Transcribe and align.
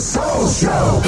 Soul 0.00 0.48
Show. 0.48 1.02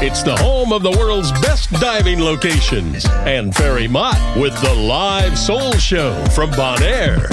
It's 0.00 0.22
the 0.22 0.34
home 0.36 0.72
of 0.72 0.82
the 0.82 0.90
world's 0.98 1.32
best 1.42 1.70
diving 1.72 2.20
locations. 2.20 3.04
And 3.26 3.54
Ferry 3.54 3.88
Mott 3.88 4.18
with 4.38 4.58
the 4.62 4.72
live 4.72 5.38
Soul 5.38 5.72
Show 5.74 6.14
from 6.30 6.50
Bonaire. 6.52 7.28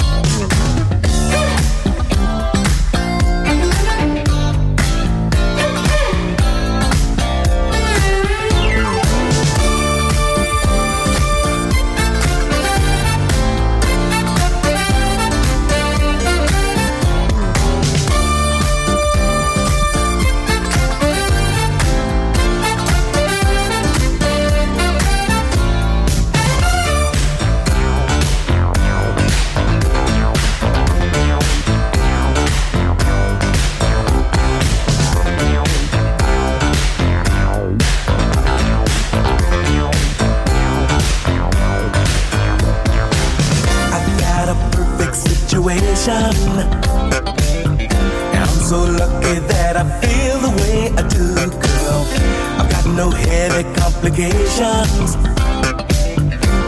Complications 54.16 55.14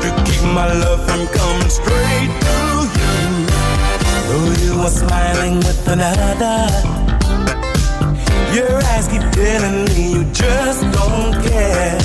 to 0.02 0.08
keep 0.26 0.42
my 0.52 0.66
love 0.66 1.00
from 1.08 1.26
coming 1.28 1.70
straight 1.70 2.32
to 2.44 2.56
you. 2.98 3.46
Though 4.28 4.52
you 4.64 4.80
are 4.80 4.90
smiling 4.90 5.56
with 5.56 5.88
another, 5.88 6.68
your 8.54 8.76
eyes 8.92 9.08
keep 9.08 9.22
telling 9.32 9.84
me 9.86 10.12
you 10.12 10.24
just 10.32 10.82
don't 10.92 11.32
care. 11.42 11.96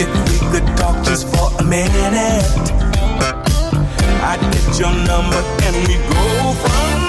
If 0.00 0.10
we 0.28 0.38
could 0.50 0.76
talk 0.76 1.02
just 1.04 1.26
for 1.28 1.50
a 1.60 1.64
minute. 1.64 2.44
I'd 4.20 4.40
get 4.52 4.78
your 4.78 4.92
number 4.92 5.42
and 5.64 5.76
we'd 5.88 6.04
go 6.10 6.52
from 6.52 7.07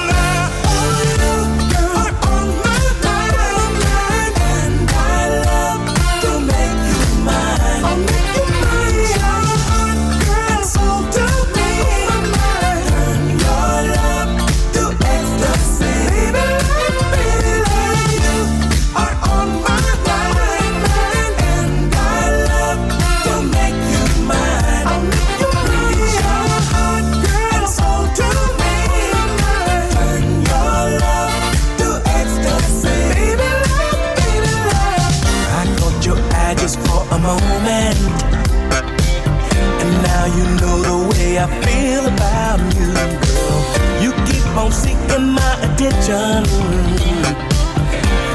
about 42.60 42.76
you, 42.76 42.94
girl. 43.24 43.62
You 44.02 44.12
keep 44.26 44.46
on 44.58 44.72
seeking 44.72 45.30
my 45.34 45.54
attention. 45.62 46.44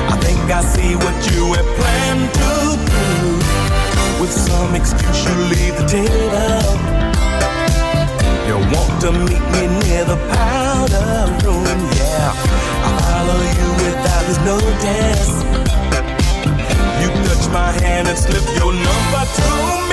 I 0.09 0.17
think 0.21 0.51
I 0.51 0.63
see 0.63 0.95
what 0.97 1.17
you 1.33 1.53
have 1.55 1.71
planned 1.79 2.29
to 2.41 2.51
do. 2.91 3.01
With 4.21 4.33
some 4.33 4.75
excuse, 4.75 5.25
you 5.25 5.35
leave 5.53 5.77
the 5.77 5.87
table. 5.87 6.65
You 8.49 8.57
want 8.75 9.01
to 9.03 9.13
meet 9.13 9.45
me 9.55 9.63
near 9.85 10.05
the 10.05 10.19
powder 10.33 11.29
room, 11.45 11.81
yeah. 11.97 12.33
I'll 12.85 12.99
follow 13.09 13.41
you 13.59 13.69
without 13.85 14.25
this 14.29 14.41
notice. 14.51 15.33
You 17.01 17.09
touch 17.27 17.45
my 17.53 17.73
hand 17.83 18.09
and 18.09 18.19
slip 18.19 18.45
your 18.59 18.73
number 18.73 19.25
to 19.37 19.79
me. 19.79 19.84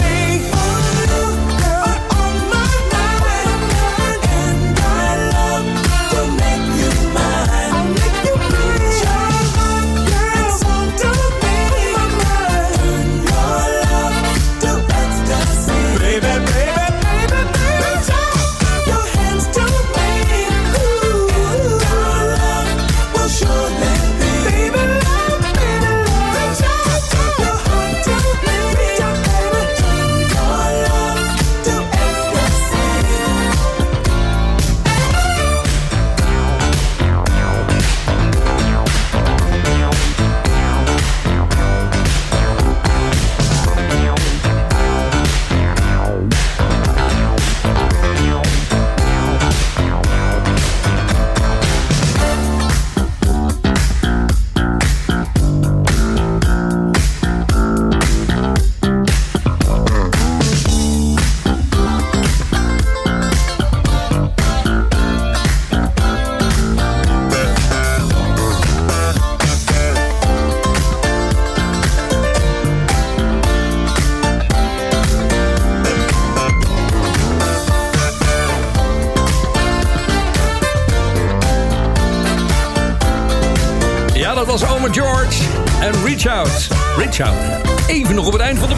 Even 87.87 88.15
nog 88.15 88.25
op 88.25 88.33
het 88.33 88.41
eind 88.41 88.59
van 88.59 88.69
de 88.69 88.75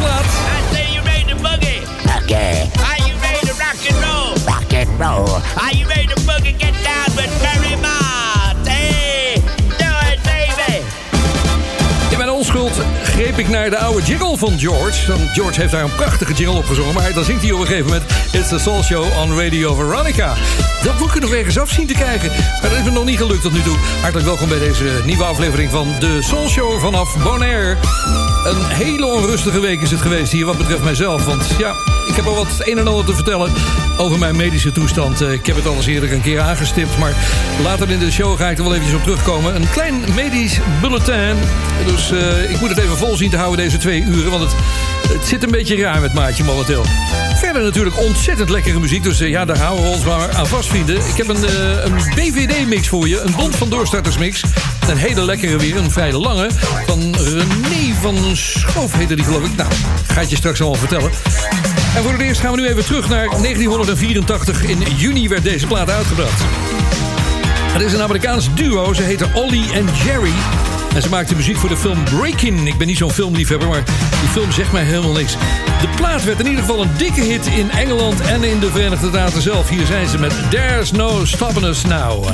jingle 14.06 14.38
van 14.38 14.60
George. 14.60 15.12
Want 15.12 15.30
George 15.34 15.60
heeft 15.60 15.72
daar 15.72 15.84
een 15.84 15.96
prachtige 15.96 16.34
jingle 16.34 16.58
op 16.58 16.66
gezongen. 16.66 16.94
Maar 16.94 17.14
dan 17.14 17.24
zingt 17.24 17.42
hij 17.42 17.52
op 17.52 17.60
een 17.60 17.68
gegeven 17.68 17.86
moment... 17.86 18.12
It's 18.32 18.50
the 18.50 18.60
Soul 18.60 18.84
Show 18.84 19.18
on 19.18 19.40
Radio 19.40 19.74
Veronica. 19.74 20.34
Dat 20.84 21.00
moet 21.00 21.16
ik 21.16 21.22
nog 21.22 21.34
ergens 21.34 21.60
af 21.60 21.70
zien 21.70 21.88
te 21.88 21.94
krijgen. 21.94 22.32
Maar 22.62 22.70
dat 22.70 22.80
is 22.80 22.84
me 22.84 22.92
nog 22.92 23.06
niet 23.06 23.18
gelukt 23.18 23.42
tot 23.42 23.54
nu 23.54 23.62
toe. 23.62 23.78
Hartelijk 24.02 24.28
welkom 24.28 24.48
bij 24.50 24.60
deze 24.60 25.02
nieuwe 25.06 25.24
aflevering 25.24 25.72
van 25.72 25.88
de 26.00 26.22
Soul 26.22 26.48
Show 26.48 26.80
vanaf 26.80 27.24
Bonaire. 27.24 28.33
Een 28.44 28.66
hele 28.66 29.06
onrustige 29.06 29.60
week 29.60 29.82
is 29.82 29.92
het 29.92 30.02
geweest 30.02 30.32
hier 30.32 30.46
wat 30.46 30.58
betreft 30.58 30.84
mijzelf. 30.84 31.26
Want 31.26 31.48
ja, 31.58 31.76
ik 32.08 32.16
heb 32.16 32.26
al 32.26 32.36
wat 32.36 32.48
een 32.60 32.78
en 32.78 32.88
ander 32.88 33.06
te 33.06 33.16
vertellen 33.16 33.52
over 33.98 34.20
mijn 34.20 34.36
medische 34.36 34.72
toestand. 34.72 35.22
Eh, 35.22 35.32
Ik 35.32 35.46
heb 35.46 35.56
het 35.56 35.68
al 35.68 35.76
eens 35.76 35.86
eerder 35.86 36.14
een 36.14 36.22
keer 36.22 36.40
aangestipt. 36.40 36.98
Maar 36.98 37.16
later 37.64 37.90
in 37.90 38.00
de 38.00 38.12
show 38.12 38.38
ga 38.38 38.50
ik 38.50 38.58
er 38.58 38.64
wel 38.64 38.74
eventjes 38.74 38.98
op 38.98 39.04
terugkomen. 39.04 39.56
Een 39.56 39.70
klein 39.70 40.04
medisch 40.16 40.60
bulletin. 40.82 41.36
Dus 41.86 42.12
eh, 42.12 42.52
ik 42.52 42.60
moet 42.60 42.70
het 42.70 42.78
even 42.78 42.98
vol 42.98 43.18
zien 43.18 43.30
te 43.30 43.38
houden 43.38 43.66
deze 43.66 43.78
twee 43.78 44.02
uren. 44.02 44.32
Want 44.32 44.44
het 44.44 44.56
Het 45.08 45.28
zit 45.28 45.44
een 45.44 45.52
beetje 45.52 45.82
raar 45.82 46.02
met 46.02 46.14
Maatje 46.14 46.44
momenteel. 46.44 46.86
Verder 47.36 47.62
natuurlijk 47.62 48.00
ontzettend 48.00 48.50
lekkere 48.50 48.80
muziek. 48.80 49.04
Dus 49.04 49.20
eh, 49.20 49.30
ja, 49.30 49.46
daar 49.46 49.58
houden 49.58 49.86
we 49.86 49.92
ons 49.92 50.04
maar 50.04 50.34
aan 50.34 50.48
vast, 50.48 50.70
vrienden. 50.70 50.96
Ik 50.96 51.18
heb 51.18 51.28
een, 51.28 51.46
eh, 51.46 51.84
een 51.84 51.96
BVD-mix 52.16 52.88
voor 52.88 53.08
je. 53.08 53.22
Een 53.22 53.36
bond 53.36 53.56
van 53.56 53.70
doorstartersmix. 53.70 54.44
Een 54.90 54.98
hele 54.98 55.26
lekkere 55.26 55.58
weer. 55.58 55.78
Een 55.78 55.92
vrij 55.92 56.12
lange. 56.12 56.50
Van 56.86 57.16
René 57.16 57.94
van 58.02 58.36
Schoof 58.36 58.94
heette 58.94 59.16
die, 59.16 59.26
geloof 59.26 59.46
ik. 59.46 59.56
Nou, 59.56 59.72
ga 60.08 60.22
ik 60.22 60.30
je 60.30 60.36
straks 60.36 60.62
allemaal 60.62 60.80
vertellen. 60.80 61.12
En 61.96 62.04
voor 62.04 62.12
het 62.12 62.22
eerst 62.22 62.42
gaan 62.42 62.56
we 62.56 62.62
nu 62.62 62.68
even 62.68 62.86
terug 62.86 63.10
naar 63.10 63.30
1984. 63.30 64.64
In 64.64 64.84
juni 64.96 65.28
werd 65.28 65.44
deze 65.44 65.68
plaat 65.68 65.90
uitgebracht. 65.90 66.42
Het 67.74 67.82
is 67.82 67.94
een 67.94 68.02
Amerikaans 68.02 68.54
duo. 68.54 68.94
Ze 68.94 69.02
heten 69.02 69.34
Ollie 69.34 69.74
en 69.74 69.86
Jerry. 70.06 70.34
En 70.96 71.02
ze 71.02 71.10
maakte 71.10 71.36
muziek 71.36 71.58
voor 71.58 71.70
de 71.70 71.78
film 71.78 72.04
Breaking. 72.04 72.68
Ik 72.68 72.78
ben 72.78 72.88
niet 72.88 72.98
zo'n 72.98 73.12
filmliefhebber, 73.12 73.68
maar 73.68 73.84
die 74.20 74.30
film 74.30 74.52
zegt 74.52 74.72
mij 74.72 74.84
helemaal 74.84 75.12
niks. 75.12 75.32
De 75.82 75.88
plaat 75.96 76.24
werd 76.24 76.40
in 76.40 76.48
ieder 76.48 76.64
geval 76.64 76.82
een 76.82 76.98
dikke 76.98 77.22
hit 77.22 77.46
in 77.46 77.72
Engeland 77.72 78.22
en 78.22 78.44
in 78.44 78.60
de 78.60 78.72
Verenigde 78.72 79.08
Staten 79.08 79.42
zelf. 79.42 79.70
Hier 79.70 79.86
zijn 79.86 80.08
ze 80.08 80.18
met 80.18 80.34
There's 80.50 80.92
No 80.92 81.26
Stopping 81.26 81.66
Us 81.66 81.82
Now. 81.82 82.26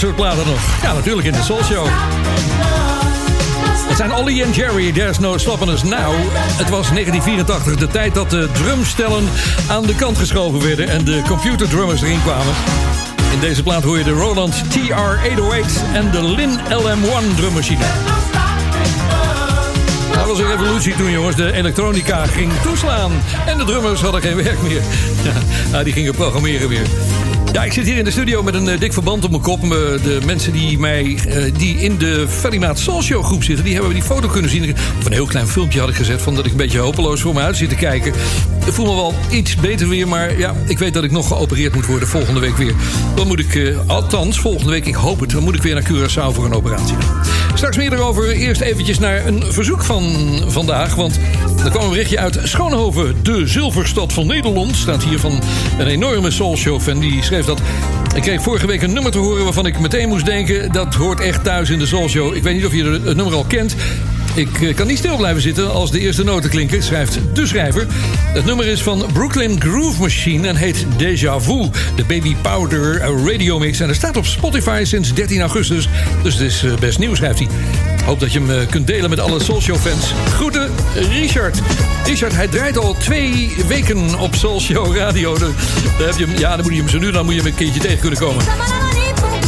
Dat 0.00 0.04
soort 0.04 0.16
platen 0.16 0.46
nog? 0.46 0.60
Ja, 0.82 0.92
natuurlijk 0.92 1.26
in 1.26 1.32
de 1.32 1.42
Soul 1.42 1.64
Show. 1.64 1.86
Het 3.88 3.96
zijn 3.96 4.12
Ollie 4.12 4.42
en 4.42 4.52
Jerry, 4.52 4.92
There's 4.92 5.18
No 5.18 5.38
Stopping 5.38 5.70
Us 5.70 5.82
Now. 5.82 6.14
Het 6.34 6.68
was 6.68 6.88
1984, 6.90 7.76
de 7.76 7.86
tijd 7.86 8.14
dat 8.14 8.30
de 8.30 8.48
drumstellen 8.52 9.24
aan 9.68 9.86
de 9.86 9.94
kant 9.94 10.18
geschoven 10.18 10.62
werden... 10.62 10.88
en 10.88 11.04
de 11.04 11.22
computerdrummers 11.28 12.02
erin 12.02 12.22
kwamen. 12.22 12.54
In 13.32 13.40
deze 13.40 13.62
plaat 13.62 13.82
hoor 13.82 13.98
je 13.98 14.04
de 14.04 14.10
Roland 14.10 14.62
TR-808 14.68 15.94
en 15.94 16.10
de 16.10 16.24
Lin 16.24 16.58
LM1 16.58 17.36
drummachine. 17.36 17.84
Dat 20.12 20.26
was 20.26 20.38
een 20.38 20.46
revolutie 20.46 20.94
toen, 20.96 21.10
jongens. 21.10 21.36
De 21.36 21.52
elektronica 21.52 22.26
ging 22.26 22.52
toeslaan. 22.62 23.12
En 23.46 23.58
de 23.58 23.64
drummers 23.64 24.00
hadden 24.00 24.22
geen 24.22 24.36
werk 24.36 24.62
meer. 24.62 24.82
Ja, 25.72 25.82
die 25.82 25.92
gingen 25.92 26.14
programmeren 26.14 26.68
weer. 26.68 26.86
Ja, 27.56 27.64
ik 27.64 27.72
zit 27.72 27.84
hier 27.84 27.96
in 27.96 28.04
de 28.04 28.10
studio 28.10 28.42
met 28.42 28.54
een 28.54 28.68
eh, 28.68 28.80
dik 28.80 28.92
verband 28.92 29.24
op 29.24 29.30
mijn 29.30 29.42
kop. 29.42 29.62
Eh, 29.62 29.68
de 29.68 30.18
mensen 30.26 30.52
die, 30.52 30.78
mij, 30.78 31.18
eh, 31.28 31.54
die 31.56 31.76
in 31.76 31.98
de 31.98 32.26
Ferrymaat 32.28 32.78
Show 32.78 33.24
groep 33.24 33.42
zitten... 33.42 33.64
die 33.64 33.74
hebben 33.74 33.92
die 33.92 34.02
foto 34.02 34.28
kunnen 34.28 34.50
zien. 34.50 34.74
Of 34.98 35.04
een 35.04 35.12
heel 35.12 35.26
klein 35.26 35.48
filmpje 35.48 35.80
had 35.80 35.88
ik 35.88 35.94
gezet... 35.94 36.22
van 36.22 36.34
dat 36.34 36.44
ik 36.44 36.50
een 36.50 36.56
beetje 36.56 36.78
hopeloos 36.78 37.20
voor 37.20 37.34
me 37.34 37.40
uit 37.40 37.56
zit 37.56 37.68
te 37.68 37.74
kijken. 37.74 38.12
Ik 38.66 38.72
voel 38.72 38.86
me 38.86 38.94
wel 38.94 39.14
iets 39.30 39.54
beter 39.54 39.88
weer... 39.88 40.08
maar 40.08 40.38
ja, 40.38 40.54
ik 40.66 40.78
weet 40.78 40.94
dat 40.94 41.04
ik 41.04 41.10
nog 41.10 41.28
geopereerd 41.28 41.74
moet 41.74 41.86
worden 41.86 42.08
volgende 42.08 42.40
week 42.40 42.56
weer. 42.56 42.74
Dan 43.14 43.26
moet 43.26 43.38
ik, 43.38 43.74
althans 43.86 44.38
volgende 44.38 44.70
week, 44.70 44.86
ik 44.86 44.94
hoop 44.94 45.20
het... 45.20 45.30
dan 45.30 45.42
moet 45.42 45.54
ik 45.54 45.62
weer 45.62 45.74
naar 45.74 45.88
Curaçao 45.92 46.34
voor 46.34 46.44
een 46.44 46.54
operatie. 46.54 46.96
Straks 47.54 47.76
meer 47.76 47.92
erover. 47.92 48.30
Eerst 48.30 48.60
eventjes 48.60 48.98
naar 48.98 49.26
een 49.26 49.52
verzoek 49.52 49.84
van 49.84 50.14
vandaag. 50.48 50.94
Want 50.94 51.18
er 51.64 51.70
kwam 51.70 51.84
een 51.84 51.90
berichtje 51.90 52.18
uit 52.18 52.38
Schoonhoven. 52.42 53.14
De 53.22 53.46
zilverstad 53.46 54.12
van 54.12 54.26
Nederland. 54.26 54.76
Staat 54.76 55.04
hier 55.04 55.18
van 55.18 55.40
een 55.78 55.86
enorme 55.86 56.30
Soulshow-fan. 56.30 56.98
Die 56.98 57.22
schreef 57.22 57.44
dat... 57.44 57.60
Ik 58.14 58.22
kreeg 58.22 58.42
vorige 58.42 58.66
week 58.66 58.82
een 58.82 58.92
nummer 58.92 59.12
te 59.12 59.18
horen 59.18 59.44
waarvan 59.44 59.66
ik 59.66 59.78
meteen 59.78 60.08
moest 60.08 60.24
denken... 60.24 60.72
dat 60.72 60.94
hoort 60.94 61.20
echt 61.20 61.44
thuis 61.44 61.70
in 61.70 61.78
de 61.78 61.86
Soulshow. 61.86 62.34
Ik 62.34 62.42
weet 62.42 62.54
niet 62.54 62.66
of 62.66 62.74
je 62.74 62.84
het 62.84 63.16
nummer 63.16 63.34
al 63.34 63.44
kent. 63.44 63.76
Ik 64.36 64.60
eh, 64.60 64.74
kan 64.74 64.86
niet 64.86 64.98
stil 64.98 65.16
blijven 65.16 65.42
zitten 65.42 65.72
als 65.72 65.90
de 65.90 66.00
eerste 66.00 66.24
noten 66.24 66.50
klinken, 66.50 66.82
schrijft 66.82 67.18
de 67.32 67.46
schrijver. 67.46 67.86
Het 68.32 68.44
nummer 68.44 68.66
is 68.66 68.82
van 68.82 69.04
Brooklyn 69.12 69.60
Groove 69.60 70.00
Machine 70.00 70.48
en 70.48 70.56
heet 70.56 70.86
Deja 70.96 71.40
Vu. 71.40 71.68
De 71.96 72.04
Baby 72.08 72.36
Powder 72.42 72.98
Radio 72.98 73.58
Mix. 73.58 73.80
En 73.80 73.88
er 73.88 73.94
staat 73.94 74.16
op 74.16 74.26
Spotify 74.26 74.82
sinds 74.84 75.14
13 75.14 75.40
augustus. 75.40 75.88
Dus 76.22 76.34
het 76.34 76.42
is 76.42 76.64
eh, 76.64 76.74
best 76.78 76.98
nieuw, 76.98 77.14
schrijft 77.14 77.38
hij. 77.38 77.48
Hoop 78.06 78.20
dat 78.20 78.32
je 78.32 78.38
hem 78.38 78.50
eh, 78.50 78.66
kunt 78.68 78.86
delen 78.86 79.10
met 79.10 79.20
alle 79.20 79.42
Soul 79.42 79.60
Show 79.60 79.76
fans. 79.76 80.12
Groeten, 80.34 80.70
Richard. 80.94 81.58
Richard, 82.04 82.34
hij 82.34 82.48
draait 82.48 82.78
al 82.78 82.94
twee 82.98 83.56
weken 83.68 84.18
op 84.18 84.34
Soul 84.34 84.60
Show 84.60 84.96
Radio. 84.96 85.38
Dan, 85.38 85.54
dan 85.98 86.06
heb 86.06 86.18
je 86.18 86.26
ja, 86.38 86.56
dan 86.56 86.64
moet 86.64 86.74
je 86.74 86.80
hem 86.80 86.88
zo 86.88 86.98
nu 86.98 87.10
dan 87.10 87.24
moet 87.24 87.34
je 87.34 87.40
hem 87.40 87.48
een 87.48 87.54
keertje 87.54 87.80
tegen 87.80 87.98
kunnen 87.98 88.18
komen. 88.18 88.44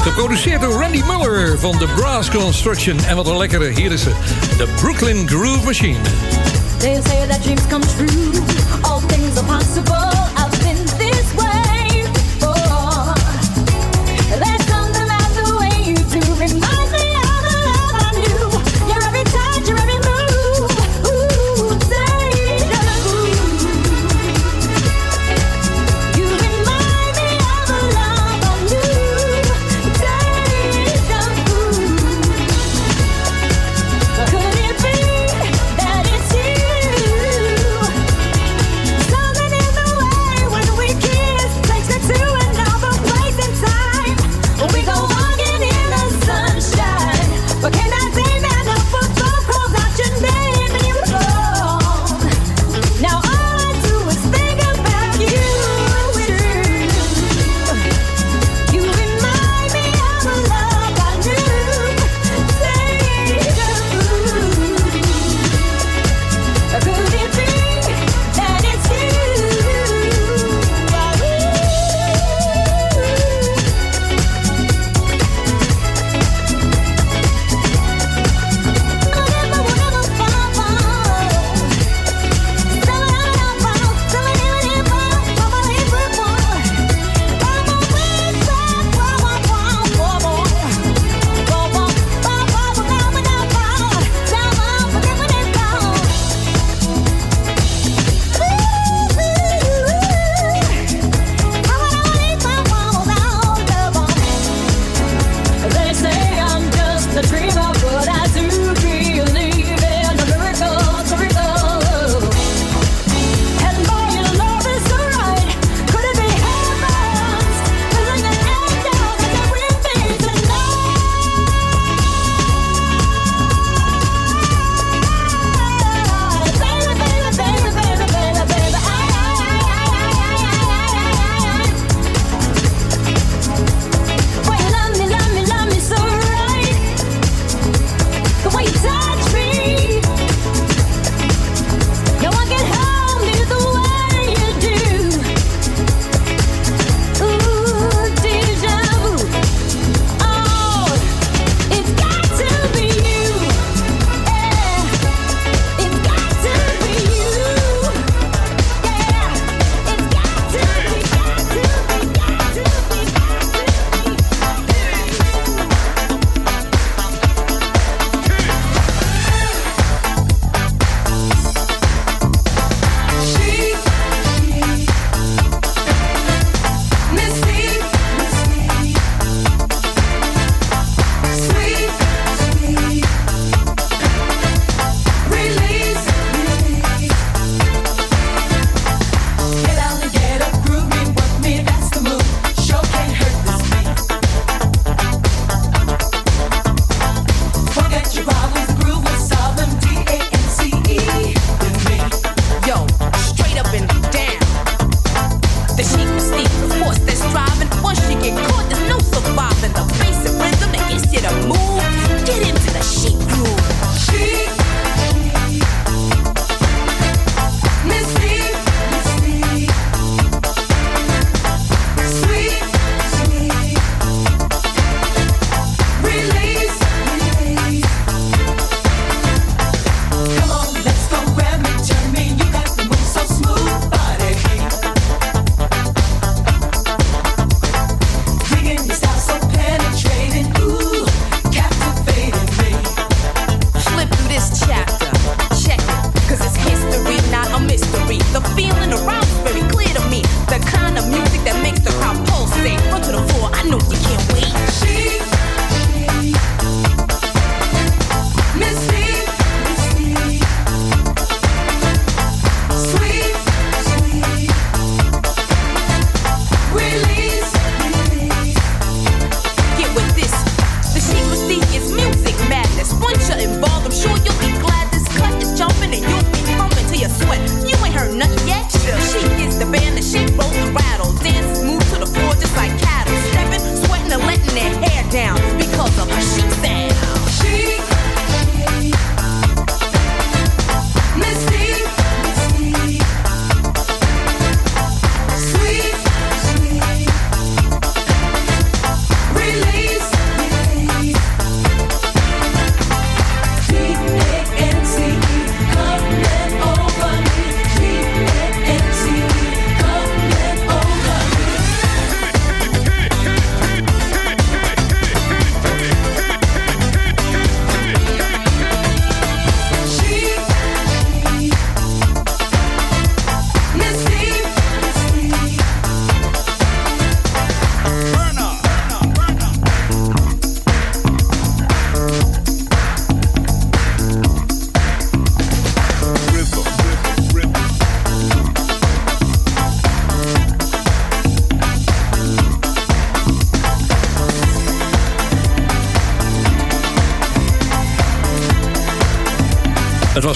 Geproduceerd 0.02 0.60
door 0.60 0.80
Randy 0.80 1.02
Muller 1.06 1.58
van 1.58 1.78
The 1.78 1.86
Brass 1.96 2.30
Construction. 2.30 3.04
En 3.04 3.16
wat 3.16 3.26
een 3.26 3.36
lekkere, 3.36 3.68
hier 3.68 3.92
is 3.92 4.02
ze. 4.02 4.10
De 4.56 4.68
Brooklyn 4.80 5.28
Groove 5.28 5.64
Machine. 5.64 5.98
They 6.78 7.00
say 7.04 7.26
that 7.26 7.42
dreams 7.42 7.66
come 7.68 7.84
true. 7.86 8.32
All 8.80 9.00
things 9.06 9.36
are 9.36 9.46
possible. 9.46 10.08
I've 10.36 10.58
been 10.62 10.84
this 10.98 11.27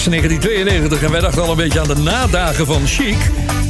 was 0.03 0.11
1992 0.11 1.03
en 1.03 1.11
wij 1.11 1.21
dachten 1.21 1.41
al 1.41 1.49
een 1.49 1.55
beetje 1.55 1.79
aan 1.79 1.87
de 1.87 1.95
nadagen 1.95 2.65
van 2.65 2.87
Chic. 2.87 3.17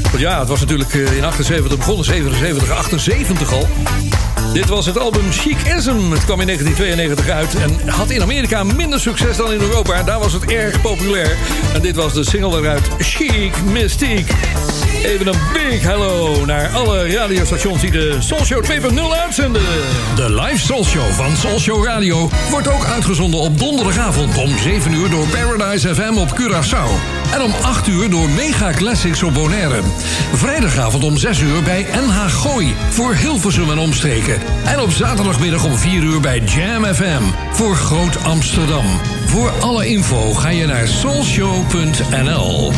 Want 0.03 0.19
ja, 0.19 0.39
het 0.39 0.47
was 0.47 0.59
natuurlijk 0.59 0.93
eh, 0.93 1.17
in 1.17 1.23
78 1.23 1.77
begonnen, 1.77 2.05
77, 2.05 2.69
78 2.69 3.53
al. 3.53 3.67
Dit 4.53 4.69
was 4.69 4.85
het 4.85 4.97
album 4.97 5.31
Chicism. 5.31 6.11
Het 6.11 6.25
kwam 6.25 6.39
in 6.39 6.45
1992 6.45 7.29
uit 7.29 7.55
en 7.55 7.89
had 7.89 8.09
in 8.09 8.21
Amerika 8.21 8.63
minder 8.63 8.99
succes 8.99 9.37
dan 9.37 9.51
in 9.51 9.59
Europa. 9.59 10.03
Daar 10.03 10.19
was 10.19 10.33
het 10.33 10.45
erg 10.45 10.81
populair. 10.81 11.37
En 11.73 11.81
dit 11.81 11.95
was 11.95 12.13
de 12.13 12.23
single 12.23 12.59
eruit 12.59 12.87
Chic 12.97 13.53
Mystique. 13.63 14.33
Even 15.03 15.27
een 15.27 15.39
big 15.53 15.81
hello 15.81 16.45
naar 16.45 16.69
alle 16.69 17.15
radiostations 17.15 17.81
die 17.81 17.91
de 17.91 18.15
Soul 18.19 18.45
Show 18.45 18.63
2.0 18.65 19.19
uitzenden. 19.21 19.61
De 20.23 20.41
live 20.41 20.57
Soul 20.57 20.85
Show 20.85 21.11
van 21.11 21.37
Soul 21.37 21.59
Show 21.59 21.85
Radio 21.85 22.29
wordt 22.49 22.67
ook 22.67 22.85
uitgezonden 22.85 23.39
op 23.39 23.59
donderdagavond 23.59 24.37
om 24.37 24.57
7 24.57 24.93
uur 24.93 25.09
door 25.09 25.27
Paradise 25.27 25.95
FM 25.95 26.17
op 26.17 26.39
Curaçao. 26.39 26.89
En 27.33 27.41
om 27.41 27.51
8 27.61 27.87
uur 27.87 28.09
door 28.09 28.29
Mega 28.29 28.71
Classics 28.71 29.23
op 29.23 29.33
Bonaire. 29.33 29.81
Vrijdagavond 30.33 31.03
om 31.03 31.17
6 31.17 31.39
uur 31.39 31.63
bij 31.63 31.85
NH 32.07 32.29
Gooi 32.29 32.75
voor 32.89 33.13
Hilversum 33.13 33.71
en 33.71 33.77
omstreken. 33.77 34.41
En 34.65 34.79
op 34.79 34.91
zaterdagmiddag 34.91 35.63
om 35.63 35.77
4 35.77 36.03
uur 36.03 36.19
bij 36.19 36.39
Jam 36.39 36.85
FM 36.85 37.23
voor 37.51 37.75
Groot 37.75 38.23
Amsterdam. 38.23 38.85
Voor 39.25 39.49
alle 39.59 39.87
info 39.87 40.33
ga 40.33 40.49
je 40.49 40.65
naar 40.65 40.87
soulshow.nl. 40.87 42.71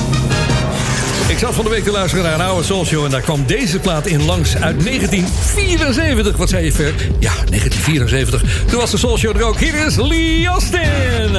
Ik 1.27 1.37
zat 1.37 1.55
van 1.55 1.63
de 1.63 1.69
week 1.69 1.83
te 1.83 1.91
luisteren 1.91 2.23
naar 2.25 2.33
een 2.33 2.41
oude 2.41 2.63
Soul 2.63 2.85
Show... 2.85 3.05
en 3.05 3.11
daar 3.11 3.21
kwam 3.21 3.45
deze 3.45 3.79
plaat 3.79 4.05
in 4.05 4.25
langs 4.25 4.55
uit 4.55 4.83
1974. 4.83 6.37
Wat 6.37 6.49
zei 6.49 6.65
je, 6.65 6.71
Ver? 6.71 6.93
Ja, 7.19 7.33
1974. 7.33 8.65
Toen 8.65 8.79
was 8.79 8.91
de 8.91 8.97
Soul 8.97 9.17
Show 9.17 9.35
er 9.35 9.43
ook. 9.43 9.59
Hier 9.59 9.85
is 9.85 9.95
Lee 9.95 10.47
Austin. 10.47 11.37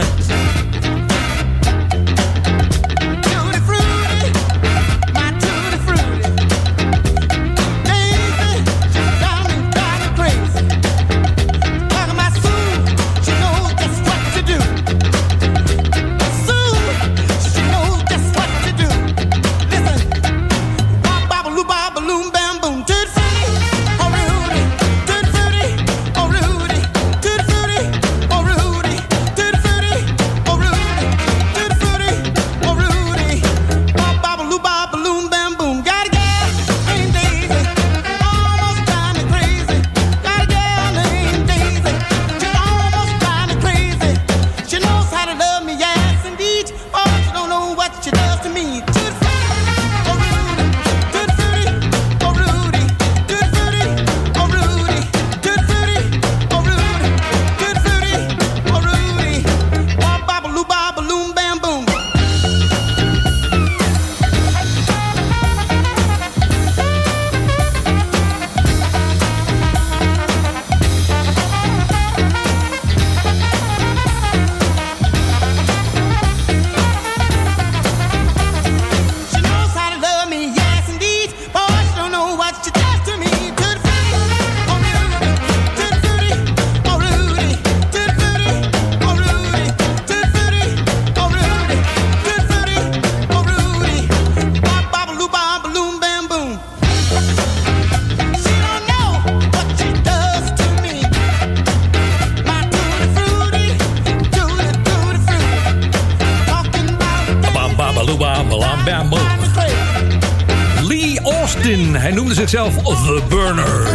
Lee 110.82 111.20
Austin. 111.20 111.94
Hij 111.94 112.10
noemde 112.10 112.34
zichzelf 112.34 112.74
The 112.74 113.22
Burner. 113.28 113.86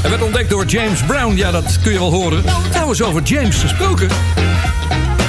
Hij 0.00 0.10
werd 0.10 0.22
ontdekt 0.22 0.50
door 0.50 0.64
James 0.64 1.02
Brown. 1.02 1.36
Ja, 1.36 1.50
dat 1.50 1.78
kun 1.82 1.92
je 1.92 1.98
wel 1.98 2.12
horen. 2.12 2.44
Trouwens, 2.70 3.02
over 3.02 3.22
James 3.22 3.56
gesproken. 3.56 4.08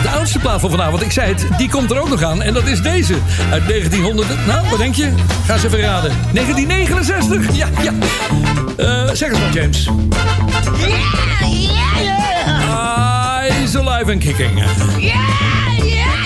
De 0.02 0.10
oudste 0.10 0.40
plaat 0.40 0.60
van 0.60 0.70
vanavond, 0.70 1.02
ik 1.02 1.12
zei 1.12 1.34
het, 1.34 1.48
die 1.58 1.70
komt 1.70 1.92
er 1.92 2.00
ook 2.00 2.10
nog 2.10 2.24
aan. 2.24 2.42
En 2.42 2.54
dat 2.54 2.68
is 2.68 2.82
deze. 2.82 3.14
Uit 3.52 3.68
1900. 3.68 4.30
Nou, 4.48 4.70
wat 4.70 4.80
denk 4.80 4.96
je? 4.96 5.12
Ga 5.46 5.54
eens 5.54 5.64
even 5.64 5.80
raden. 5.80 6.12
1969? 6.34 7.56
Ja, 7.56 7.68
ja. 7.82 7.94
Eh, 8.78 9.10
zeg 9.14 9.30
eens 9.30 9.40
wat, 9.40 9.54
James. 9.54 9.84
Yeah, 9.84 10.90
yeah, 11.40 12.04
yeah. 12.04 13.38
Hij 13.38 13.64
is 13.64 13.78
alive 13.78 14.12
and 14.12 14.20
kicking. 14.24 14.64
Yeah, 14.98 15.14
yeah. 15.80 16.17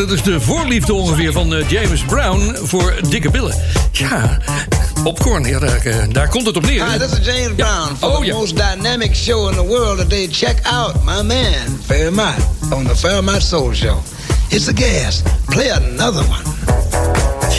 Dat 0.00 0.10
is 0.10 0.22
de 0.22 0.40
voorliefde 0.40 0.94
ongeveer 0.94 1.32
van 1.32 1.54
eh, 1.54 1.70
James 1.70 2.02
Brown 2.02 2.56
voor 2.62 2.94
dikke 3.08 3.30
billen. 3.30 3.54
Ja, 3.92 4.38
popcorn, 5.02 5.44
ja, 5.44 5.58
daar, 5.58 5.84
eh, 5.84 5.96
daar 6.12 6.28
komt 6.28 6.46
het 6.46 6.56
op 6.56 6.66
neer. 6.66 6.90
Hi, 6.90 6.98
this 6.98 7.18
is 7.18 7.26
James 7.26 7.52
Ja. 7.56 7.84
Brown 7.84 7.96
for 7.98 8.08
Oh, 8.08 8.24
the 8.24 8.32
most 8.32 8.56
dynamic 8.56 9.14
show 9.14 9.48
in 9.48 9.54
the 9.56 9.66
world 9.66 9.98
today. 9.98 10.28
Check 10.30 10.56
out 10.62 10.94
my 11.04 11.22
man, 11.22 11.80
Fairmont, 11.86 12.34
on 12.70 12.86
the 12.86 12.96
Fairmont 12.96 13.42
Soul 13.42 13.74
Show. 13.74 13.96
It's 14.48 14.68
a 14.68 14.72
gas. 14.72 15.22
Play 15.44 15.70
another 15.70 16.22
one. 16.22 16.42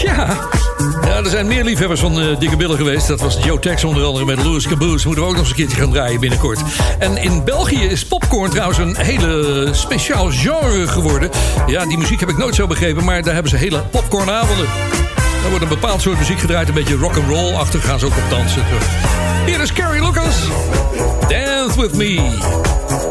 Ja. 0.04 0.49
Ja, 1.22 1.28
er 1.28 1.34
zijn 1.34 1.48
meer 1.48 1.64
liefhebbers 1.64 2.00
van 2.00 2.22
eh, 2.22 2.40
dikke 2.40 2.56
billen 2.56 2.78
geweest. 2.78 3.08
Dat 3.08 3.20
was 3.20 3.38
Joe 3.44 3.60
Tex 3.60 3.84
onder 3.84 4.04
andere 4.04 4.26
met 4.26 4.44
Louis 4.44 4.68
Caboose. 4.68 5.06
Moeten 5.08 5.24
we 5.24 5.30
ook 5.30 5.36
nog 5.36 5.42
eens 5.42 5.50
een 5.50 5.56
keertje 5.56 5.78
gaan 5.78 5.92
draaien 5.92 6.20
binnenkort. 6.20 6.60
En 7.00 7.18
in 7.18 7.44
België 7.44 7.84
is 7.84 8.06
popcorn 8.06 8.50
trouwens 8.50 8.78
een 8.78 8.96
hele 8.98 9.70
speciaal 9.72 10.32
genre 10.32 10.88
geworden. 10.88 11.30
Ja, 11.68 11.86
die 11.86 11.98
muziek 11.98 12.20
heb 12.20 12.30
ik 12.30 12.38
nooit 12.38 12.56
zo 12.56 12.68
begrepen, 12.68 13.04
maar 13.04 13.24
daar 13.24 13.34
hebben 13.34 13.52
ze 13.52 13.58
hele 13.58 13.84
popcornavonden. 13.92 14.66
Daar 15.42 15.50
wordt 15.50 15.64
een 15.64 15.70
bepaald 15.70 16.02
soort 16.02 16.18
muziek 16.18 16.40
gedraaid, 16.40 16.68
een 16.68 16.74
beetje 16.74 16.96
rock 16.96 17.16
and 17.16 17.28
roll 17.28 17.54
achter 17.54 17.82
gaan 17.82 18.00
ze 18.00 18.06
ook 18.06 18.18
op 18.18 18.30
dansen. 18.30 18.64
Hier 19.46 19.62
is 19.62 19.74
Carrie 19.74 20.04
Lucas. 20.04 20.36
Dance 21.28 21.82
with 21.82 21.96
me. 21.96 23.11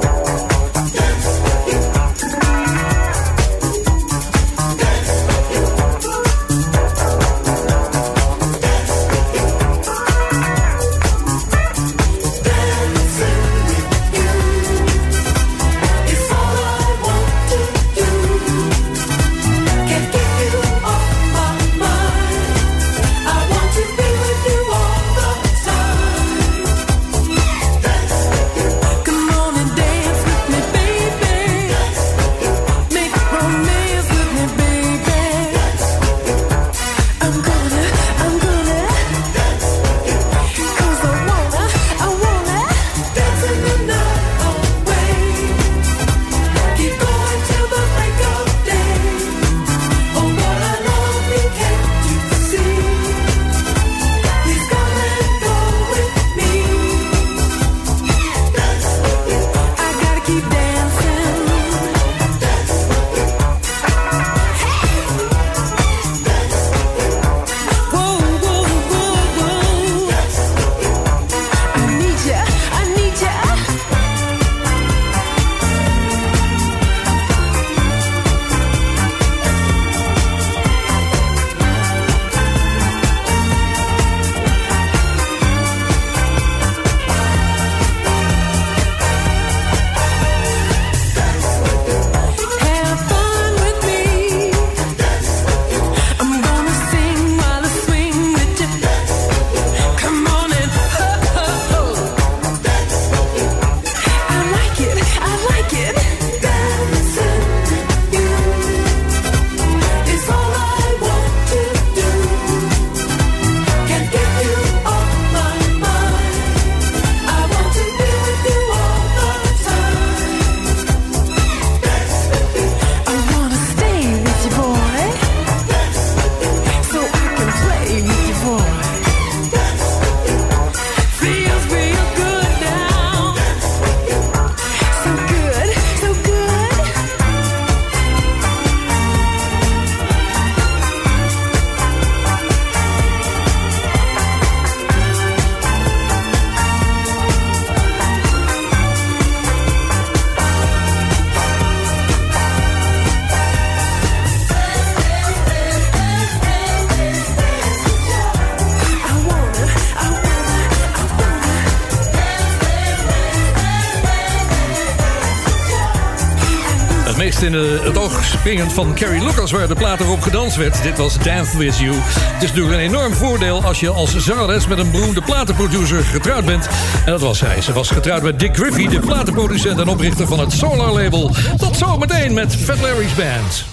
Het 167.82 167.98
oog 167.98 168.24
springend 168.24 168.72
van 168.72 168.94
Carrie 168.94 169.24
Lucas, 169.24 169.50
waar 169.50 169.68
de 169.68 169.74
plaat 169.74 170.00
erop 170.00 170.20
gedanst 170.20 170.56
werd. 170.56 170.82
Dit 170.82 170.98
was 170.98 171.18
Dance 171.18 171.58
With 171.58 171.78
You. 171.78 171.94
Het 171.94 172.42
is 172.42 172.48
natuurlijk 172.48 172.76
een 172.76 172.80
enorm 172.80 173.12
voordeel 173.12 173.64
als 173.64 173.80
je 173.80 173.88
als 173.88 174.16
zangeres 174.16 174.66
met 174.66 174.78
een 174.78 174.90
beroemde 174.90 175.22
platenproducer 175.22 176.04
getrouwd 176.04 176.44
bent. 176.44 176.68
En 177.04 177.12
dat 177.12 177.20
was 177.20 177.38
zij. 177.38 177.60
Ze 177.60 177.72
was 177.72 177.90
getrouwd 177.90 178.22
met 178.22 178.38
Dick 178.38 178.56
Griffey, 178.56 178.88
de 178.88 179.00
platenproducent 179.00 179.80
en 179.80 179.88
oprichter 179.88 180.26
van 180.26 180.38
het 180.38 180.52
Solar 180.52 180.92
Label. 180.92 181.30
Tot 181.56 181.76
zometeen 181.76 182.34
met 182.34 182.56
Fat 182.56 182.80
Larry's 182.80 183.14
Band. 183.14 183.64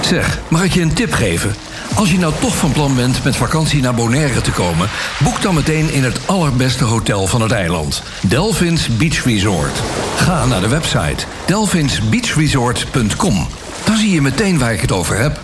Zeg, 0.00 0.38
mag 0.48 0.64
ik 0.64 0.72
je 0.72 0.80
een 0.80 0.94
tip 0.94 1.12
geven? 1.12 1.54
Als 1.94 2.10
je 2.10 2.18
nou 2.18 2.32
toch 2.40 2.56
van 2.56 2.72
plan 2.72 2.94
bent 2.94 3.24
met 3.24 3.36
vakantie 3.36 3.82
naar 3.82 3.94
Bonaire 3.94 4.40
te 4.40 4.50
komen, 4.50 4.88
boek 5.18 5.42
dan 5.42 5.54
meteen 5.54 5.92
in 5.92 6.04
het 6.04 6.20
allerbeste 6.26 6.84
hotel 6.84 7.26
van 7.26 7.42
het 7.42 7.52
eiland: 7.52 8.02
Delphins 8.20 8.96
Beach 8.96 9.24
Resort. 9.24 9.82
Ga 10.16 10.46
naar 10.46 10.60
de 10.60 10.68
website 10.68 11.24
delphinsbeachresort.com. 11.46 13.46
Dan 13.84 13.96
zie 13.96 14.10
je 14.10 14.22
meteen 14.22 14.58
waar 14.58 14.72
ik 14.72 14.80
het 14.80 14.92
over 14.92 15.18
heb. 15.18 15.40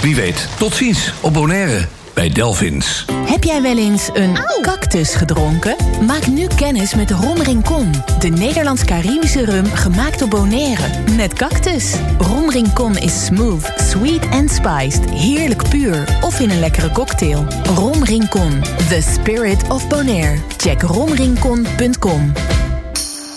Wie 0.00 0.14
weet, 0.14 0.48
tot 0.58 0.74
ziens 0.74 1.12
op 1.20 1.32
Bonaire 1.32 1.88
bij 2.14 2.28
Delphins. 2.28 3.04
Heb 3.32 3.44
jij 3.44 3.62
wel 3.62 3.76
eens 3.76 4.10
een 4.12 4.38
cactus 4.62 5.14
gedronken? 5.14 5.76
Maak 6.06 6.26
nu 6.26 6.46
kennis 6.46 6.94
met 6.94 7.10
Rom 7.10 7.40
Rincon. 7.40 7.90
De 8.18 8.28
Nederlands-Caribische 8.28 9.44
rum 9.44 9.64
gemaakt 9.64 10.22
op 10.22 10.30
Bonaire. 10.30 10.88
Met 11.16 11.32
cactus. 11.32 11.94
Rom 12.18 12.50
Rincon 12.50 12.96
is 12.96 13.24
smooth, 13.24 13.72
sweet 13.76 14.28
en 14.28 14.48
spiced. 14.48 15.10
Heerlijk 15.10 15.68
puur. 15.68 16.18
Of 16.20 16.40
in 16.40 16.50
een 16.50 16.60
lekkere 16.60 16.90
cocktail. 16.90 17.44
Rom 17.74 18.04
Rincon. 18.04 18.60
The 18.88 19.00
spirit 19.00 19.68
of 19.68 19.88
Bonaire. 19.88 20.38
Check 20.56 20.82
romrincon.com. 20.82 22.32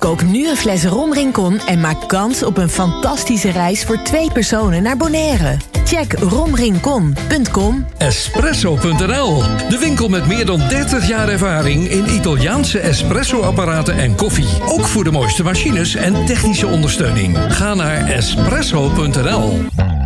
Kook 0.00 0.22
nu 0.22 0.48
een 0.48 0.56
fles 0.56 0.84
Rom 0.84 1.12
Rincon 1.12 1.58
en 1.58 1.80
maak 1.80 2.08
kans 2.08 2.42
op 2.42 2.56
een 2.56 2.68
fantastische 2.68 3.50
reis 3.50 3.84
voor 3.84 4.02
twee 4.02 4.32
personen 4.32 4.82
naar 4.82 4.96
Bonaire. 4.96 5.56
Check 5.84 6.12
romrincon.com. 6.12 7.86
Espresso.nl, 7.98 9.42
de 9.68 9.78
winkel 9.80 10.08
met 10.08 10.26
meer 10.26 10.46
dan 10.46 10.58
30 10.68 11.08
jaar 11.08 11.28
ervaring 11.28 11.88
in 11.88 12.14
Italiaanse 12.14 12.78
espresso-apparaten 12.78 13.98
en 13.98 14.14
koffie. 14.14 14.48
Ook 14.66 14.86
voor 14.86 15.04
de 15.04 15.10
mooiste 15.10 15.42
machines 15.42 15.94
en 15.94 16.24
technische 16.24 16.66
ondersteuning. 16.66 17.38
Ga 17.48 17.74
naar 17.74 18.06
espresso.nl. 18.06 19.99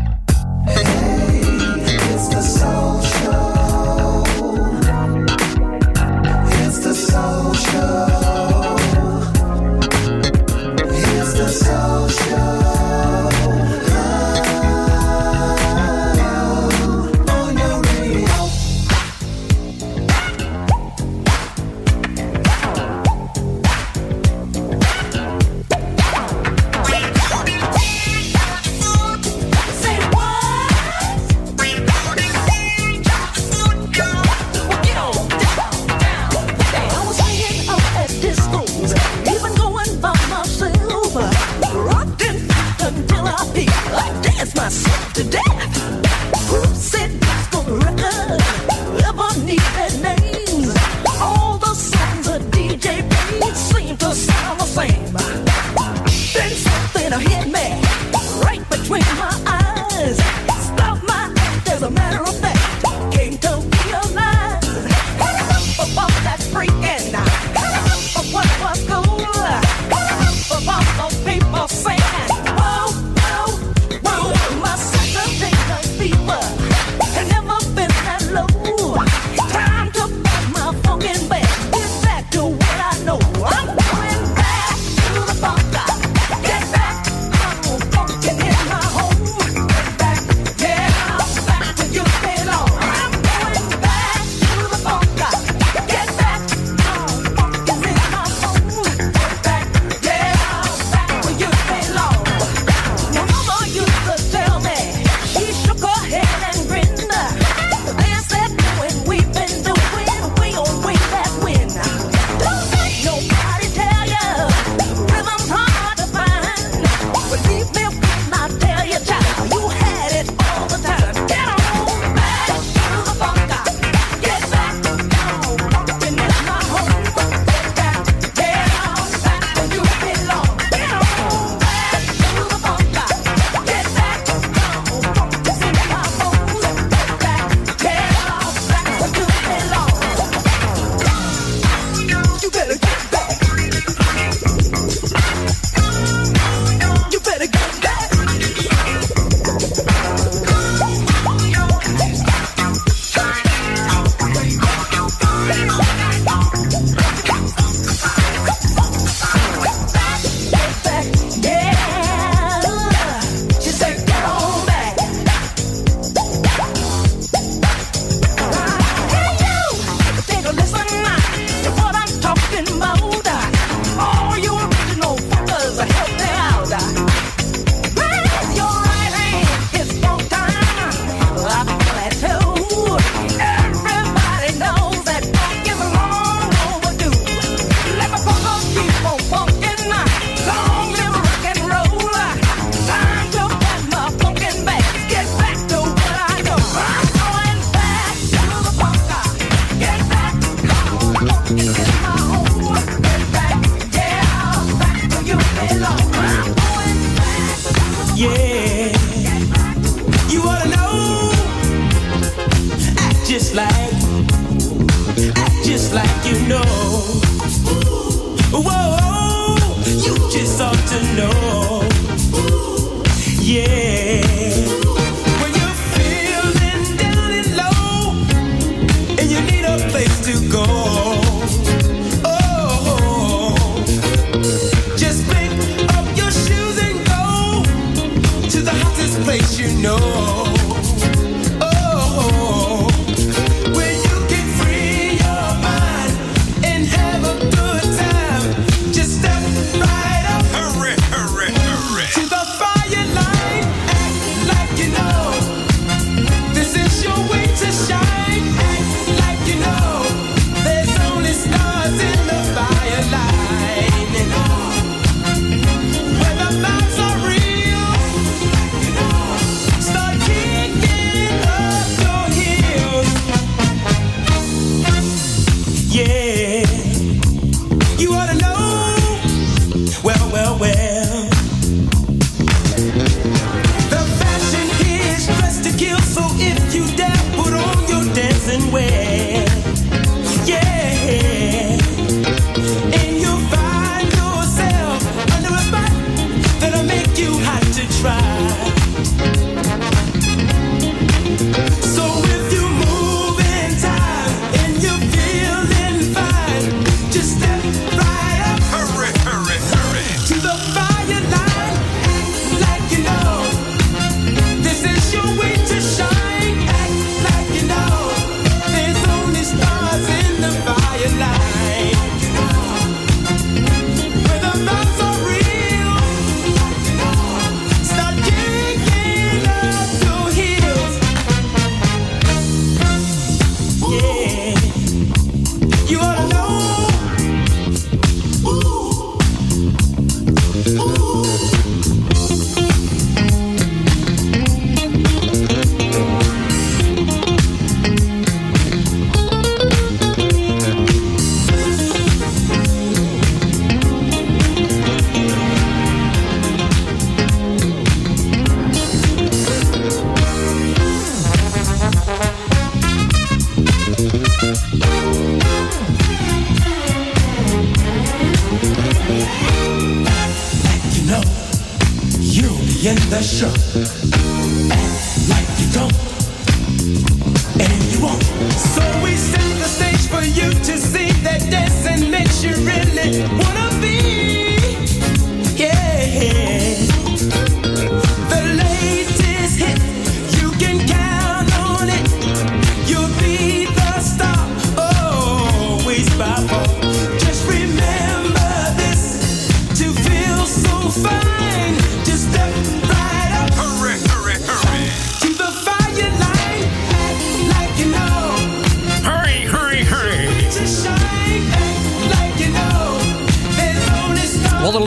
you 382.44 382.52
really 382.56 383.22
wanna 383.38 383.63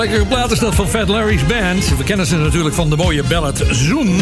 lekkere 0.10 0.36
plaat 0.36 0.52
is 0.52 0.60
dat 0.60 0.76
van 0.76 0.88
Fat 0.88 1.08
Larry's 1.08 1.46
Band. 1.46 1.98
We 1.98 2.04
kennen 2.04 2.26
ze 2.26 2.36
natuurlijk 2.36 2.76
van 2.76 2.90
de 2.90 2.96
mooie 2.96 3.24
ballad 3.24 3.64
Zoom. 3.72 4.16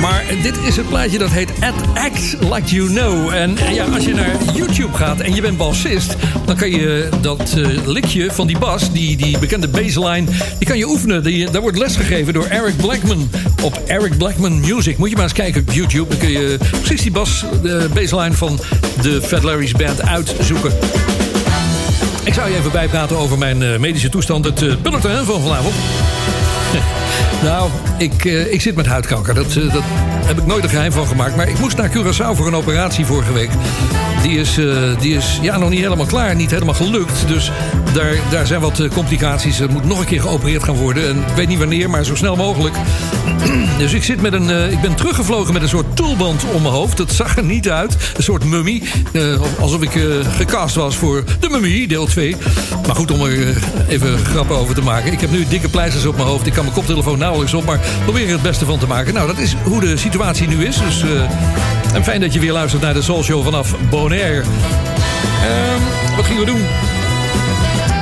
Maar 0.00 0.24
dit 0.42 0.58
is 0.62 0.76
het 0.76 0.88
plaatje 0.88 1.18
dat 1.18 1.30
heet 1.30 1.50
At 1.60 1.74
Act 1.94 2.36
Like 2.40 2.74
You 2.74 2.88
Know. 2.88 3.28
En 3.28 3.56
ja, 3.72 3.84
als 3.84 4.04
je 4.04 4.14
naar 4.14 4.36
YouTube 4.54 4.96
gaat 4.96 5.20
en 5.20 5.34
je 5.34 5.40
bent 5.40 5.56
bassist... 5.56 6.16
dan 6.44 6.56
kan 6.56 6.70
je 6.70 7.08
dat 7.20 7.54
eh, 7.56 7.86
likje 7.86 8.30
van 8.30 8.46
die 8.46 8.58
bas, 8.58 8.92
die, 8.92 9.16
die 9.16 9.38
bekende 9.38 9.68
bassline... 9.68 10.26
die 10.58 10.68
kan 10.68 10.78
je 10.78 10.88
oefenen. 10.88 11.22
Die, 11.22 11.50
daar 11.50 11.62
wordt 11.62 11.78
lesgegeven 11.78 12.32
door 12.32 12.46
Eric 12.46 12.76
Blackman 12.76 13.30
op 13.62 13.82
Eric 13.86 14.18
Blackman 14.18 14.60
Music. 14.60 14.98
Moet 14.98 15.08
je 15.08 15.14
maar 15.14 15.24
eens 15.24 15.32
kijken 15.32 15.60
op 15.60 15.72
YouTube. 15.72 16.08
Dan 16.08 16.18
kun 16.18 16.30
je 16.30 16.58
precies 16.70 17.02
die 17.02 17.12
bas, 17.12 17.44
de 17.62 17.88
bassline 17.94 18.32
van 18.32 18.60
de 19.02 19.22
Fat 19.22 19.42
Larry's 19.42 19.72
Band 19.72 20.02
uitzoeken. 20.02 20.72
Ik 22.34 22.40
zou 22.40 22.52
je 22.52 22.58
even 22.58 22.72
bijpraten 22.72 23.18
over 23.18 23.38
mijn 23.38 23.62
eh, 23.62 23.78
medische 23.78 24.08
toestand. 24.08 24.44
Het 24.44 24.82
bulletin 24.82 25.24
van 25.24 25.40
vanavond. 25.40 25.74
nou, 27.50 27.70
ik, 27.98 28.24
eh, 28.24 28.52
ik 28.52 28.60
zit 28.60 28.76
met 28.76 28.86
huidkanker. 28.86 29.34
Dat, 29.34 29.56
eh, 29.56 29.72
dat 29.72 29.82
heb 30.26 30.38
ik 30.38 30.46
nooit 30.46 30.64
een 30.64 30.70
geheim 30.70 30.92
van 30.92 31.06
gemaakt. 31.06 31.36
Maar 31.36 31.48
ik 31.48 31.58
moest 31.58 31.76
naar 31.76 31.90
Curaçao 31.90 32.36
voor 32.36 32.46
een 32.46 32.54
operatie 32.54 33.06
vorige 33.06 33.32
week. 33.32 33.50
Die 34.24 34.38
is, 34.38 34.58
eh, 34.58 35.00
die 35.00 35.16
is 35.16 35.38
ja, 35.42 35.58
nog 35.58 35.70
niet 35.70 35.80
helemaal 35.80 36.06
klaar. 36.06 36.34
Niet 36.34 36.50
helemaal 36.50 36.74
gelukt. 36.74 37.28
Dus 37.28 37.50
daar, 37.92 38.16
daar 38.30 38.46
zijn 38.46 38.60
wat 38.60 38.80
eh, 38.80 38.90
complicaties. 38.90 39.60
Er 39.60 39.70
moet 39.70 39.84
nog 39.84 39.98
een 39.98 40.06
keer 40.06 40.20
geopereerd 40.20 40.64
gaan 40.64 40.74
worden. 40.74 41.08
En 41.08 41.16
ik 41.16 41.34
weet 41.34 41.48
niet 41.48 41.58
wanneer, 41.58 41.90
maar 41.90 42.04
zo 42.04 42.14
snel 42.14 42.36
mogelijk. 42.36 42.74
dus 43.78 43.92
ik, 43.92 44.04
zit 44.04 44.20
met 44.20 44.32
een, 44.32 44.50
eh, 44.50 44.72
ik 44.72 44.80
ben 44.80 44.94
teruggevlogen 44.94 45.52
met 45.52 45.62
een 45.62 45.68
soort 45.68 45.96
toolband 45.96 46.44
om 46.52 46.62
mijn 46.62 46.74
hoofd. 46.74 46.96
Dat 46.96 47.12
zag 47.12 47.36
er 47.36 47.44
niet 47.44 47.70
uit. 47.70 47.96
Een 48.16 48.22
soort 48.22 48.44
mummie. 48.44 48.82
Alsof 49.60 49.82
ik 49.82 50.00
gecast 50.36 50.74
was 50.74 50.96
voor 50.96 51.24
de 51.40 51.48
mummie, 51.48 51.88
deel 51.88 52.06
2. 52.06 52.36
Maar 52.86 52.96
goed, 52.96 53.10
om 53.10 53.20
er 53.20 53.56
even 53.88 54.18
grappen 54.18 54.56
over 54.56 54.74
te 54.74 54.82
maken. 54.82 55.12
Ik 55.12 55.20
heb 55.20 55.30
nu 55.30 55.46
dikke 55.48 55.68
pleisters 55.68 56.06
op 56.06 56.16
mijn 56.16 56.28
hoofd. 56.28 56.46
Ik 56.46 56.52
kan 56.52 56.62
mijn 56.62 56.76
koptelefoon 56.76 57.18
nauwelijks 57.18 57.54
op. 57.54 57.64
Maar 57.64 57.80
probeer 58.04 58.26
er 58.26 58.32
het 58.32 58.42
beste 58.42 58.64
van 58.64 58.78
te 58.78 58.86
maken. 58.86 59.14
Nou, 59.14 59.26
dat 59.26 59.38
is 59.38 59.54
hoe 59.62 59.80
de 59.80 59.96
situatie 59.96 60.48
nu 60.48 60.64
is. 60.64 60.76
Dus, 60.78 61.04
en 61.94 62.04
fijn 62.04 62.20
dat 62.20 62.32
je 62.32 62.40
weer 62.40 62.52
luistert 62.52 62.82
naar 62.82 62.94
de 62.94 63.02
Soul 63.02 63.22
Show 63.22 63.44
vanaf 63.44 63.74
Bonaire. 63.90 64.42
Ehm, 65.42 66.16
wat 66.16 66.24
gingen 66.24 66.40
we 66.40 66.46
doen? 66.46 66.62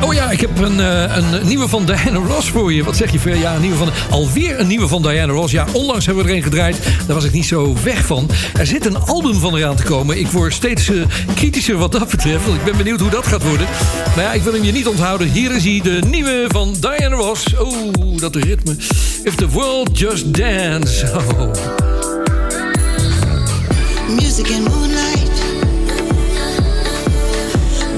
Oh 0.04 0.14
ja, 0.14 0.30
ik 0.30 0.40
heb 0.40 0.58
een, 0.58 0.80
eh, 0.80 1.16
een 1.16 1.46
nieuwe 1.46 1.68
van 1.68 1.84
Diana 1.84 2.18
Ross 2.18 2.48
voor 2.48 2.72
je. 2.72 2.84
Wat 2.84 2.96
zeg 2.96 3.12
je, 3.12 3.18
Ver? 3.18 3.36
Ja, 3.36 3.54
een 3.54 3.60
nieuwe 3.60 3.76
van, 3.76 3.90
alweer 4.10 4.60
een 4.60 4.66
nieuwe 4.66 4.88
van 4.88 5.02
Diana 5.02 5.32
Ross. 5.32 5.52
Ja, 5.52 5.66
onlangs 5.72 6.06
hebben 6.06 6.24
we 6.24 6.30
er 6.30 6.36
een 6.36 6.42
gedraaid. 6.42 6.76
Daar 7.06 7.14
was 7.14 7.24
ik 7.24 7.32
niet 7.32 7.46
zo 7.46 7.76
weg 7.82 8.06
van. 8.06 8.30
Er 8.58 8.66
zit 8.66 8.86
een 8.86 8.96
album 8.96 9.34
van 9.34 9.56
eraan 9.56 9.76
te 9.76 9.82
komen. 9.82 10.18
Ik 10.18 10.26
word 10.26 10.52
steeds 10.52 10.88
eh, 10.88 10.96
kritischer 11.34 11.76
wat 11.76 11.92
dat 11.92 12.08
betreft. 12.10 12.44
Want 12.44 12.56
ik 12.56 12.64
ben 12.64 12.76
benieuwd 12.76 13.00
hoe 13.00 13.10
dat 13.10 13.26
gaat 13.26 13.42
worden. 13.42 13.66
Maar 14.14 14.24
ja, 14.24 14.32
ik 14.32 14.42
wil 14.42 14.52
hem 14.52 14.64
je 14.64 14.72
niet 14.72 14.88
onthouden. 14.88 15.30
Hier 15.30 15.54
is 15.54 15.64
hij, 15.64 15.80
de 15.82 16.02
nieuwe 16.10 16.44
van 16.48 16.76
Diana 16.80 17.16
Ross. 17.16 17.56
Oh, 17.56 18.16
dat 18.16 18.34
ritme. 18.34 18.76
If 19.22 19.34
the 19.34 19.48
world 19.48 19.98
just 19.98 20.34
dance. 20.34 21.12
Oh. 21.14 21.91
Music 24.34 24.52
and 24.52 24.64
moonlight. 24.64 25.28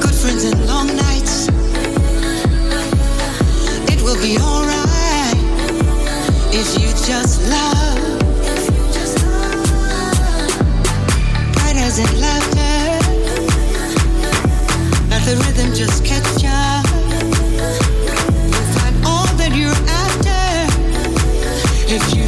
Good 0.00 0.14
friends 0.16 0.42
and 0.42 0.66
long 0.66 0.88
nights. 0.88 1.46
It 3.92 4.02
will 4.02 4.20
be 4.20 4.36
alright 4.38 5.38
if 6.52 6.76
you 6.76 6.88
just 7.06 7.48
love. 7.48 7.84
The 15.24 15.36
rhythm 15.36 15.72
just. 15.72 16.04
You'll 18.52 18.70
find 18.76 18.96
all 19.06 19.26
that 19.38 19.52
you're 19.56 19.80
after 19.88 20.42
if 21.94 22.14
you 22.14 22.23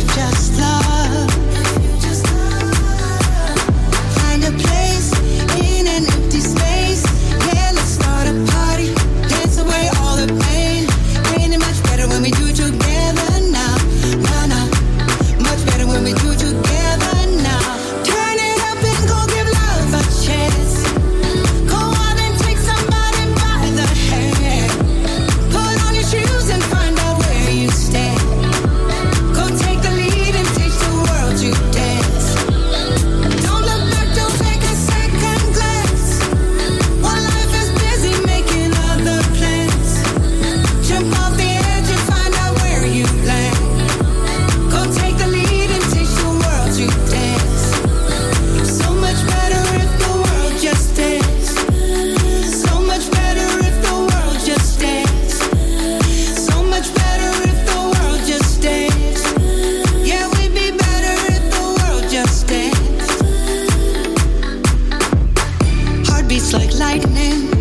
lightning. 66.87 67.56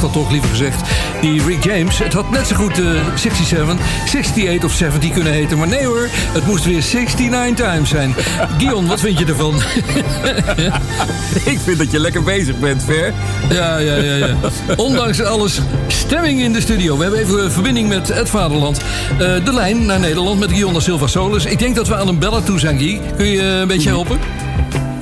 Was 0.00 0.12
dat 0.12 0.22
toch 0.22 0.30
liever 0.30 0.50
gezegd, 0.50 0.80
die 1.20 1.42
Rick 1.44 1.64
James. 1.64 1.98
Het 1.98 2.12
had 2.12 2.30
net 2.30 2.46
zo 2.46 2.56
goed 2.56 2.78
eh 2.78 2.84
67, 3.14 3.76
68 4.04 4.64
of 4.64 4.72
70 4.72 5.10
kunnen 5.10 5.32
heten. 5.32 5.58
Maar 5.58 5.68
nee 5.68 5.84
hoor, 5.84 6.08
het 6.12 6.46
moest 6.46 6.64
weer 6.64 6.84
69 6.92 7.66
times 7.66 7.88
zijn. 7.88 8.14
Gion, 8.58 8.86
wat 8.86 9.00
vind 9.00 9.18
je 9.18 9.24
ervan? 9.24 9.54
Ik 11.52 11.58
vind 11.64 11.78
dat 11.78 11.90
je 11.90 12.00
lekker 12.00 12.22
bezig 12.22 12.58
bent, 12.58 12.84
Ver. 12.84 13.12
Ja, 13.50 13.78
ja, 13.78 13.94
ja, 13.94 14.14
ja. 14.14 14.34
Ondanks 14.76 15.22
alles, 15.22 15.60
stemming 15.86 16.40
in 16.40 16.52
de 16.52 16.60
studio. 16.60 16.96
We 16.96 17.02
hebben 17.02 17.20
even 17.20 17.44
een 17.44 17.50
verbinding 17.50 17.88
met 17.88 18.08
het 18.08 18.28
vaderland. 18.28 18.80
Eh, 19.18 19.44
de 19.44 19.52
lijn 19.52 19.86
naar 19.86 20.00
Nederland 20.00 20.38
met 20.38 20.52
Gion 20.52 20.72
da 20.72 20.80
Silva 20.80 21.06
Solis. 21.06 21.44
Ik 21.44 21.58
denk 21.58 21.76
dat 21.76 21.88
we 21.88 21.96
aan 21.96 22.08
een 22.08 22.18
bellen 22.18 22.44
toe 22.44 22.58
zijn, 22.58 22.78
Guy. 22.78 23.00
Kun 23.16 23.26
je 23.26 23.42
een 23.42 23.68
beetje 23.68 23.88
helpen? 23.88 24.18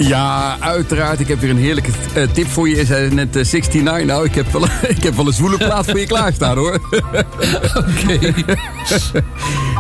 Ja, 0.06 0.56
uiteraard. 0.60 1.20
Ik 1.20 1.28
heb 1.28 1.40
weer 1.40 1.50
een 1.50 1.56
heerlijke 1.56 1.90
eh, 2.14 2.28
tip 2.32 2.46
voor 2.46 2.68
je. 2.68 2.76
Je 2.76 2.84
zei 2.84 3.14
net 3.14 3.36
eh, 3.36 3.44
69. 3.44 4.04
Nou, 4.04 4.24
ik 4.24 4.34
heb, 4.34 4.52
wel, 4.52 4.64
ik 4.96 5.02
heb 5.02 5.14
wel 5.14 5.26
een 5.26 5.32
zwoele 5.32 5.56
plaat 5.56 5.86
voor 5.90 5.98
je 5.98 6.06
klaarstaan, 6.06 6.56
hoor. 6.56 6.80
Oké. 7.78 8.18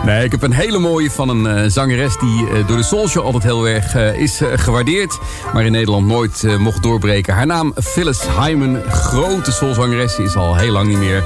Nee, 0.04 0.24
ik 0.24 0.30
heb 0.30 0.42
een 0.42 0.52
hele 0.52 0.78
mooie 0.78 1.10
van 1.10 1.28
een 1.28 1.46
eh, 1.46 1.70
zangeres 1.70 2.18
die 2.18 2.64
door 2.66 2.76
de 2.76 2.82
Soul 2.82 3.08
Show 3.08 3.24
altijd 3.24 3.42
heel 3.42 3.68
erg 3.68 3.94
is 3.94 4.40
gewaardeerd. 4.54 5.18
Maar 5.52 5.64
in 5.64 5.72
Nederland 5.72 6.06
nooit 6.06 6.58
mocht 6.58 6.82
doorbreken. 6.82 7.34
Haar 7.34 7.46
naam 7.46 7.74
Phyllis 7.82 8.20
Hyman. 8.40 8.82
Grote 8.88 9.52
soulzangeres. 9.52 10.18
Is 10.18 10.36
al 10.36 10.56
heel 10.56 10.72
lang 10.72 10.88
niet 10.88 10.98
meer. 10.98 11.24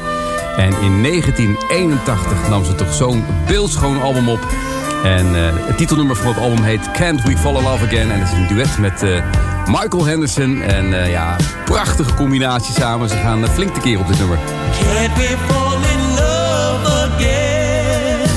En 0.56 0.72
in 0.82 1.02
1981 1.02 2.48
nam 2.48 2.64
ze 2.64 2.74
toch 2.74 2.94
zo'n 2.94 3.24
beeldschoon 3.46 4.00
album 4.02 4.28
op. 4.28 4.46
En 5.04 5.34
eh, 5.34 5.66
het 5.66 5.76
titelnummer 5.76 6.16
van 6.16 6.26
het 6.26 6.38
album 6.38 6.62
heet 6.62 6.90
Can't 6.90 7.22
We 7.22 7.36
Fall 7.36 7.56
in 7.56 7.62
Love 7.62 7.86
Again. 7.86 8.10
En 8.10 8.20
het 8.20 8.28
is 8.28 8.34
een 8.34 8.46
duet 8.46 8.78
met 8.78 9.02
eh, 9.02 9.22
Michael 9.66 10.06
Henderson. 10.06 10.62
En 10.62 11.02
eh, 11.02 11.10
ja, 11.10 11.36
prachtige 11.64 12.14
combinatie 12.14 12.74
samen. 12.74 13.08
Ze 13.08 13.16
gaan 13.16 13.48
flink 13.48 13.74
tekeer 13.74 13.98
op 13.98 14.06
dit 14.06 14.18
nummer. 14.18 14.38
Can't 14.38 15.16
we 15.16 15.36
fall 15.46 15.82
in 15.92 16.14
love 16.14 16.86
again? 16.86 18.28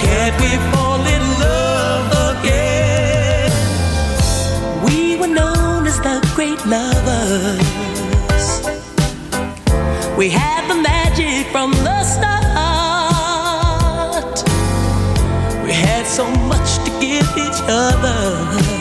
Can't 0.00 0.40
we 0.40 0.72
We 10.22 10.30
had 10.30 10.68
the 10.68 10.76
magic 10.80 11.50
from 11.50 11.72
the 11.72 12.04
start. 12.04 12.22
We 15.64 15.72
had 15.72 16.06
so 16.06 16.30
much 16.30 16.78
to 16.84 16.90
give 17.00 17.26
each 17.36 17.60
other. 17.66 18.71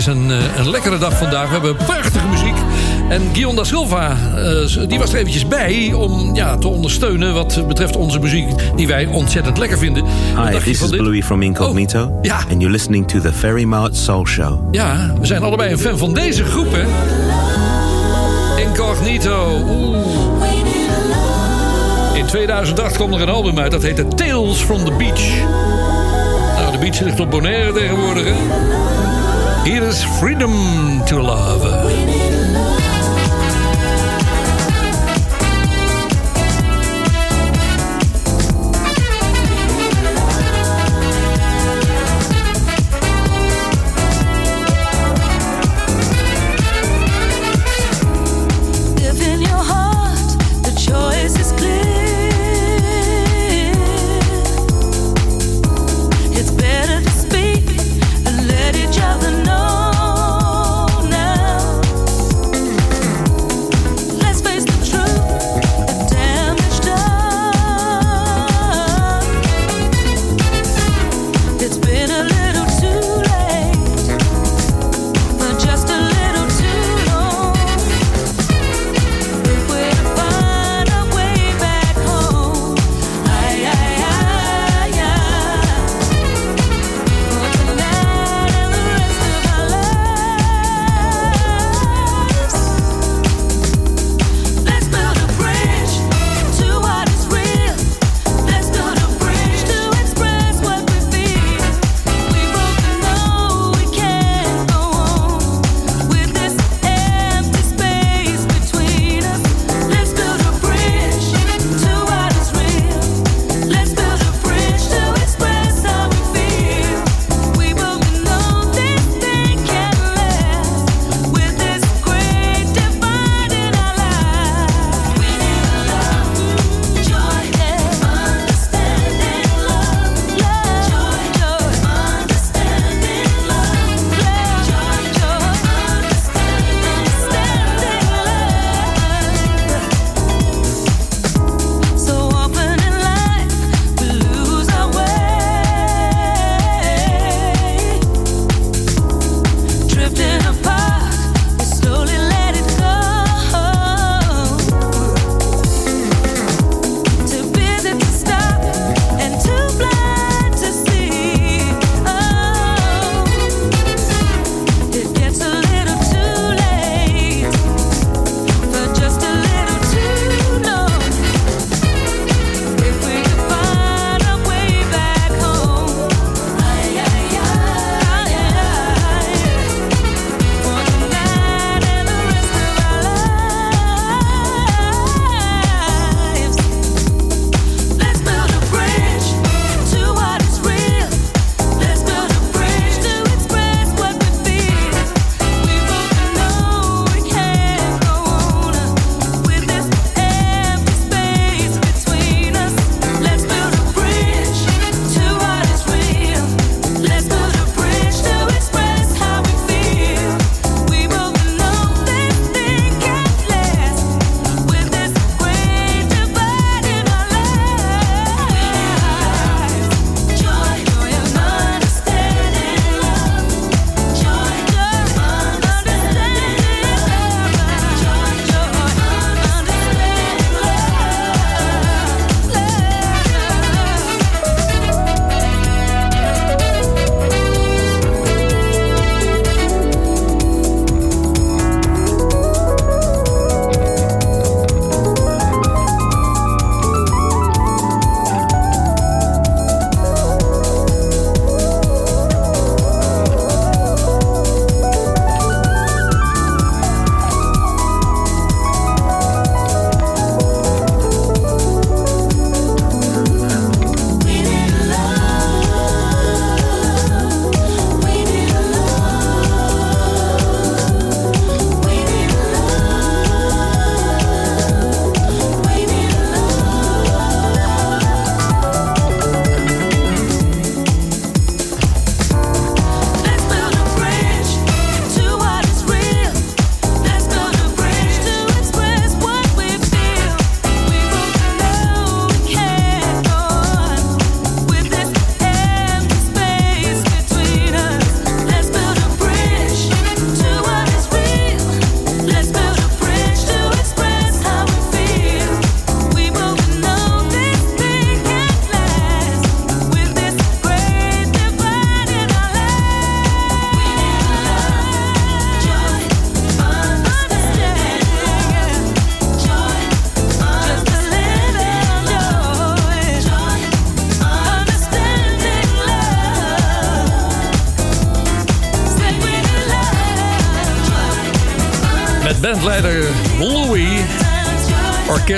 Is 0.00 0.06
een, 0.06 0.30
eh, 0.30 0.56
een 0.56 0.70
lekkere 0.70 0.98
dag 0.98 1.16
vandaag. 1.16 1.46
We 1.46 1.52
hebben 1.52 1.76
prachtige 1.76 2.26
muziek. 2.28 2.54
En 3.08 3.22
Guion 3.32 3.56
da 3.56 3.64
Silva, 3.64 4.16
eh, 4.36 4.88
die 4.88 4.98
was 4.98 5.12
er 5.12 5.18
eventjes 5.18 5.46
bij... 5.46 5.92
om 5.92 6.34
ja, 6.34 6.56
te 6.56 6.68
ondersteunen 6.68 7.34
wat 7.34 7.64
betreft 7.68 7.96
onze 7.96 8.18
muziek... 8.18 8.48
die 8.76 8.86
wij 8.86 9.06
ontzettend 9.06 9.58
lekker 9.58 9.78
vinden. 9.78 10.04
Hi, 10.36 10.58
this 10.58 10.66
is 10.66 10.90
dit? 10.90 11.00
Bluey 11.00 11.22
from 11.22 11.42
Incognito. 11.42 12.18
Ja. 12.22 12.36
And 12.36 12.46
you're 12.50 12.70
listening 12.70 13.08
to 13.08 13.20
the 13.20 13.32
Ferry 13.32 13.64
Mart 13.64 13.96
Soul 13.96 14.26
Show. 14.26 14.74
Ja, 14.74 15.12
we 15.20 15.26
zijn 15.26 15.42
allebei 15.42 15.72
een 15.72 15.78
fan 15.78 15.98
van 15.98 16.14
deze 16.14 16.44
groep, 16.44 16.72
hè? 16.72 16.84
Incognito. 18.62 19.64
Oeh. 19.68 19.98
In 22.14 22.26
2008 22.26 22.96
kwam 22.96 23.12
er 23.12 23.20
een 23.20 23.28
album 23.28 23.58
uit, 23.58 23.70
dat 23.70 23.82
heette 23.82 24.06
Tales 24.08 24.58
from 24.58 24.84
the 24.84 24.92
Beach. 24.92 25.48
Nou, 26.56 26.72
de 26.72 26.78
beach 26.78 27.00
ligt 27.00 27.20
op 27.20 27.30
Bonaire 27.30 27.72
tegenwoordig, 27.72 28.24
hè? 28.24 28.34
Hier 29.64 29.82
is 29.82 30.02
Freedom 30.18 31.04
to 31.06 31.20
Love. 31.20 32.79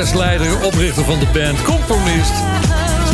Orkestleider, 0.02 0.64
oprichter 0.64 1.04
van 1.04 1.18
de 1.18 1.26
band, 1.32 1.62
componist. 1.62 2.32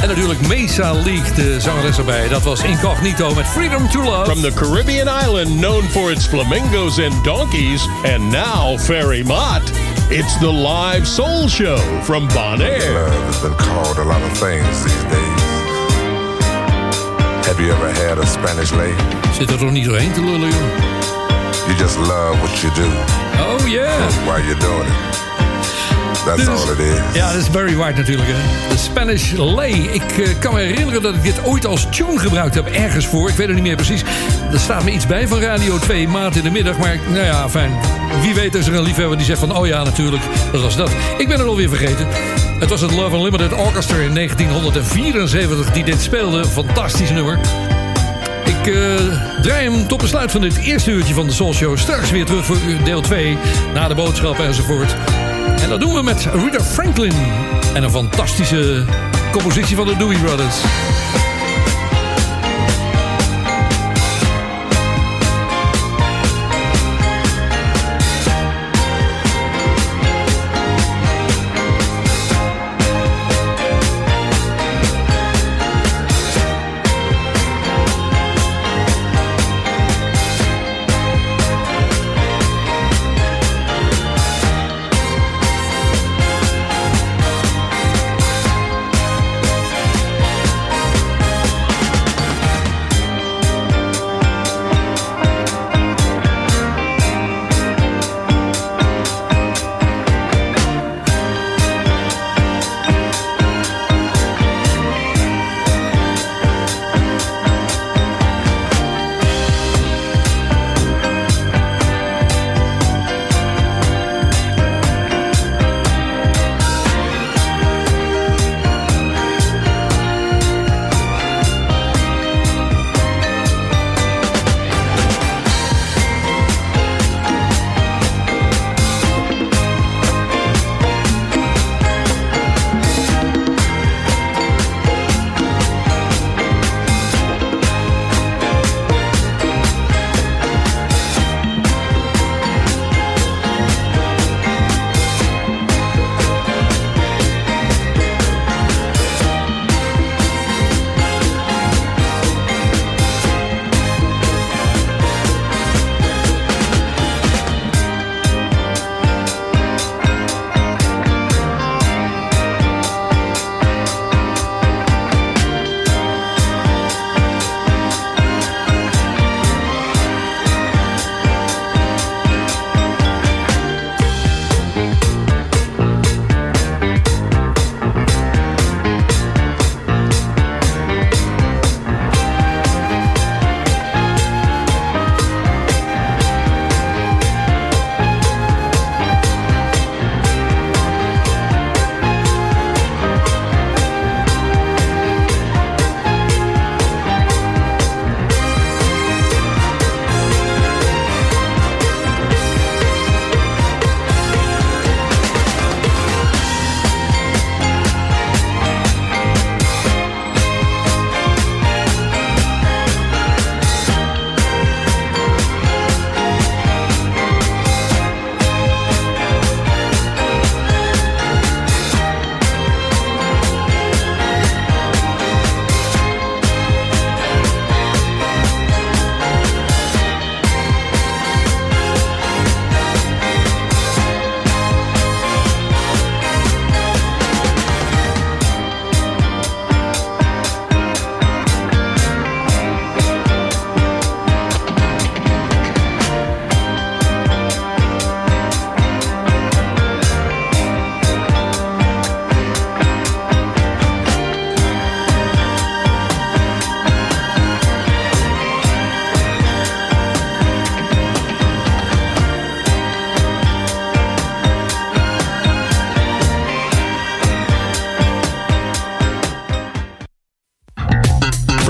En 0.01 0.09
natuurlijk 0.09 0.47
Mesa 0.47 0.93
League, 0.93 1.35
de 1.35 1.61
zangeres 1.61 1.99
erbij. 1.99 2.29
Dat 2.29 2.43
was 2.43 2.63
Incognito 2.63 3.35
met 3.35 3.47
Freedom 3.47 3.89
to 3.89 4.03
Love. 4.03 4.31
From 4.31 4.41
the 4.43 4.53
Caribbean 4.55 5.23
island 5.25 5.61
known 5.61 5.83
for 5.83 6.11
its 6.11 6.27
flamingos 6.27 6.99
and 6.99 7.25
donkeys, 7.25 7.89
and 8.05 8.31
now 8.31 8.79
Ferry 8.79 9.23
Mott. 9.25 9.63
It's 10.09 10.39
the 10.39 10.53
live 10.53 11.07
soul 11.07 11.49
show 11.49 11.79
from 12.03 12.29
Bonaire. 12.29 12.93
Love 12.93 13.25
has 13.27 13.41
been 13.41 13.57
called 13.57 13.99
a 13.99 14.05
lot 14.05 14.23
of 14.31 14.39
things 14.39 14.83
these 14.83 15.05
days. 15.05 15.43
Have 17.47 17.61
you 17.63 17.73
ever 17.73 17.93
had 18.07 18.19
a 18.19 18.27
Spanish 18.27 18.71
lady? 18.71 19.03
Zit 19.33 19.51
er 19.51 19.59
toch 19.59 19.71
niet 19.71 19.85
doorheen 19.85 20.13
te 20.13 20.21
lullen, 20.21 20.49
joh? 20.49 21.67
You 21.67 21.77
just 21.79 21.97
love 21.97 22.39
what 22.41 22.61
you 22.61 22.73
do 22.75 22.89
Oh 23.39 23.67
yeah. 23.67 24.09
while 24.27 24.43
you're 24.45 24.61
doing 24.61 24.87
it. 24.89 25.28
That's 26.29 26.41
Dit 26.41 26.49
all 26.49 26.73
it 26.73 26.79
is. 26.79 27.15
Ja, 27.15 27.33
dat 27.33 27.41
is 27.41 27.51
Barry 27.51 27.77
White 27.77 27.99
natuurlijk. 27.99 28.29
Hè. 28.33 28.69
De 28.69 28.77
Spanish 28.77 29.33
Lay. 29.33 29.71
Ik 29.71 30.19
eh, 30.19 30.29
kan 30.39 30.55
me 30.55 30.61
herinneren 30.61 31.03
dat 31.03 31.15
ik 31.15 31.23
dit 31.23 31.45
ooit 31.45 31.67
als 31.67 31.87
tune 31.91 32.19
gebruikt 32.19 32.55
heb. 32.55 32.67
Ergens 32.67 33.07
voor. 33.07 33.29
Ik 33.29 33.35
weet 33.35 33.47
het 33.47 33.55
niet 33.55 33.65
meer 33.65 33.77
precies. 33.77 34.03
Er 34.53 34.59
staat 34.59 34.85
me 34.85 34.91
iets 34.91 35.07
bij 35.07 35.29
van 35.29 35.41
Radio 35.41 35.79
2 35.79 36.09
maand 36.09 36.37
in 36.37 36.43
de 36.43 36.51
middag. 36.51 36.79
Maar 36.79 36.99
nou 37.09 37.25
ja, 37.25 37.49
fijn. 37.49 37.73
Wie 38.21 38.35
weet 38.35 38.55
is 38.55 38.67
er 38.67 38.75
een 38.75 38.83
liefhebber 38.83 39.17
die 39.17 39.27
zegt 39.27 39.39
van... 39.39 39.57
Oh 39.57 39.67
ja, 39.67 39.83
natuurlijk. 39.83 40.23
Dat 40.53 40.61
was 40.61 40.77
dat. 40.77 40.91
Ik 41.19 41.29
ben 41.29 41.39
het 41.39 41.49
alweer 41.49 41.69
vergeten. 41.69 42.07
Het 42.59 42.69
was 42.69 42.81
het 42.81 42.93
Love 42.93 43.17
Unlimited 43.17 43.53
Orchestra 43.53 43.97
in 43.97 44.15
1974 44.15 45.71
die 45.71 45.85
dit 45.85 46.01
speelde. 46.01 46.45
Fantastisch 46.45 47.11
nummer. 47.11 47.39
Ik 48.45 48.75
eh, 48.75 48.83
draai 49.43 49.71
hem 49.71 49.87
tot 49.87 50.01
besluit 50.01 50.31
van 50.31 50.41
dit 50.41 50.57
eerste 50.57 50.91
uurtje 50.91 51.15
van 51.15 51.27
de 51.27 51.33
Soul 51.33 51.55
Show. 51.55 51.77
Straks 51.77 52.11
weer 52.11 52.25
terug 52.25 52.45
voor 52.45 52.57
deel 52.85 53.01
2. 53.01 53.39
Na 53.75 53.89
de 53.89 53.95
boodschappen 53.95 54.47
enzovoort. 54.47 54.97
En 55.57 55.69
dat 55.69 55.81
doen 55.81 55.95
we 55.95 56.03
met 56.03 56.29
Rita 56.33 56.61
Franklin. 56.65 57.13
En 57.75 57.83
een 57.83 57.91
fantastische 57.91 58.85
compositie 59.33 59.77
van 59.77 59.87
de 59.87 59.97
Dewey 59.97 60.19
Brothers. 60.19 60.57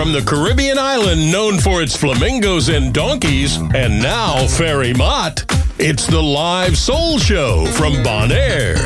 From 0.09 0.15
the 0.15 0.23
Caribbean 0.23 0.79
island 0.79 1.31
known 1.31 1.59
for 1.59 1.83
its 1.83 1.95
flamingos 1.95 2.71
and 2.71 2.95
donkeys, 2.95 3.57
and 3.57 4.01
now 4.03 4.47
Ferry 4.47 4.95
Mott. 4.95 5.45
It's 5.79 6.07
the 6.07 6.23
live 6.23 6.79
soul 6.79 7.19
show 7.19 7.67
from 7.73 7.93
Bonaire. 8.03 8.77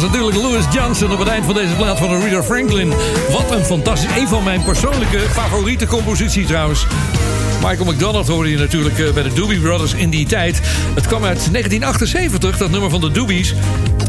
Was 0.00 0.10
natuurlijk 0.10 0.36
Louis 0.36 0.64
Johnson 0.70 1.12
op 1.12 1.18
het 1.18 1.28
eind 1.28 1.44
van 1.44 1.54
deze 1.54 1.74
plaat 1.74 1.98
van 1.98 2.08
Aretha 2.08 2.42
Franklin. 2.42 2.92
Wat 3.30 3.50
een 3.50 3.64
fantastisch, 3.64 4.16
een 4.16 4.28
van 4.28 4.44
mijn 4.44 4.62
persoonlijke 4.62 5.18
favoriete 5.18 5.86
composities 5.86 6.46
trouwens. 6.46 6.86
Michael 7.62 7.92
McDonald 7.92 8.28
hoorde 8.28 8.50
je 8.50 8.58
natuurlijk 8.58 8.98
eh, 8.98 9.12
bij 9.12 9.22
de 9.22 9.32
Doobie 9.32 9.60
Brothers 9.60 9.92
in 9.92 10.10
die 10.10 10.26
tijd. 10.26 10.60
Het 10.94 11.06
kwam 11.06 11.24
uit 11.24 11.52
1978, 11.52 12.56
dat 12.56 12.70
nummer 12.70 12.90
van 12.90 13.00
de 13.00 13.10
Doobies. 13.10 13.54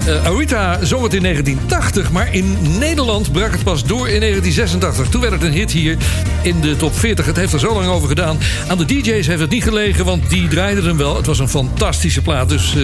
Eh 0.09 0.25
Aretha 0.25 0.85
zong 0.85 1.03
het 1.03 1.13
in 1.13 1.21
1980, 1.21 2.11
maar 2.11 2.33
in 2.33 2.57
Nederland 2.79 3.31
brak 3.31 3.51
het 3.51 3.63
pas 3.63 3.83
door 3.83 4.09
in 4.09 4.19
1986. 4.19 5.09
Toen 5.09 5.21
werd 5.21 5.33
het 5.33 5.43
een 5.43 5.51
hit 5.51 5.71
hier 5.71 5.97
in 6.41 6.61
de 6.61 6.75
top 6.75 6.95
40. 6.95 7.25
Het 7.25 7.35
heeft 7.35 7.53
er 7.53 7.59
zo 7.59 7.73
lang 7.73 7.87
over 7.87 8.07
gedaan. 8.07 8.37
Aan 8.67 8.77
de 8.77 8.85
DJ's 8.85 9.27
heeft 9.27 9.39
het 9.39 9.49
niet 9.49 9.63
gelegen, 9.63 10.05
want 10.05 10.29
die 10.29 10.47
draaiden 10.47 10.83
hem 10.83 10.97
wel. 10.97 11.15
Het 11.15 11.25
was 11.25 11.39
een 11.39 11.49
fantastische 11.49 12.21
plaat. 12.21 12.49
Dus 12.49 12.75
eh, 12.75 12.83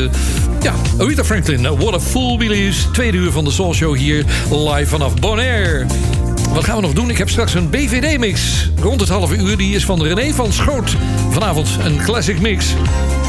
ja, 0.62 0.74
Aretha 0.98 1.24
Franklin, 1.24 1.66
eh, 1.66 1.72
What 1.80 1.94
a 1.94 2.00
Fool 2.00 2.38
Believes. 2.38 2.88
Tweede 2.94 3.18
uur 3.18 3.32
van 3.32 3.44
de 3.44 3.52
Soul 3.52 3.74
Show 3.74 3.96
hier 3.96 4.26
live 4.50 4.88
vanaf 4.88 5.14
Bonaire. 5.14 5.86
Wat 6.56 6.66
gaan 6.66 6.76
we 6.76 6.82
nog 6.82 6.94
doen? 6.94 7.10
Ik 7.10 7.18
heb 7.18 7.30
straks 7.30 7.54
een 7.54 7.70
BVD-mix. 7.70 8.70
Rond 8.80 9.00
het 9.00 9.10
halve 9.10 9.36
uur. 9.36 9.58
Die 9.58 9.76
is 9.76 9.86
van 9.86 10.04
René 10.04 10.34
van 10.34 10.54
Schoot. 10.54 10.96
Vanavond 11.30 11.78
een 11.84 11.98
classic 11.98 12.40
mix. 12.40 12.74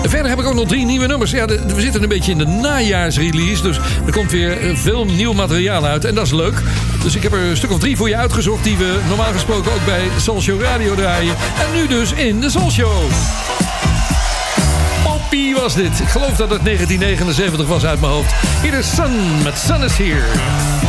Verder 0.02 0.28
heb 0.28 0.38
ik 0.38 0.46
ook 0.46 0.54
nog 0.54 0.66
drie 0.66 0.84
nieuwe 0.84 1.06
nummers. 1.06 1.30
Ja, 1.30 1.46
we 1.46 1.80
zitten 1.80 2.02
een 2.02 2.08
beetje 2.08 2.32
in 2.32 2.38
de 2.38 2.46
najaarsrelease. 2.46 3.62
Dus 3.62 3.78
er 4.06 4.12
komt 4.12 4.30
weer 4.30 4.60
eh, 4.60 4.76
veel 4.76 5.04
nieuw 5.04 5.32
materiaal 5.32 5.84
uit. 5.84 6.04
En 6.04 6.14
dat 6.14 6.26
is 6.26 6.32
leuk. 6.32 6.62
Dus 7.02 7.16
ik 7.16 7.22
heb 7.22 7.32
er 7.32 7.38
een 7.38 7.56
stuk 7.56 7.70
of 7.70 7.78
drie 7.78 7.96
voor 7.96 8.08
je 8.08 8.16
uitgezocht... 8.16 8.64
die 8.64 8.76
we 8.76 8.98
normaal 9.08 9.32
gesproken 9.32 9.72
ook 9.72 9.84
bij 9.84 10.02
Soul 10.20 10.40
Show 10.40 10.60
Radio 10.60 10.94
draaien. 10.94 11.34
En 11.58 11.80
nu 11.80 11.86
dus 11.86 12.12
in 12.12 12.40
de 12.40 12.50
Soul 12.50 12.70
Show. 12.70 13.02
Poppy 15.02 15.54
was 15.54 15.74
dit. 15.74 16.00
Ik 16.00 16.08
geloof 16.08 16.36
dat 16.36 16.50
het 16.50 16.64
1979 16.64 17.66
was 17.66 17.84
uit 17.84 18.00
mijn 18.00 18.12
hoofd. 18.12 18.32
Hier 18.62 18.74
is 18.74 18.94
Sun 18.94 19.42
met 19.42 19.58
Sun 19.58 19.82
is 19.82 19.96
Here. 19.96 20.85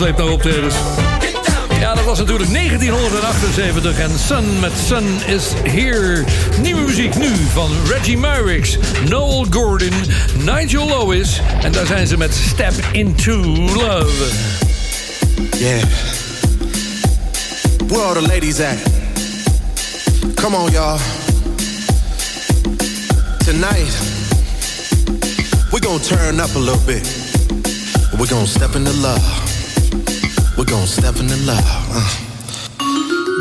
Naar 0.00 0.28
optredens. 0.28 0.74
Ja, 1.80 1.94
dat 1.94 2.04
was 2.04 2.18
natuurlijk 2.18 2.52
1978 2.52 3.98
en 3.98 4.18
Sun 4.18 4.60
met 4.60 4.72
Sun 4.86 5.04
is 5.26 5.52
Here. 5.62 6.24
Nieuwe 6.60 6.80
muziek 6.80 7.14
nu 7.14 7.34
van 7.52 7.70
Reggie 7.88 8.18
Myrix, 8.18 8.78
Noel 9.08 9.46
Gordon, 9.50 9.92
Nigel 10.36 10.86
Lewis. 10.86 11.40
En 11.62 11.72
daar 11.72 11.86
zijn 11.86 12.06
ze 12.06 12.16
met 12.16 12.34
Step 12.34 12.72
Into 12.92 13.36
Love. 13.56 14.26
Yeah. 15.58 15.82
Where 17.86 18.02
all 18.02 18.14
the 18.14 18.26
ladies 18.26 18.60
at? 18.60 18.76
Come 20.34 20.56
on, 20.56 20.70
y'all. 20.70 20.98
Tonight, 23.44 23.98
we're 25.70 25.82
gonna 25.82 25.98
turn 25.98 26.40
up 26.40 26.54
a 26.54 26.58
little 26.58 26.84
bit. 26.86 27.08
We're 28.18 28.28
gonna 28.28 28.46
step 28.46 28.74
into 28.74 28.92
love. 28.92 29.39
Gonna 30.70 30.86
step 30.86 31.16
into 31.16 31.36
love. 31.46 31.64
Uh. 31.90 32.08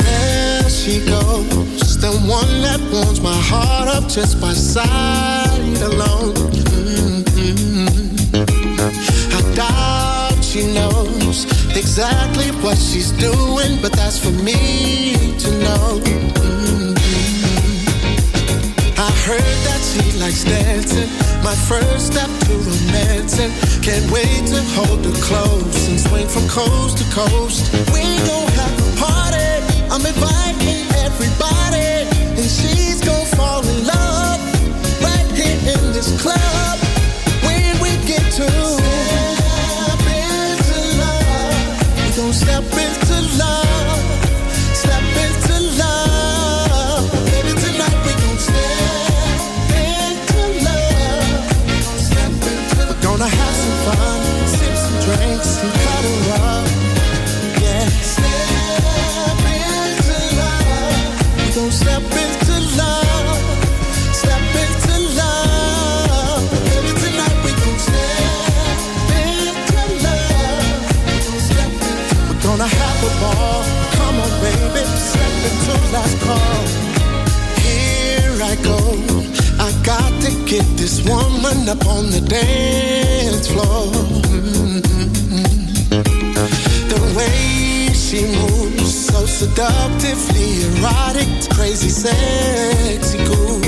There 0.03 0.67
she 0.67 1.05
goes, 1.05 1.97
the 2.01 2.11
one 2.27 2.61
that 2.63 2.79
warms 2.91 3.21
my 3.21 3.35
heart 3.35 3.87
up 3.87 4.09
just 4.09 4.41
by 4.41 4.53
sight 4.53 5.79
alone. 5.79 6.33
Mm-hmm. 7.37 8.35
I 9.37 9.41
doubt 9.53 10.43
she 10.43 10.73
knows 10.73 11.45
exactly 11.77 12.49
what 12.63 12.79
she's 12.79 13.11
doing, 13.11 13.79
but 13.79 13.91
that's 13.93 14.17
for 14.17 14.31
me 14.31 15.13
to 15.37 15.51
know. 15.59 16.01
Mm-hmm. 16.03 16.39
I 16.49 16.68
heard 19.29 19.59
that 19.69 19.81
she 19.85 20.17
likes 20.17 20.43
dancing. 20.43 21.09
My 21.43 21.53
first 21.69 22.07
step 22.09 22.29
to 22.49 22.53
romancing. 22.65 23.53
Can't 23.85 24.09
wait 24.09 24.41
to 24.49 24.61
hold 24.73 25.05
her 25.05 25.17
close 25.21 25.87
and 25.87 25.99
swing 25.99 26.27
from 26.27 26.47
coast 26.49 26.97
to 26.97 27.05
coast. 27.13 27.69
We 27.93 28.01
gon' 28.25 28.49
have 28.57 28.77
a 28.81 28.91
party. 28.97 29.51
I'm 29.93 30.01
inviting 30.01 30.81
everybody, 31.05 32.09
and 32.41 32.49
she's 32.57 33.01
gon' 33.05 33.27
fall 33.37 33.61
in 33.61 33.85
love 33.85 34.41
right 35.05 35.29
here 35.37 35.77
in 35.77 35.93
this 35.93 36.09
club. 36.19 36.88
Get 80.49 80.65
this 80.77 81.07
woman 81.07 81.69
up 81.69 81.85
on 81.85 82.09
the 82.09 82.21
dance 82.21 83.47
floor. 83.47 83.85
The 86.89 87.01
way 87.15 87.93
she 87.93 88.25
moves, 88.25 89.05
so 89.05 89.27
seductively 89.27 90.65
erotic, 90.65 91.29
crazy, 91.53 91.89
sexy, 91.89 93.19
cool. 93.29 93.61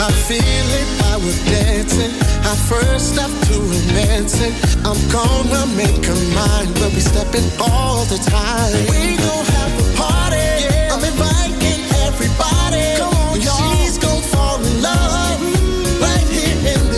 I 0.00 0.10
feel 0.24 0.68
it 0.80 0.88
while 1.02 1.20
we're 1.20 1.44
dancing. 1.52 2.12
Our 2.48 2.56
first 2.72 3.12
step 3.12 3.28
to 3.28 3.54
romancing. 3.60 4.54
I'm 4.88 4.96
gonna 5.12 5.66
make 5.76 6.02
her 6.06 6.20
mine. 6.32 6.72
We'll 6.80 6.94
be 6.96 7.00
stepping 7.00 7.44
all 7.60 8.06
the 8.06 8.16
time. 8.24 8.72
We 8.88 9.16
gon' 9.20 9.44
have 9.44 9.72
a 9.84 9.96
party. 10.00 10.48
I'm 10.88 11.04
inviting 11.04 11.84
everybody. 12.08 12.96
Come 12.96 13.11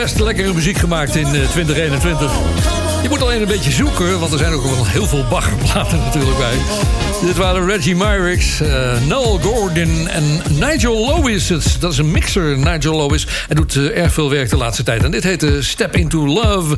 best 0.00 0.20
lekkere 0.20 0.52
muziek 0.52 0.78
gemaakt 0.78 1.16
in 1.16 1.26
eh, 1.34 1.48
2021. 1.50 2.32
Je 3.02 3.08
moet 3.08 3.22
alleen 3.22 3.40
een 3.40 3.48
beetje 3.48 3.70
zoeken, 3.70 4.20
want 4.20 4.32
er 4.32 4.38
zijn 4.38 4.52
ook 4.52 4.62
wel 4.62 4.86
heel 4.86 5.06
veel 5.06 5.24
baggerplaten 5.30 5.98
natuurlijk 6.04 6.38
bij. 6.38 6.56
Dit 7.22 7.36
waren 7.36 7.66
Reggie 7.66 7.96
Myrix, 7.96 8.60
eh, 8.60 9.00
Noel 9.06 9.38
Gordon 9.38 10.08
en 10.08 10.42
Nigel 10.50 11.06
Lewis. 11.06 11.46
Dat 11.80 11.92
is 11.92 11.98
een 11.98 12.10
mixer, 12.10 12.58
Nigel 12.58 12.96
Lewis. 12.96 13.26
Hij 13.46 13.56
doet 13.56 13.76
eh, 13.76 14.02
erg 14.02 14.12
veel 14.12 14.30
werk 14.30 14.50
de 14.50 14.56
laatste 14.56 14.82
tijd. 14.82 15.04
En 15.04 15.10
dit 15.10 15.24
heet 15.24 15.42
eh, 15.42 15.50
Step 15.60 15.96
Into 15.96 16.26
Love. 16.26 16.76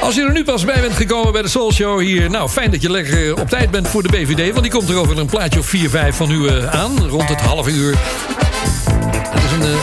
Als 0.00 0.14
je 0.14 0.22
er 0.22 0.32
nu 0.32 0.44
pas 0.44 0.64
bij 0.64 0.80
bent 0.80 0.92
gekomen 0.92 1.32
bij 1.32 1.42
de 1.42 1.48
Soul 1.48 1.72
Show 1.72 2.00
hier... 2.00 2.30
nou, 2.30 2.48
fijn 2.48 2.70
dat 2.70 2.82
je 2.82 2.90
lekker 2.90 3.26
eh, 3.26 3.40
op 3.40 3.48
tijd 3.48 3.70
bent 3.70 3.88
voor 3.88 4.02
de 4.02 4.08
BVD... 4.08 4.50
want 4.50 4.62
die 4.62 4.72
komt 4.72 4.88
er 4.88 4.96
over 4.96 5.18
een 5.18 5.26
plaatje 5.26 5.58
of 5.58 5.66
4, 5.66 5.90
5 5.90 6.16
van 6.16 6.30
u 6.30 6.46
eh, 6.46 6.66
aan, 6.66 7.08
rond 7.08 7.28
het 7.28 7.40
half 7.40 7.68
uur. 7.68 7.98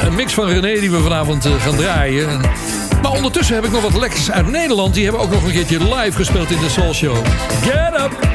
Een, 0.07 0.15
mix 0.15 0.33
van 0.33 0.47
René 0.47 0.79
die 0.79 0.91
we 0.91 0.99
vanavond 0.99 1.45
eh, 1.45 1.51
gaan 1.61 1.75
draaien. 1.75 2.29
En- 2.29 2.41
maar 3.01 3.11
ondertussen 3.11 3.55
heb 3.55 3.65
ik 3.65 3.71
nog 3.71 3.81
wat 3.81 3.95
lekkers 3.97 4.31
uit 4.31 4.47
Nederland. 4.47 4.93
Die 4.93 5.03
hebben 5.03 5.21
ook 5.21 5.31
nog 5.31 5.43
een 5.43 5.51
keertje 5.51 5.95
live 5.95 6.11
gespeeld 6.17 6.51
in 6.51 6.59
de 6.59 6.69
Soul 6.69 6.93
Show. 6.93 7.15
Get 7.61 7.99
up! 8.01 8.27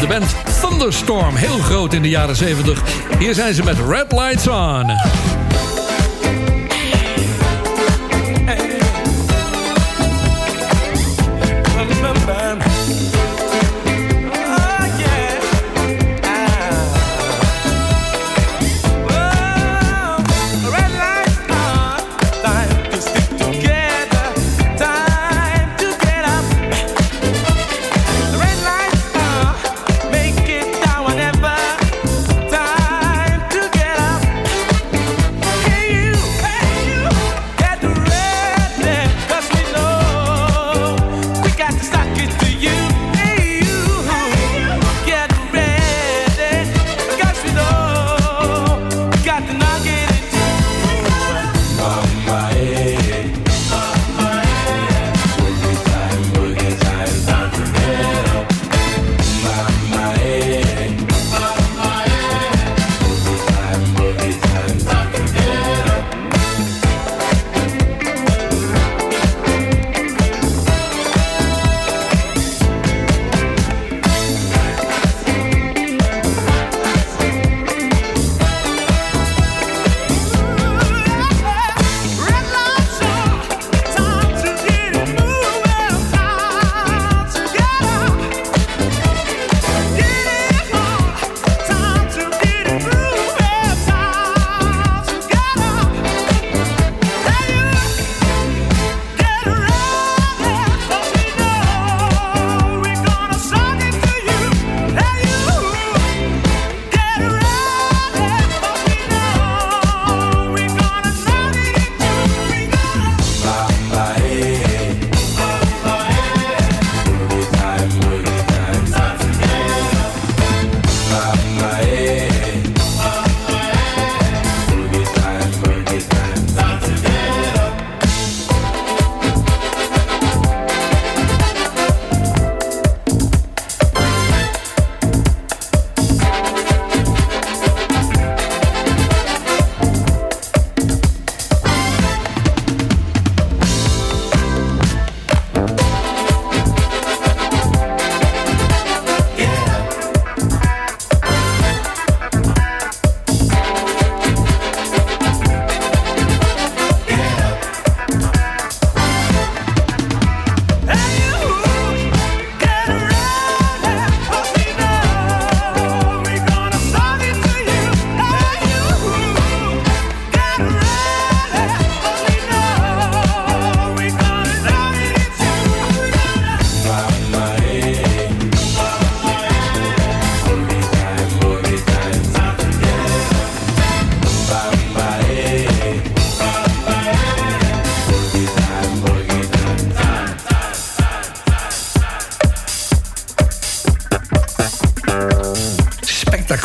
De 0.00 0.06
band 0.06 0.34
Thunderstorm, 0.60 1.34
heel 1.36 1.58
groot 1.58 1.92
in 1.94 2.02
de 2.02 2.08
jaren 2.08 2.36
70. 2.36 2.82
Hier 3.18 3.34
zijn 3.34 3.54
ze 3.54 3.62
met. 3.62 3.76
Red 3.88 4.12
lights 4.12 4.48
on. 4.48 4.90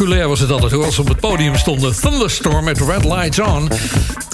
Spectaculair 0.05 0.27
was 0.27 0.39
het 0.39 0.51
altijd 0.51 0.71
hoor. 0.71 0.85
Als 0.85 0.99
op 0.99 1.07
het 1.07 1.19
podium 1.19 1.55
stonden. 1.55 1.95
Thunderstorm 1.95 2.63
met 2.63 2.79
Red 2.79 3.03
Lights 3.03 3.39
On. 3.39 3.69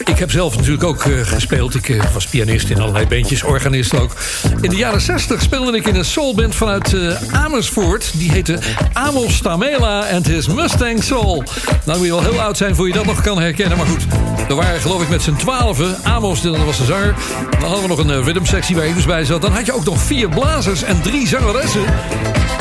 Ik 0.06 0.18
heb 0.18 0.32
zelf 0.32 0.56
natuurlijk 0.56 0.84
ook 0.84 1.04
eh, 1.04 1.12
gespeeld. 1.22 1.76
Ik 1.76 1.90
eh, 1.90 2.14
was 2.14 2.28
pianist 2.28 2.70
in 2.70 2.80
allerlei 2.80 3.08
bandjes, 3.08 3.44
organist 3.44 4.00
ook. 4.00 4.16
In 4.62 4.70
de 4.70 4.76
jaren 4.76 5.02
60 5.02 5.42
speelde 5.42 5.78
ik 5.78 5.88
in 5.88 5.96
een 5.96 6.06
soulband 6.06 6.56
vanuit 6.56 6.94
eh, 6.94 7.22
Amersfoort. 7.32 8.12
Die 8.14 8.32
heette 8.32 8.60
Amos 8.94 9.42
Tamela 9.42 10.10
and 10.14 10.28
His 10.28 10.48
Mustang 10.48 11.04
Soul. 11.04 11.44
Nou 11.86 11.98
moet 11.98 12.08
je 12.08 12.14
wel 12.14 12.24
heel 12.24 12.42
oud 12.42 12.58
zijn 12.58 12.76
voor 12.76 12.88
je 12.88 12.94
dat 12.94 13.06
nog 13.06 13.22
kan 13.22 13.40
herkennen. 13.40 13.78
Maar 13.78 13.88
goed, 13.88 14.06
we 14.48 14.54
waren 14.54 14.82
geloof 14.82 15.02
ik 15.02 15.10
met 15.10 15.22
z'n 15.22 15.36
twaalfen. 15.36 15.98
Amos, 16.04 16.42
dat 16.42 16.58
was 16.66 16.78
de 16.78 16.86
zanger. 16.86 17.16
Dan 17.52 17.70
hadden 17.70 17.82
we 17.82 17.88
nog 17.88 17.98
een 17.98 18.12
eh, 18.12 18.26
rhythmsectie 18.26 18.76
waar 18.76 18.88
Ibus 18.88 19.06
bij 19.06 19.26
zat. 19.26 19.42
Dan 19.42 19.52
had 19.52 19.66
je 19.66 19.74
ook 19.74 19.86
nog 19.86 20.02
vier 20.02 20.30
blazers 20.30 20.84
en 20.84 21.02
drie 21.02 21.28
zangeressen. 21.28 21.84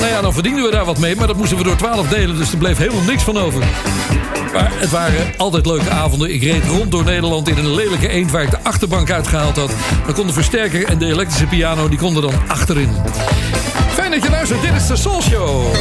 Nou 0.00 0.12
ja, 0.12 0.20
dan 0.20 0.32
verdienden 0.32 0.64
we 0.64 0.70
daar 0.70 0.84
wat 0.84 0.98
mee. 0.98 1.16
Maar 1.16 1.26
dat 1.26 1.36
moesten 1.36 1.56
we 1.56 1.64
door 1.64 1.76
twaalf 1.76 2.08
delen. 2.08 2.36
Dus 2.36 2.52
er 2.52 2.58
bleef 2.58 2.78
helemaal 2.78 3.02
niks 3.02 3.22
van 3.22 3.38
over. 3.38 3.60
Maar 4.52 4.70
het 4.74 4.90
waren 4.90 5.32
altijd 5.36 5.66
leuke 5.66 5.90
avonden. 5.90 6.34
Ik 6.34 6.42
reed 6.42 6.64
rond 6.64 6.90
door 6.90 7.04
Nederland 7.04 7.48
in 7.48 7.56
een 7.58 7.74
lelijke 7.74 8.08
eend... 8.08 8.30
waar 8.30 8.42
ik 8.42 8.50
de 8.50 8.58
achterbank 8.62 9.10
uitgehaald 9.10 9.56
had. 9.56 9.70
Dan 10.04 10.14
kon 10.14 10.26
de 10.26 10.32
versterker 10.32 10.84
en 10.84 10.98
de 10.98 11.06
elektrische 11.06 11.46
piano... 11.46 11.88
die 11.88 11.98
konden 11.98 12.22
dan 12.22 12.32
achterin. 12.46 12.90
Fijn 13.92 14.10
dat 14.10 14.22
je 14.22 14.30
luistert. 14.30 14.62
Dit 14.62 14.74
is 14.74 14.86
de 14.86 14.96
Soul 14.96 15.22
Show. 15.22 15.74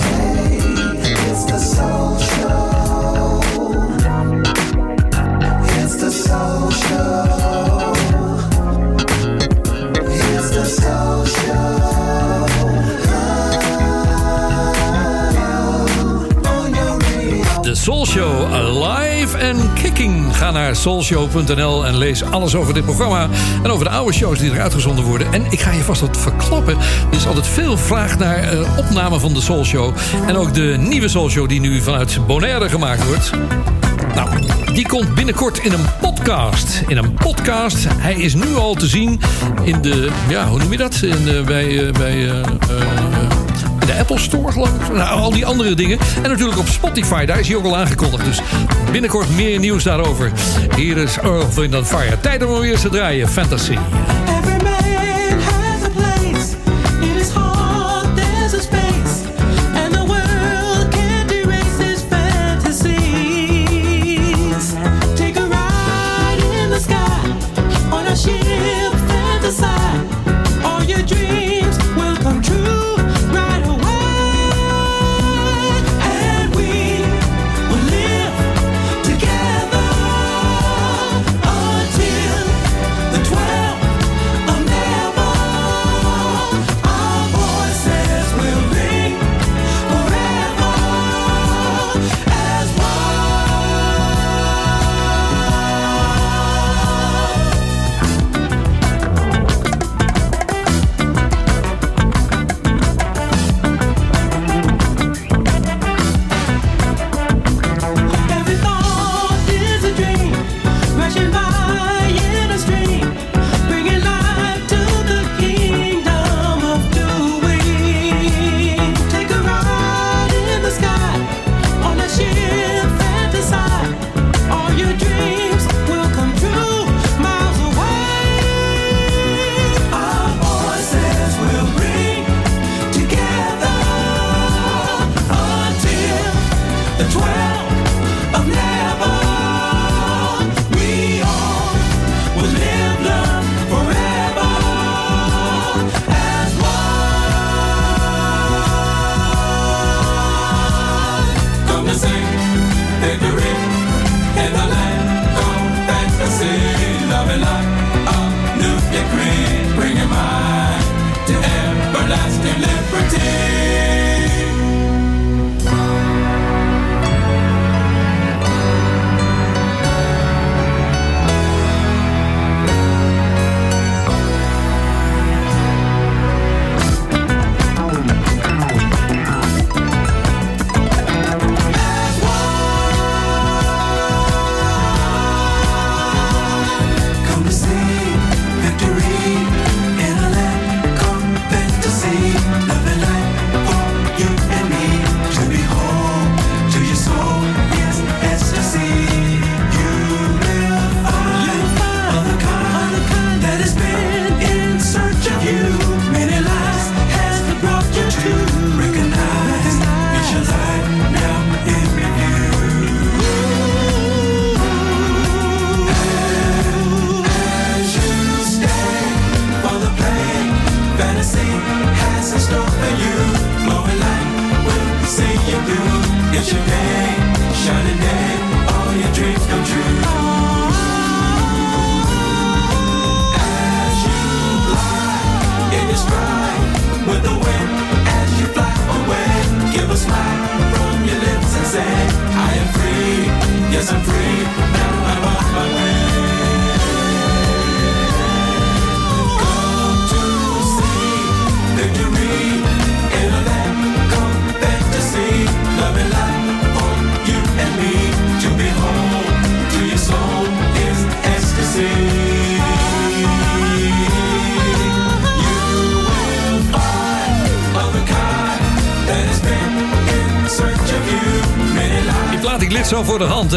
It's 1.31 1.45
the 1.45 1.73
soul 1.75 2.19
show. 2.19 2.79
It's 5.83 5.97
the 5.97 6.11
soul 6.11 6.71
show. 6.71 7.93
It's 10.35 10.49
the 10.49 10.65
soul 10.81 11.25
show. 11.25 11.78
Radio. 17.79 18.03
De 18.03 18.05
Soul 18.05 18.05
Show 18.05 18.53
Alive 18.53 19.49
and 19.49 19.73
Kicking. 19.73 20.37
Ga 20.37 20.51
naar 20.51 20.75
soulshow.nl 20.75 21.85
en 21.85 21.97
lees 21.97 22.23
alles 22.23 22.55
over 22.55 22.73
dit 22.73 22.85
programma. 22.85 23.27
En 23.63 23.71
over 23.71 23.85
de 23.85 23.91
oude 23.91 24.13
shows 24.13 24.39
die 24.39 24.51
er 24.51 24.61
uitgezonden 24.61 25.05
worden. 25.05 25.33
En 25.33 25.45
ik 25.49 25.59
ga 25.59 25.71
je 25.71 25.81
vast 25.81 26.01
wat 26.01 26.17
verklappen. 26.17 26.77
Er 27.11 27.17
is 27.17 27.27
altijd 27.27 27.47
veel 27.47 27.77
vraag 27.77 28.17
naar 28.17 28.37
eh, 28.37 28.77
opname 28.77 29.19
van 29.19 29.33
de 29.33 29.41
Soul 29.41 29.65
Show. 29.65 29.93
En 30.27 30.35
ook 30.37 30.53
de 30.53 30.75
nieuwe 30.79 31.07
Soul 31.07 31.29
Show 31.29 31.49
die 31.49 31.59
nu 31.59 31.81
vanuit 31.81 32.19
Bonaire 32.27 32.69
gemaakt 32.69 33.05
wordt. 33.07 33.31
Nou, 34.15 34.29
die 34.73 34.87
komt 34.87 35.15
binnenkort 35.15 35.57
in 35.57 35.71
een 35.71 35.85
podcast. 36.01 36.83
In 36.87 36.97
een 36.97 37.13
podcast. 37.13 37.87
Hij 37.89 38.13
is 38.13 38.33
nu 38.33 38.55
al 38.55 38.73
te 38.73 38.87
zien 38.87 39.21
in 39.63 39.81
de... 39.81 40.09
Ja, 40.29 40.47
hoe 40.47 40.59
noem 40.59 40.71
je 40.71 40.77
dat? 40.77 41.01
In 41.01 41.23
de, 41.23 41.41
bij... 41.45 41.87
eh, 41.87 41.93
bij 41.93 42.29
eh, 42.29 42.41
Apple 43.99 44.19
Store, 44.19 44.51
geloof 44.51 44.69
ik. 44.69 44.93
Nou, 44.93 45.19
al 45.19 45.31
die 45.31 45.45
andere 45.45 45.73
dingen. 45.73 45.99
En 46.23 46.29
natuurlijk 46.29 46.59
op 46.59 46.67
Spotify, 46.67 47.25
daar 47.25 47.39
is 47.39 47.47
hij 47.47 47.57
ook 47.57 47.65
al 47.65 47.77
aangekondigd. 47.77 48.25
Dus 48.25 48.41
binnenkort 48.91 49.29
meer 49.29 49.59
nieuws 49.59 49.83
daarover. 49.83 50.31
Hier 50.75 50.97
is 50.97 51.17
Earth, 51.17 51.53
Wind 51.55 51.87
Fire. 51.87 52.19
Tijd 52.19 52.45
om 52.45 52.59
weer 52.59 52.79
te 52.79 52.89
draaien. 52.89 53.29
Fantasy. 53.29 53.77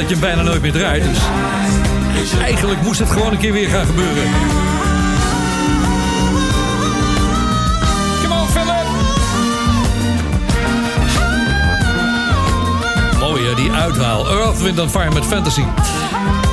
Dat 0.09 0.11
je 0.11 0.17
hem 0.17 0.35
bijna 0.35 0.51
nooit 0.51 0.63
meer 0.63 0.73
draait. 0.73 1.05
Dus 2.15 2.33
eigenlijk 2.41 2.83
moest 2.83 2.99
het 2.99 3.11
gewoon 3.11 3.33
een 3.33 3.39
keer 3.39 3.53
weer 3.53 3.69
gaan 3.69 3.87
gebeuren. 3.87 4.23
Come 8.23 8.35
on, 8.41 8.49
Philip! 8.49 8.87
Mooi 13.21 13.47
hè, 13.47 13.55
die 13.55 13.73
uithaal. 13.73 14.31
Earth, 14.31 14.63
Wind 14.63 14.79
and 14.79 14.91
Fire 14.91 15.11
met 15.11 15.27
Fantasy. 15.27 15.63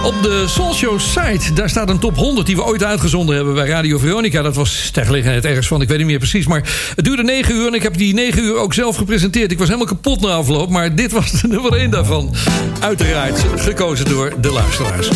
Op 0.03 0.23
de 0.23 0.43
Soul 0.47 0.73
Show 0.73 0.99
site, 0.99 1.53
daar 1.53 1.69
staat 1.69 1.89
een 1.89 1.99
top 1.99 2.15
100 2.15 2.47
die 2.47 2.55
we 2.55 2.63
ooit 2.63 2.83
uitgezonden 2.83 3.35
hebben 3.35 3.53
bij 3.53 3.67
Radio 3.67 3.97
Veronica. 3.97 4.41
Dat 4.41 4.55
was 4.55 4.89
ter 4.93 5.05
gelegenheid 5.05 5.45
ergens 5.45 5.67
van, 5.67 5.81
ik 5.81 5.87
weet 5.87 5.97
niet 5.97 6.07
meer 6.07 6.17
precies. 6.17 6.47
Maar 6.47 6.91
het 6.95 7.05
duurde 7.05 7.23
9 7.23 7.55
uur 7.55 7.67
en 7.67 7.73
ik 7.73 7.83
heb 7.83 7.97
die 7.97 8.13
9 8.13 8.43
uur 8.43 8.57
ook 8.57 8.73
zelf 8.73 8.95
gepresenteerd. 8.95 9.51
Ik 9.51 9.57
was 9.57 9.67
helemaal 9.67 9.87
kapot 9.87 10.21
na 10.21 10.27
afloop, 10.27 10.69
maar 10.69 10.95
dit 10.95 11.11
was 11.11 11.31
de 11.31 11.47
nummer 11.47 11.73
1 11.73 11.89
daarvan. 11.89 12.33
Uiteraard 12.79 13.45
gekozen 13.55 14.05
door 14.05 14.33
de 14.41 14.51
luisteraars. 14.51 15.09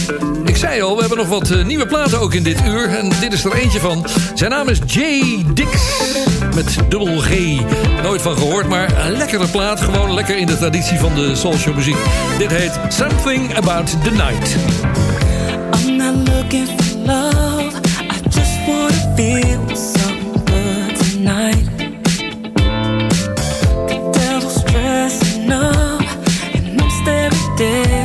Ik 0.46 0.56
zei 0.56 0.82
al, 0.82 0.94
we 0.94 1.00
hebben 1.00 1.18
nog 1.18 1.28
wat 1.28 1.52
eh, 1.52 1.66
nieuwe 1.66 1.86
platen 1.86 2.20
ook 2.20 2.34
in 2.34 2.44
dit 2.44 2.62
uur. 2.66 2.90
En 2.90 3.12
dit 3.20 3.34
is 3.34 3.46
er 3.46 3.54
eentje 3.54 3.80
van. 3.80 4.06
Zijn 4.34 4.52
naam 4.52 4.68
is 4.68 4.80
Jay 4.86 5.46
Dix. 5.54 5.70
Met 6.56 6.78
dubbel 6.90 7.20
G. 7.20 7.30
Nooit 8.04 8.22
van 8.22 8.38
gehoord, 8.38 8.68
maar 8.68 9.06
een 9.06 9.18
lekkere 9.18 9.48
plaat. 9.48 9.82
Gewoon 9.82 10.14
lekker 10.14 10.38
in 10.38 10.46
de 10.46 10.58
traditie 10.58 11.00
van 11.00 11.16
de 11.16 11.36
Soul 11.36 11.58
Show 11.58 11.76
muziek. 11.76 11.98
Dit 12.38 12.52
heet 12.52 12.80
Something 12.90 13.56
About 13.56 14.04
the 14.04 14.12
Night. 14.12 14.73
Looking 16.34 16.66
for 16.66 16.98
love. 17.12 17.76
I 18.10 18.18
just 18.38 18.56
wanna 18.68 19.04
feel 19.16 19.76
something 19.76 20.46
good 20.46 20.96
tonight. 21.06 21.66
The 23.88 23.98
devil's 24.18 24.64
dressing 24.72 25.52
up, 25.52 26.02
and 26.56 26.82
I'm 26.82 26.92
staring 27.02 27.50
dead 27.58 28.03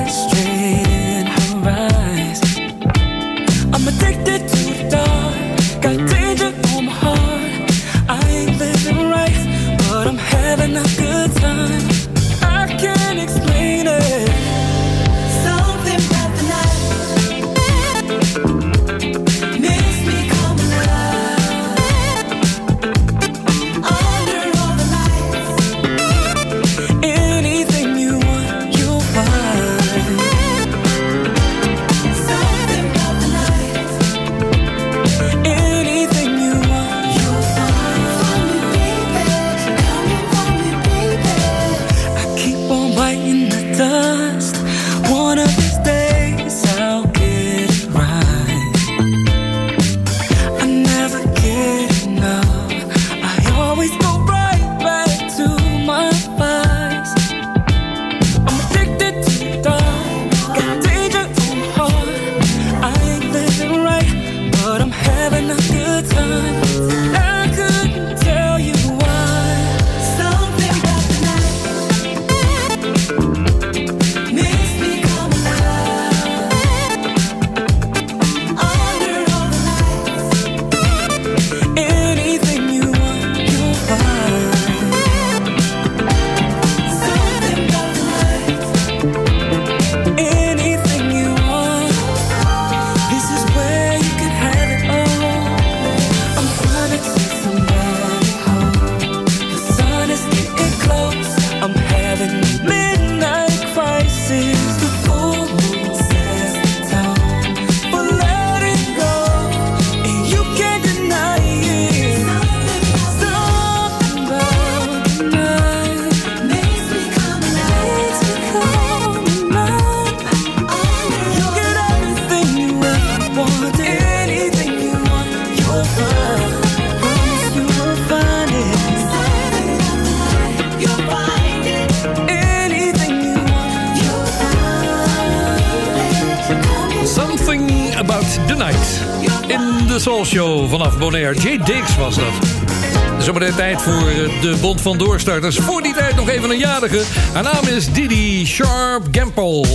voor 143.89 144.13
de 144.41 144.57
Bond 144.61 144.81
van 144.81 144.99
Doorstarters. 144.99 145.57
Voor 145.57 145.83
die 145.83 145.95
tijd 145.95 146.17
nog 146.17 146.29
even 146.29 146.51
een 146.51 146.59
jarige. 146.59 147.03
Haar 147.33 147.43
naam 147.43 147.67
is 147.67 147.93
Didi 147.93 148.47
Sharp 148.47 149.07
Gamble. 149.11 149.67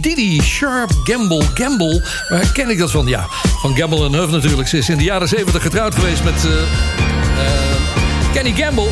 Didi 0.00 0.42
Sharp 0.42 0.90
Gamble. 1.04 1.42
Gamble. 1.54 2.04
Waar 2.28 2.52
ken 2.52 2.70
ik 2.70 2.78
dat 2.78 2.90
van? 2.90 3.06
Ja, 3.06 3.26
van 3.60 3.76
Gamble 3.76 4.04
en 4.04 4.12
Huff 4.12 4.30
natuurlijk. 4.30 4.68
Ze 4.68 4.78
is 4.78 4.88
in 4.88 4.98
de 4.98 5.04
jaren 5.04 5.28
70 5.28 5.62
getrouwd 5.62 5.94
geweest 5.94 6.24
met 6.24 6.44
eh, 6.44 6.52
eh, 6.52 6.62
Kenny 8.32 8.54
Gamble. 8.56 8.88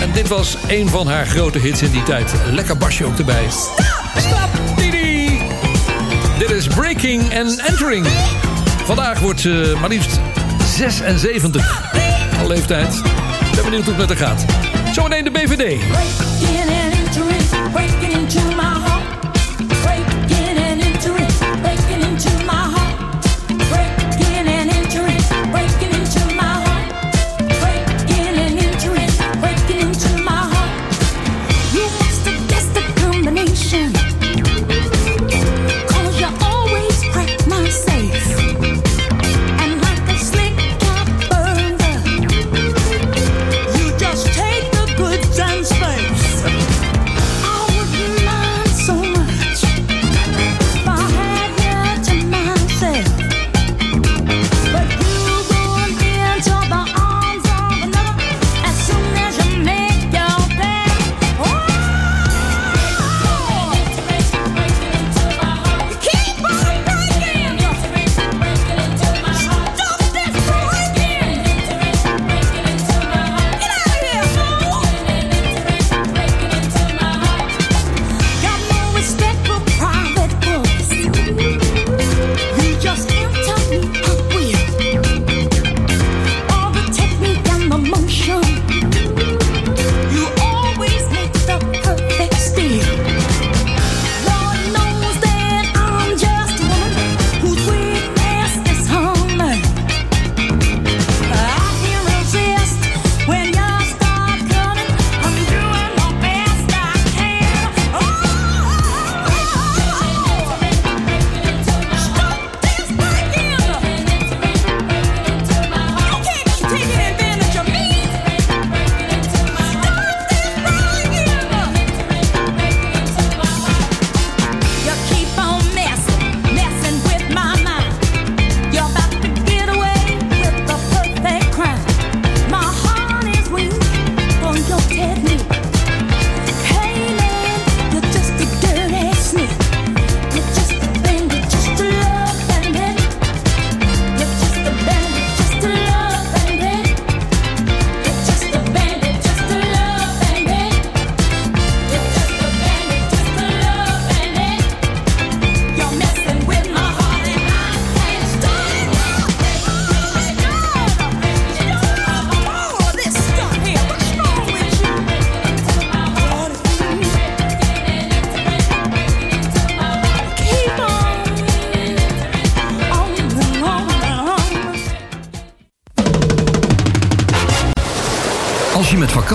En 0.00 0.12
dit 0.12 0.28
was 0.28 0.56
een 0.68 0.88
van 0.88 1.06
haar 1.06 1.26
grote 1.26 1.58
hits 1.58 1.82
in 1.82 1.90
die 1.90 2.02
tijd. 2.02 2.32
Lekker 2.52 2.76
basje 2.76 3.04
ook 3.04 3.18
erbij. 3.18 3.46
Stop! 3.50 3.86
Stop, 4.16 4.76
Didi! 4.76 5.40
Dit 6.38 6.50
is 6.50 6.66
Breaking 6.66 7.38
and 7.38 7.62
Entering. 7.66 8.06
Vandaag 8.84 9.20
wordt 9.20 9.40
ze 9.40 9.76
maar 9.80 9.88
liefst 9.88 10.20
76. 10.76 11.82
Al 12.38 12.46
leeftijd. 12.46 13.02
Ben 13.62 13.70
benieuwd 13.70 13.86
hoe 13.86 13.94
het 13.94 14.08
met 14.08 14.18
haar 14.18 14.28
gaat. 14.28 14.44
Zometeen 14.94 15.24
de 15.24 15.30
BVD. 15.30 15.82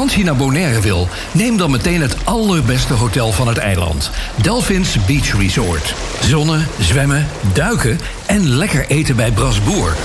Vakantie 0.04 0.32
naar 0.32 0.46
Bonaire 0.46 0.82
wil, 0.82 1.08
neem 1.32 1.58
dan 1.58 1.72
meteen 1.72 2.02
het 2.02 2.16
allerbeste 2.26 2.94
hotel 2.94 3.32
van 3.32 3.48
het 3.48 3.58
eiland. 3.58 4.12
Delphins 4.42 5.06
Beach 5.06 5.40
Resort. 5.40 5.96
Zonnen, 6.22 6.68
zwemmen, 6.80 7.28
duiken 7.54 8.00
en 8.26 8.48
lekker 8.48 8.86
eten 8.88 9.16
bij 9.16 9.32
Brasboer. 9.32 9.96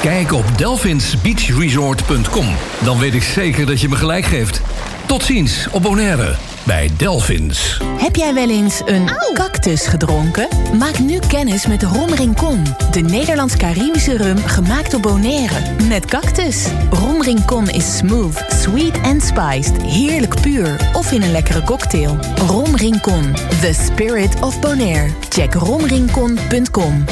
Kijk 0.00 0.32
op 0.32 0.44
delphinsbeachresort.com. 0.58 2.46
Dan 2.84 2.98
weet 2.98 3.14
ik 3.14 3.22
zeker 3.22 3.66
dat 3.66 3.80
je 3.80 3.88
me 3.88 3.96
gelijk 3.96 4.24
geeft. 4.24 4.60
Tot 5.06 5.22
ziens 5.22 5.68
op 5.70 5.82
Bonaire 5.82 6.36
bij 6.66 6.90
Delphins. 6.96 7.78
Heb 7.96 8.16
jij 8.16 8.34
wel 8.34 8.48
eens 8.48 8.82
een 8.84 9.10
cactus 9.34 9.86
gedronken? 9.86 10.48
Maak 10.78 10.98
nu 10.98 11.18
kennis 11.28 11.66
met 11.66 11.82
Rom 11.82 12.14
Rincon. 12.14 12.64
De 12.90 13.00
Nederlands-Caribische 13.00 14.16
rum 14.16 14.36
gemaakt 14.36 14.94
op 14.94 15.02
Bonaire. 15.02 15.54
Met 15.88 16.04
cactus. 16.04 16.66
Rom 16.90 17.22
Rincon 17.22 17.68
is 17.68 17.96
smooth, 17.96 18.44
sweet 18.48 19.00
en 19.00 19.20
spiced. 19.20 19.82
Heerlijk 19.82 20.40
puur. 20.40 20.90
Of 20.92 21.12
in 21.12 21.22
een 21.22 21.32
lekkere 21.32 21.62
cocktail. 21.62 22.18
Rom 22.46 22.76
Rincon. 22.76 23.32
The 23.60 23.72
spirit 23.72 24.40
of 24.40 24.60
Bonaire. 24.60 25.10
Check 25.28 25.54
romrincon.com. 25.54 27.04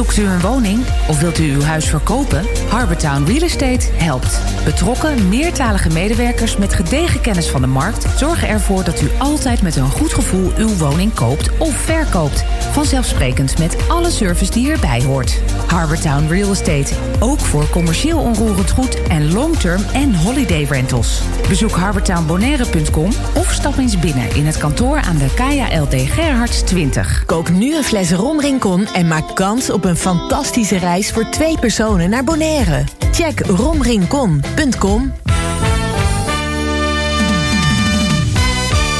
Zoekt 0.00 0.16
u 0.16 0.26
een 0.26 0.40
woning 0.40 0.86
of 1.08 1.20
wilt 1.20 1.38
u 1.38 1.52
uw 1.52 1.62
huis 1.62 1.88
verkopen? 1.88 2.46
Harbortown 2.68 3.24
Real 3.24 3.42
Estate 3.42 3.88
helpt. 3.92 4.40
Betrokken, 4.64 5.28
meertalige 5.28 5.88
medewerkers 5.88 6.56
met 6.56 6.74
gedegen 6.74 7.20
kennis 7.20 7.48
van 7.48 7.60
de 7.60 7.66
markt 7.66 8.18
zorgen 8.18 8.48
ervoor 8.48 8.84
dat 8.84 9.02
u 9.02 9.08
altijd 9.18 9.62
met 9.62 9.76
een 9.76 9.90
goed 9.90 10.12
gevoel 10.12 10.52
uw 10.56 10.76
woning 10.76 11.14
koopt 11.14 11.58
of 11.58 11.74
verkoopt. 11.74 12.44
Vanzelfsprekend 12.72 13.58
met 13.58 13.76
alle 13.88 14.10
service 14.10 14.50
die 14.50 14.64
hierbij 14.64 15.02
hoort. 15.02 15.40
Harbortown 15.66 16.26
Real 16.28 16.50
Estate, 16.50 16.94
ook 17.18 17.40
voor 17.40 17.68
commercieel 17.70 18.18
onroerend 18.18 18.70
goed 18.70 19.02
en 19.02 19.32
long-term 19.32 19.82
en 19.92 20.14
holiday 20.14 20.64
rentals. 20.64 21.22
Bezoek 21.50 21.70
harbortownbonaire.com 21.70 23.10
of 23.34 23.52
stap 23.52 23.78
eens 23.78 23.98
binnen 23.98 24.34
in 24.34 24.46
het 24.46 24.58
kantoor 24.58 24.96
aan 24.96 25.16
de 25.16 25.34
Kaya 25.34 25.80
LD 25.80 25.94
Gerhards 25.94 26.62
20. 26.62 27.24
Kook 27.24 27.50
nu 27.50 27.76
een 27.76 27.84
fles 27.84 28.12
Rom 28.12 28.40
Rincon 28.40 28.86
en 28.86 29.08
maak 29.08 29.34
kans 29.36 29.70
op 29.70 29.84
een 29.84 29.96
fantastische 29.96 30.78
reis 30.78 31.10
voor 31.10 31.28
twee 31.28 31.58
personen 31.58 32.10
naar 32.10 32.24
Bonaire. 32.24 32.84
Check 33.12 33.40
romrincon.com. 33.46 35.12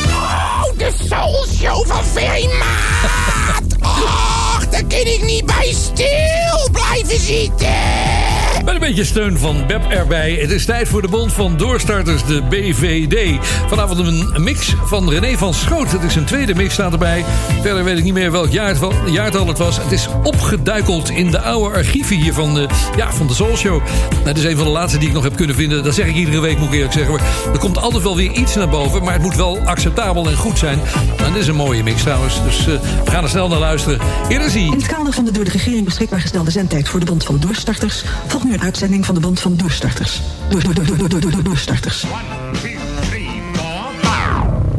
Oh, 0.08 0.64
de 0.76 0.92
Soul 1.08 1.46
Show 1.58 1.86
van 1.86 2.04
Ferry 2.04 2.46
Maat. 2.46 3.76
Ach, 3.80 4.68
daar 4.68 4.84
kan 4.84 4.98
ik 4.98 5.22
niet 5.26 5.46
bij 5.46 5.72
stil 5.72 6.70
blijven 6.72 7.20
zitten. 7.20 8.29
Met 8.64 8.74
een 8.74 8.80
beetje 8.80 9.04
steun 9.04 9.38
van 9.38 9.66
Beb 9.66 9.84
erbij. 9.88 10.32
Het 10.32 10.50
is 10.50 10.64
tijd 10.64 10.88
voor 10.88 11.02
de 11.02 11.08
Bond 11.08 11.32
van 11.32 11.56
Doorstarters, 11.56 12.24
de 12.24 12.42
BVD. 12.42 13.46
Vanavond 13.68 13.98
een 13.98 14.42
mix 14.42 14.74
van 14.84 15.10
René 15.10 15.38
van 15.38 15.54
Schoot. 15.54 15.92
Het 15.92 16.02
is 16.02 16.14
een 16.14 16.24
tweede 16.24 16.54
mix, 16.54 16.74
staat 16.74 16.92
erbij. 16.92 17.24
Verder 17.62 17.84
weet 17.84 17.98
ik 17.98 18.04
niet 18.04 18.14
meer 18.14 18.32
welk 18.32 18.50
jaar 18.50 18.68
het 18.68 18.80
jaartal 19.06 19.46
het 19.46 19.58
was. 19.58 19.76
Het 19.76 19.92
is 19.92 20.08
opgeduikeld 20.22 21.10
in 21.10 21.30
de 21.30 21.40
oude 21.40 21.76
archieven 21.76 22.16
hier 22.16 22.32
van 22.32 22.54
de, 22.54 22.68
ja, 22.96 23.12
van 23.12 23.26
de 23.26 23.34
Soul 23.34 23.56
Show. 23.56 23.82
Het 24.24 24.38
is 24.38 24.44
een 24.44 24.56
van 24.56 24.64
de 24.66 24.72
laatste 24.72 24.98
die 24.98 25.08
ik 25.08 25.14
nog 25.14 25.22
heb 25.22 25.36
kunnen 25.36 25.56
vinden. 25.56 25.84
Dat 25.84 25.94
zeg 25.94 26.06
ik 26.06 26.14
iedere 26.14 26.40
week, 26.40 26.58
moet 26.58 26.68
ik 26.68 26.74
eerlijk 26.74 26.92
zeggen. 26.92 27.14
Er 27.52 27.58
komt 27.58 27.78
altijd 27.78 28.02
wel 28.02 28.16
weer 28.16 28.32
iets 28.32 28.54
naar 28.54 28.68
boven, 28.68 29.02
maar 29.02 29.12
het 29.12 29.22
moet 29.22 29.36
wel 29.36 29.58
acceptabel 29.64 30.28
en 30.28 30.36
goed 30.36 30.58
zijn. 30.58 30.80
En 31.16 31.32
dit 31.32 31.42
is 31.42 31.48
een 31.48 31.54
mooie 31.54 31.82
mix 31.82 32.02
trouwens, 32.02 32.42
dus 32.42 32.58
eh, 32.58 32.74
we 33.04 33.10
gaan 33.10 33.22
er 33.22 33.30
snel 33.30 33.48
naar 33.48 33.58
luisteren. 33.58 33.98
Hier. 34.28 34.56
In 34.56 34.72
het 34.72 34.86
kader 34.86 35.12
van 35.12 35.24
de 35.24 35.32
door 35.32 35.44
de 35.44 35.50
regering 35.50 35.84
beschikbaar 35.84 36.20
gestelde 36.20 36.50
zendtijd 36.50 36.88
voor 36.88 37.00
de 37.00 37.06
Bond 37.06 37.24
van 37.24 37.38
Doorstarters 37.38 38.04
volgt 38.26 38.49
een 38.52 38.62
uitzending 38.62 39.06
van 39.06 39.14
de 39.14 39.20
Bond 39.20 39.40
van 39.40 39.56
Doorstarters. 39.56 40.20
Door, 40.48 40.62
door, 40.62 40.74
door, 40.74 40.86
door, 40.86 40.96
door, 40.96 41.20
door, 41.20 41.30
door, 41.30 41.42
doorstarters. 41.42 42.04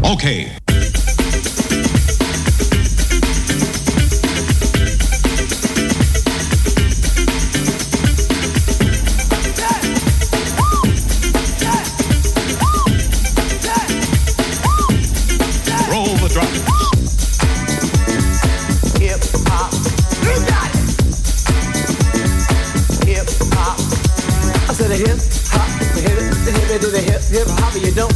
Okay. 0.01 0.47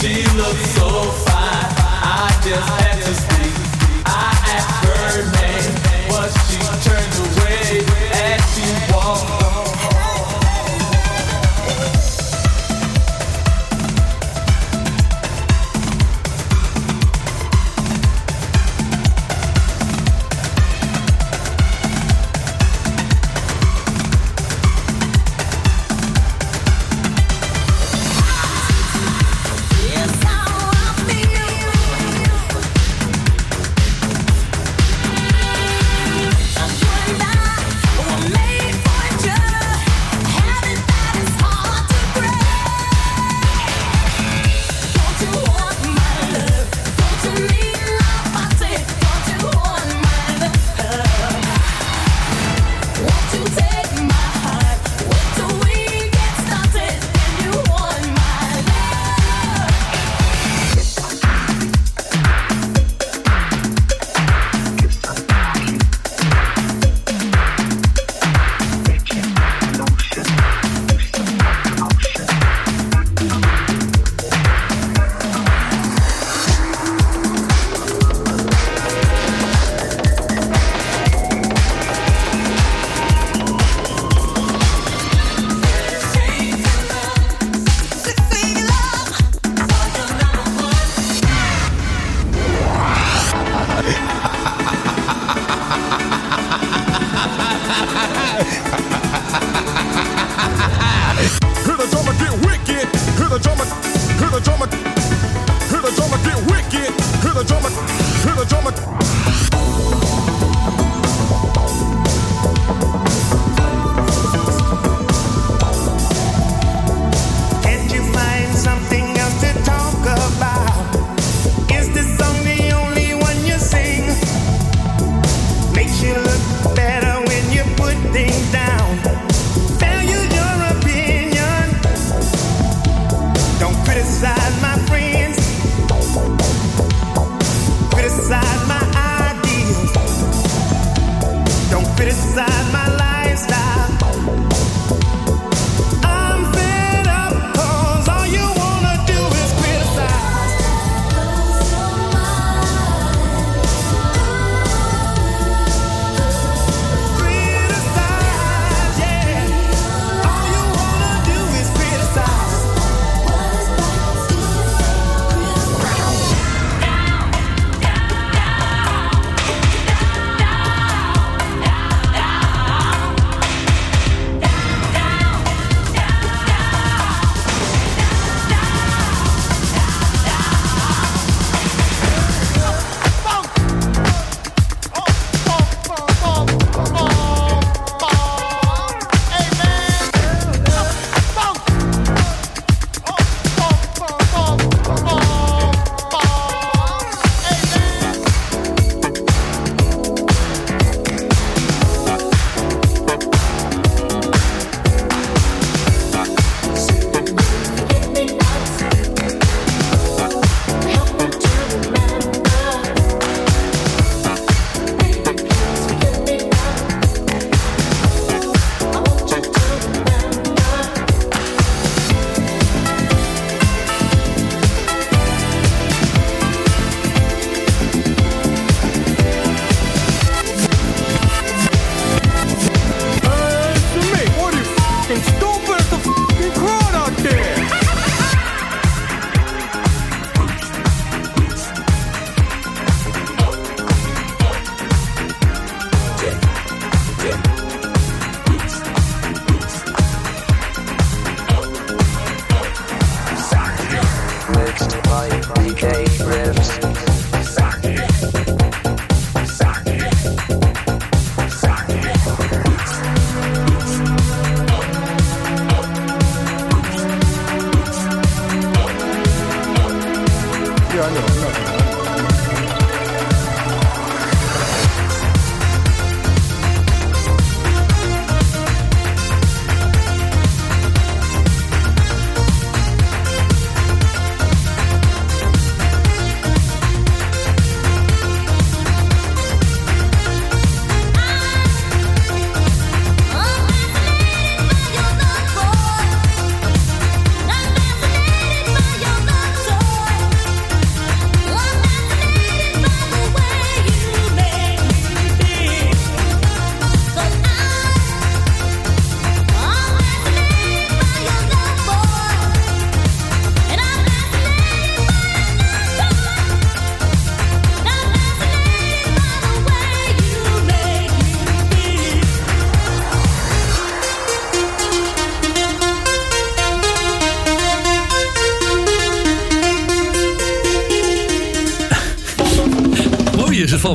She 0.00 0.24
looked 0.34 0.64
so 0.64 0.88
fine. 1.28 1.68
I 2.02 2.32
just 2.42 2.68
had 2.80 2.96
to. 3.04 3.12
I 4.06 4.32
asked 4.56 4.80
her 4.88 5.28
name, 5.36 5.74
but 6.08 6.30
she 6.48 6.58
turned 6.88 7.36
away 7.36 7.39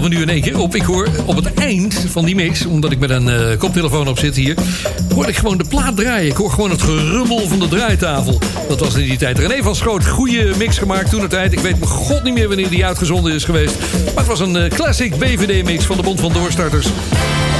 nu 0.09 0.21
in 0.21 0.29
één 0.29 0.41
keer 0.41 0.59
op. 0.59 0.75
Ik 0.75 0.81
hoor 0.81 1.09
op 1.25 1.35
het 1.35 1.53
eind 1.53 2.05
van 2.09 2.25
die 2.25 2.35
mix, 2.35 2.65
omdat 2.65 2.91
ik 2.91 2.99
met 2.99 3.09
een 3.09 3.29
eh, 3.29 3.57
koptelefoon 3.57 4.07
op 4.07 4.19
zit 4.19 4.35
hier, 4.35 4.55
hoor 5.13 5.27
ik 5.27 5.35
gewoon 5.35 5.57
de 5.57 5.63
plaat 5.63 5.95
draaien. 5.95 6.29
Ik 6.29 6.37
hoor 6.37 6.49
gewoon 6.49 6.69
het 6.69 6.81
gerummel 6.81 7.47
van 7.47 7.59
de 7.59 7.67
draaitafel. 7.67 8.39
Dat 8.67 8.79
was 8.79 8.95
in 8.95 9.07
die 9.07 9.17
tijd. 9.17 9.39
René 9.39 9.63
van 9.63 9.75
Schoot, 9.75 10.07
goede 10.07 10.53
mix 10.57 10.77
gemaakt 10.77 11.09
toen 11.09 11.21
de 11.21 11.27
tijd. 11.27 11.53
Ik 11.53 11.59
weet 11.59 11.79
mijn 11.79 11.91
god 11.91 12.23
niet 12.23 12.33
meer 12.33 12.47
wanneer 12.47 12.69
die 12.69 12.85
uitgezonden 12.85 13.33
is 13.33 13.43
geweest. 13.43 13.75
Maar 14.05 14.13
het 14.15 14.27
was 14.27 14.39
een 14.39 14.55
eh, 14.55 14.69
classic 14.69 15.17
BVD-mix 15.17 15.85
van 15.85 15.97
de 15.97 16.03
Bond 16.03 16.19
van 16.19 16.33
Doorstarters. 16.33 16.87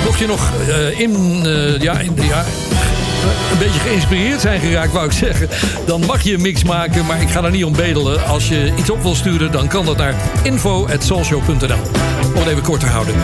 Mocht 0.05 0.19
je 0.19 0.27
nog 0.27 0.51
eh, 0.67 0.99
in, 0.99 1.43
ja, 1.79 1.99
in, 1.99 2.13
ja, 2.15 2.45
een 3.51 3.57
beetje 3.57 3.79
geïnspireerd 3.79 4.41
zijn 4.41 4.59
geraakt, 4.59 4.91
wou 4.91 5.05
ik 5.05 5.11
zeggen... 5.11 5.49
dan 5.85 6.05
mag 6.05 6.21
je 6.21 6.33
een 6.33 6.41
mix 6.41 6.63
maken, 6.63 7.05
maar 7.05 7.21
ik 7.21 7.29
ga 7.29 7.43
er 7.43 7.51
niet 7.51 7.65
om 7.65 7.75
bedelen. 7.75 8.25
Als 8.25 8.47
je 8.47 8.73
iets 8.77 8.89
op 8.89 9.01
wil 9.01 9.15
sturen, 9.15 9.51
dan 9.51 9.67
kan 9.67 9.85
dat 9.85 9.97
naar 9.97 10.15
info.soulshow.nl. 10.43 12.04
Om 12.35 12.41
het 12.41 12.49
even 12.49 12.63
kort 12.63 12.79
te 12.79 12.85
houden. 12.85 13.15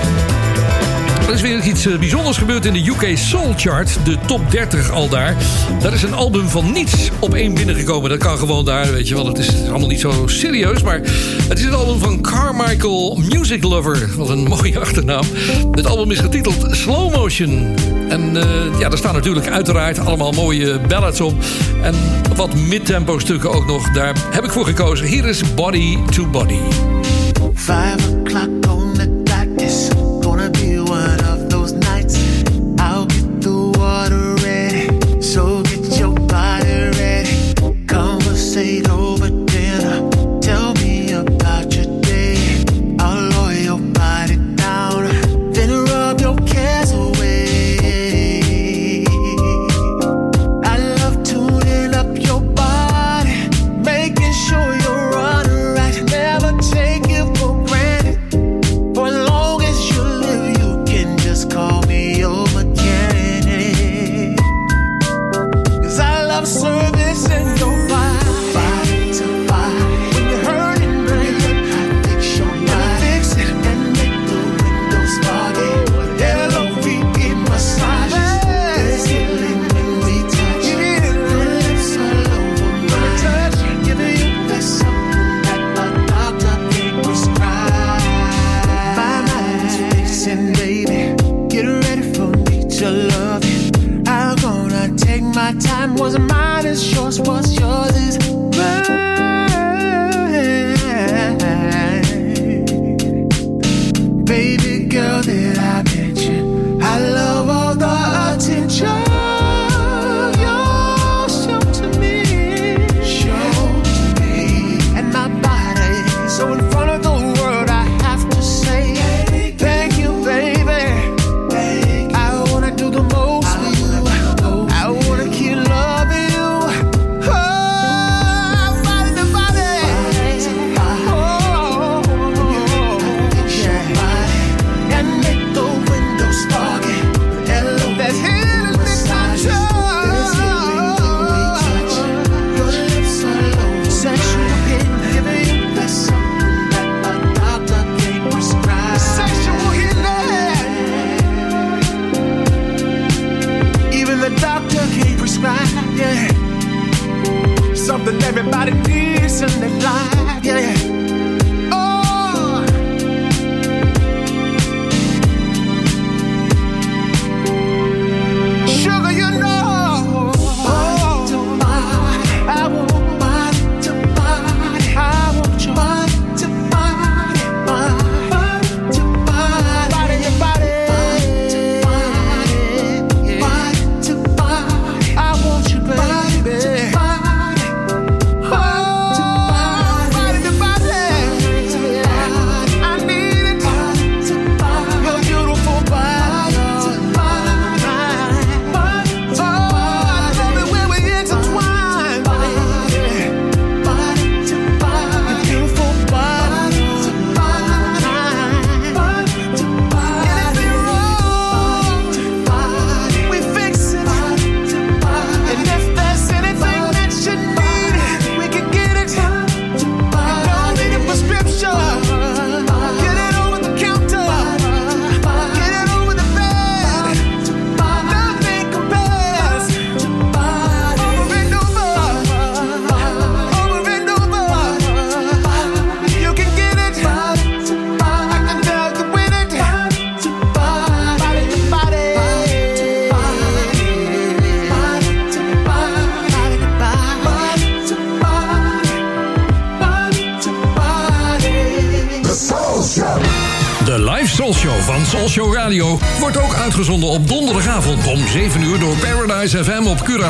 Er 1.27 1.33
is 1.37 1.41
weer 1.41 1.63
iets 1.63 1.85
eh, 1.85 1.97
bijzonders 1.99 2.37
gebeurd 2.37 2.65
in 2.65 2.73
de 2.73 2.87
UK 2.87 3.17
Soul 3.17 3.53
Chart. 3.57 3.97
De 4.03 4.17
top 4.27 4.51
30 4.51 4.91
al 4.91 5.09
daar. 5.09 5.35
Daar 5.79 5.93
is 5.93 6.03
een 6.03 6.13
album 6.13 6.47
van 6.47 6.71
niets 6.71 7.09
op 7.19 7.33
één 7.33 7.53
binnengekomen. 7.53 8.09
Dat 8.09 8.19
kan 8.19 8.37
gewoon 8.37 8.65
daar, 8.65 8.91
weet 8.91 9.07
je 9.07 9.15
wel. 9.15 9.25
Het 9.25 9.37
is 9.37 9.49
allemaal 9.69 9.87
niet 9.87 9.99
zo 9.99 10.27
serieus. 10.27 10.81
Maar 10.83 10.99
het 11.47 11.59
is 11.59 11.65
het 11.65 11.73
album 11.73 11.99
van 11.99 12.21
Carmichael 12.21 13.19
Music 13.29 13.63
Lover. 13.63 14.09
Wat 14.15 14.29
een 14.29 14.43
mooie 14.57 14.79
achternaam. 14.79 15.25
Het 15.71 15.85
album 15.85 16.11
is 16.11 16.19
getiteld 16.19 16.67
Slow 16.69 17.15
Motion. 17.15 17.75
En 18.09 18.37
eh, 18.37 18.79
ja, 18.79 18.89
daar 18.89 18.97
staan 18.97 19.13
natuurlijk 19.13 19.47
uiteraard 19.47 19.99
allemaal 19.99 20.31
mooie 20.31 20.79
ballads 20.79 21.21
op. 21.21 21.33
En 21.81 21.95
wat 22.35 22.55
midtempo 22.55 23.19
stukken 23.19 23.51
ook 23.51 23.65
nog. 23.67 23.91
Daar 23.91 24.15
heb 24.31 24.43
ik 24.43 24.51
voor 24.51 24.65
gekozen. 24.65 25.05
Hier 25.05 25.25
is 25.25 25.53
Body 25.53 25.97
to 26.11 26.27
Body. 26.27 26.59
Five 27.67 27.99
o'clock 28.09 28.49
on 28.69 28.95
the 28.95 29.10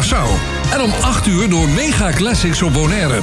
Curaçao. 0.01 0.29
En 0.73 0.81
om 0.81 0.91
8 1.01 1.27
uur 1.27 1.49
door 1.49 1.69
Mega 1.69 2.11
Classics 2.11 2.61
op 2.61 2.73
Bonaire. 2.73 3.19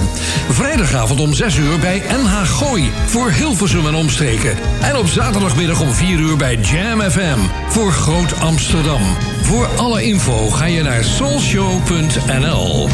Vrijdagavond 0.49 1.21
om 1.21 1.35
6 1.35 1.57
uur 1.57 1.79
bij 1.79 2.03
NH 2.23 2.43
Gooi 2.45 2.91
voor 3.07 3.31
Hilversum 3.31 3.87
en 3.87 3.95
omstreken. 3.95 4.57
En 4.81 4.97
op 4.97 5.07
zaterdagmiddag 5.07 5.81
om 5.81 5.93
4 5.93 6.19
uur 6.19 6.37
bij 6.37 6.57
Jam 6.57 7.01
FM 7.01 7.39
voor 7.69 7.93
Groot 7.93 8.41
Amsterdam. 8.41 9.01
Voor 9.43 9.67
alle 9.77 10.03
info 10.03 10.51
ga 10.51 10.65
je 10.65 10.83
naar 10.83 11.05
soulshow.nl. 11.05 12.89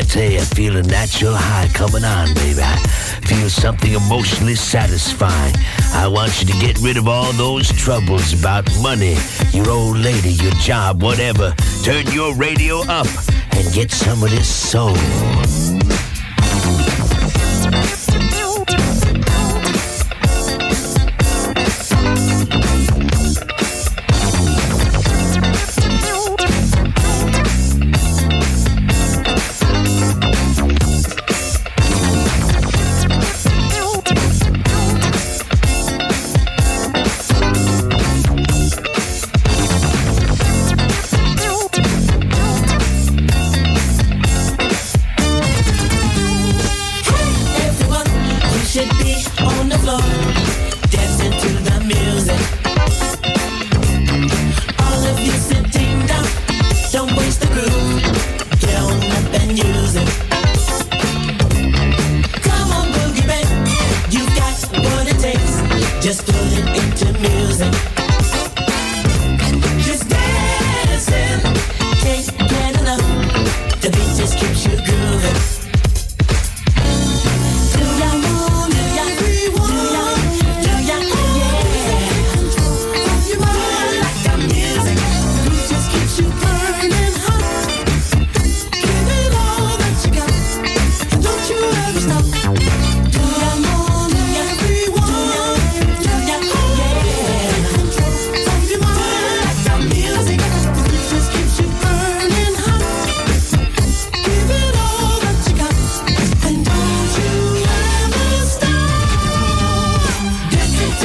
I 0.00 0.04
tell 0.04 0.30
you, 0.30 0.40
I 0.40 0.44
feel 0.54 0.76
a 0.76 0.80
natural 0.80 1.36
high 1.36 1.72
coming 1.72 2.04
on, 2.04 2.34
baby. 2.34 2.62
I 2.62 3.26
feel 3.26 3.48
something 3.48 3.94
emotionally 3.94 4.56
satisfying. 4.56 5.54
I 5.94 6.06
want 6.06 6.40
you 6.40 6.46
to 6.46 6.66
get 6.66 6.78
rid 6.78 6.96
of 6.96 7.06
all 7.06 7.32
those 7.32 7.72
troubles 7.72 8.32
about 8.32 8.64
money, 8.80 9.16
your 9.52 9.70
old 9.70 9.96
lady, 9.96 10.30
your 10.30 10.54
job, 10.54 11.02
whatever. 11.02 11.54
Turn 11.82 12.06
your 12.12 12.34
radio 12.34 12.80
up 12.80 13.06
and 13.52 13.72
get 13.72 13.90
some 13.90 14.22
of 14.22 14.30
this 14.30 14.46
soul. 14.46 14.94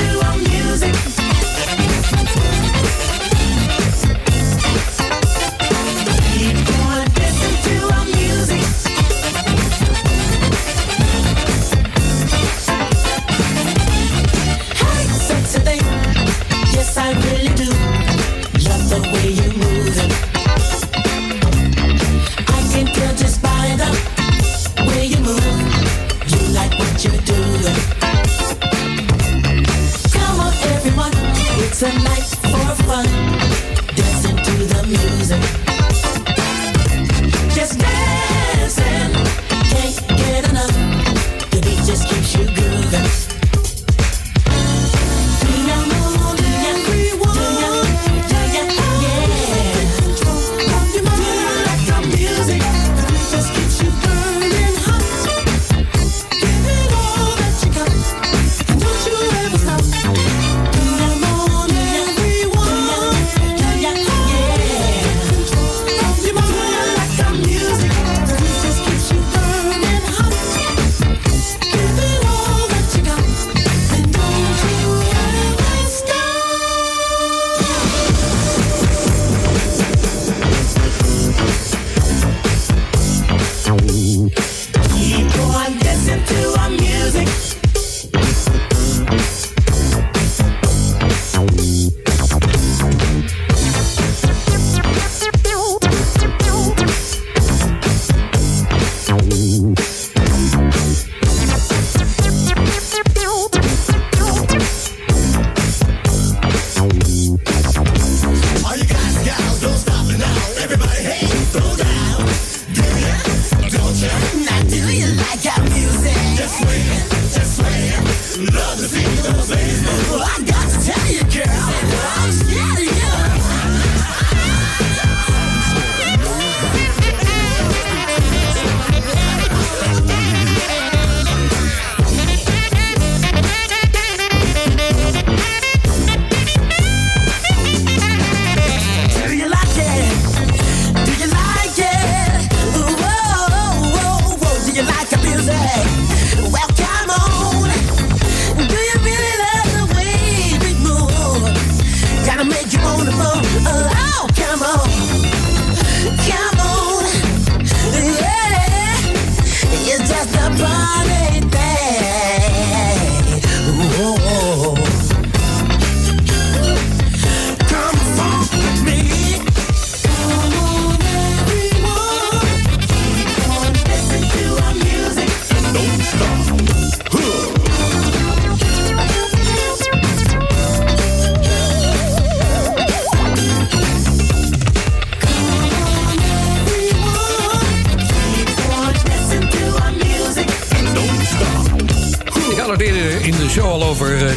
belong 0.06 0.55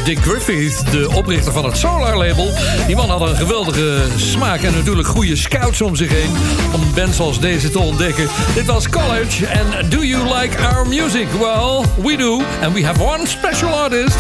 Dick 0.08 0.18
Griffith, 0.22 0.90
de 0.90 1.10
oprichter 1.14 1.52
van 1.52 1.64
het 1.64 1.76
Solar 1.76 2.16
Label. 2.16 2.50
Die 2.86 2.96
man 2.96 3.10
had 3.10 3.20
een 3.20 3.36
geweldige 3.36 4.02
smaak 4.16 4.62
en 4.62 4.72
natuurlijk 4.72 5.08
goede 5.08 5.36
scouts 5.36 5.80
om 5.80 5.96
zich 5.96 6.10
heen... 6.10 6.30
om 6.72 6.94
bands 6.94 7.20
als 7.20 7.40
deze 7.40 7.70
te 7.70 7.78
ontdekken. 7.78 8.28
Dit 8.54 8.66
was 8.66 8.88
College 8.88 9.46
en 9.46 9.88
Do 9.88 10.04
You 10.04 10.34
Like 10.34 10.58
Our 10.58 10.86
Music? 10.86 11.26
Well, 11.38 11.84
we 12.02 12.16
do. 12.16 12.40
And 12.62 12.74
we 12.74 12.84
have 12.84 13.02
one 13.02 13.26
special 13.26 13.68
artist. 13.68 14.16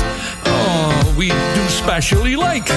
Oh, 0.46 0.88
we 1.16 1.26
do 1.26 1.68
specially 1.68 2.34
like. 2.34 2.72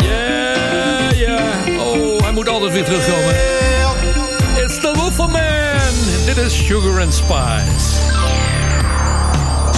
Yeah, 0.00 1.10
yeah. 1.10 1.78
Oh, 1.78 2.22
hij 2.22 2.32
moet 2.32 2.48
altijd 2.48 2.72
weer 2.72 2.84
terugkomen. 2.84 3.34
It's 4.56 4.80
the 4.80 4.92
Wolfman. 4.94 5.32
Dit 6.24 6.36
is 6.36 6.66
Sugar 6.66 7.00
and 7.00 7.14
Spice. 7.14 8.00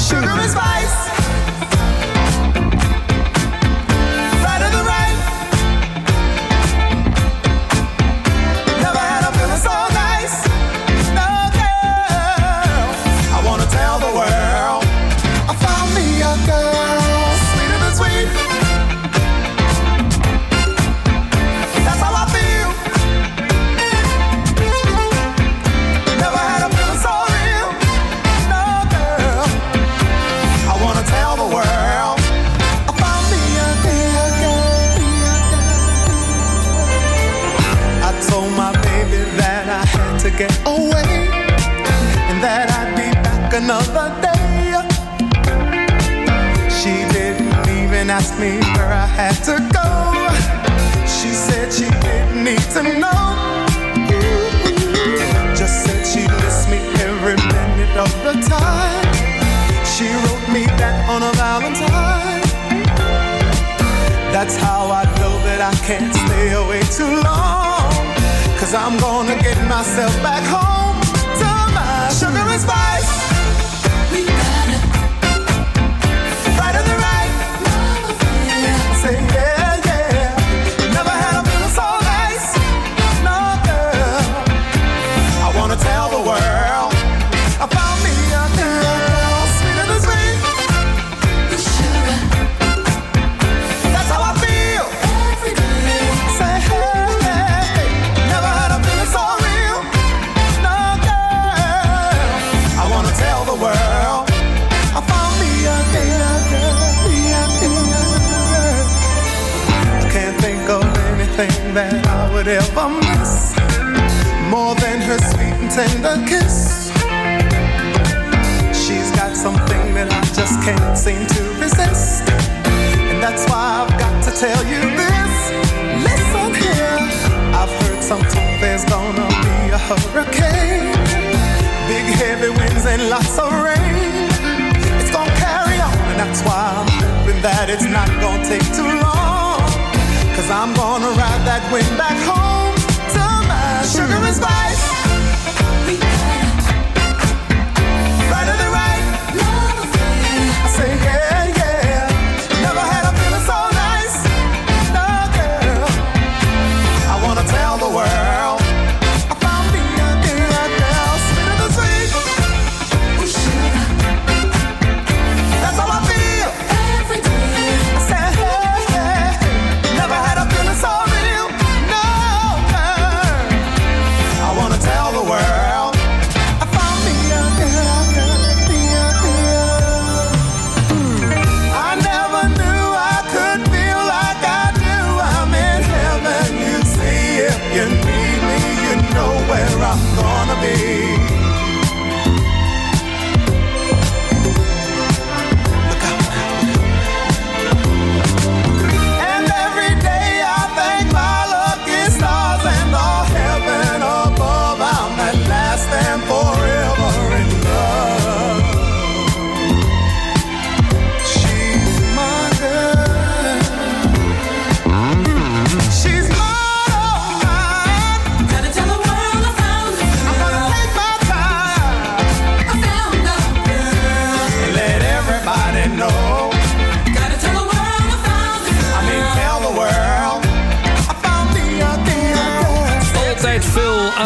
Sugar 0.09 0.41
and 0.41 0.51
Spice. 0.51 1.04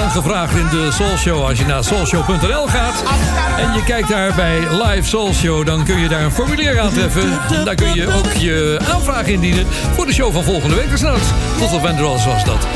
Aangevraagd 0.08 0.56
in 0.56 0.68
de 0.70 0.88
Soul 0.92 1.16
Show. 1.16 1.44
Als 1.44 1.58
je 1.58 1.66
naar 1.66 1.84
soulshow.nl 1.84 2.66
gaat 2.66 3.02
en 3.58 3.72
je 3.72 3.84
kijkt 3.84 4.08
daar 4.08 4.34
bij 4.34 4.58
Live 4.58 5.08
Soul 5.08 5.32
Show... 5.32 5.66
dan 5.66 5.84
kun 5.84 5.98
je 5.98 6.08
daar 6.08 6.22
een 6.22 6.30
formulier 6.30 6.80
aantreffen. 6.80 7.38
Daar 7.64 7.74
kun 7.74 7.94
je 7.94 8.12
ook 8.12 8.32
je 8.32 8.80
aanvraag 8.92 9.26
indienen 9.26 9.66
voor 9.94 10.06
de 10.06 10.12
show 10.12 10.32
van 10.32 10.44
volgende 10.44 10.74
week. 10.74 10.90
Dus 10.90 11.00
nou, 11.00 11.18
tot 11.58 11.72
op 11.72 11.80
Vendros 11.80 12.24
was 12.24 12.44
dat. 12.44 12.66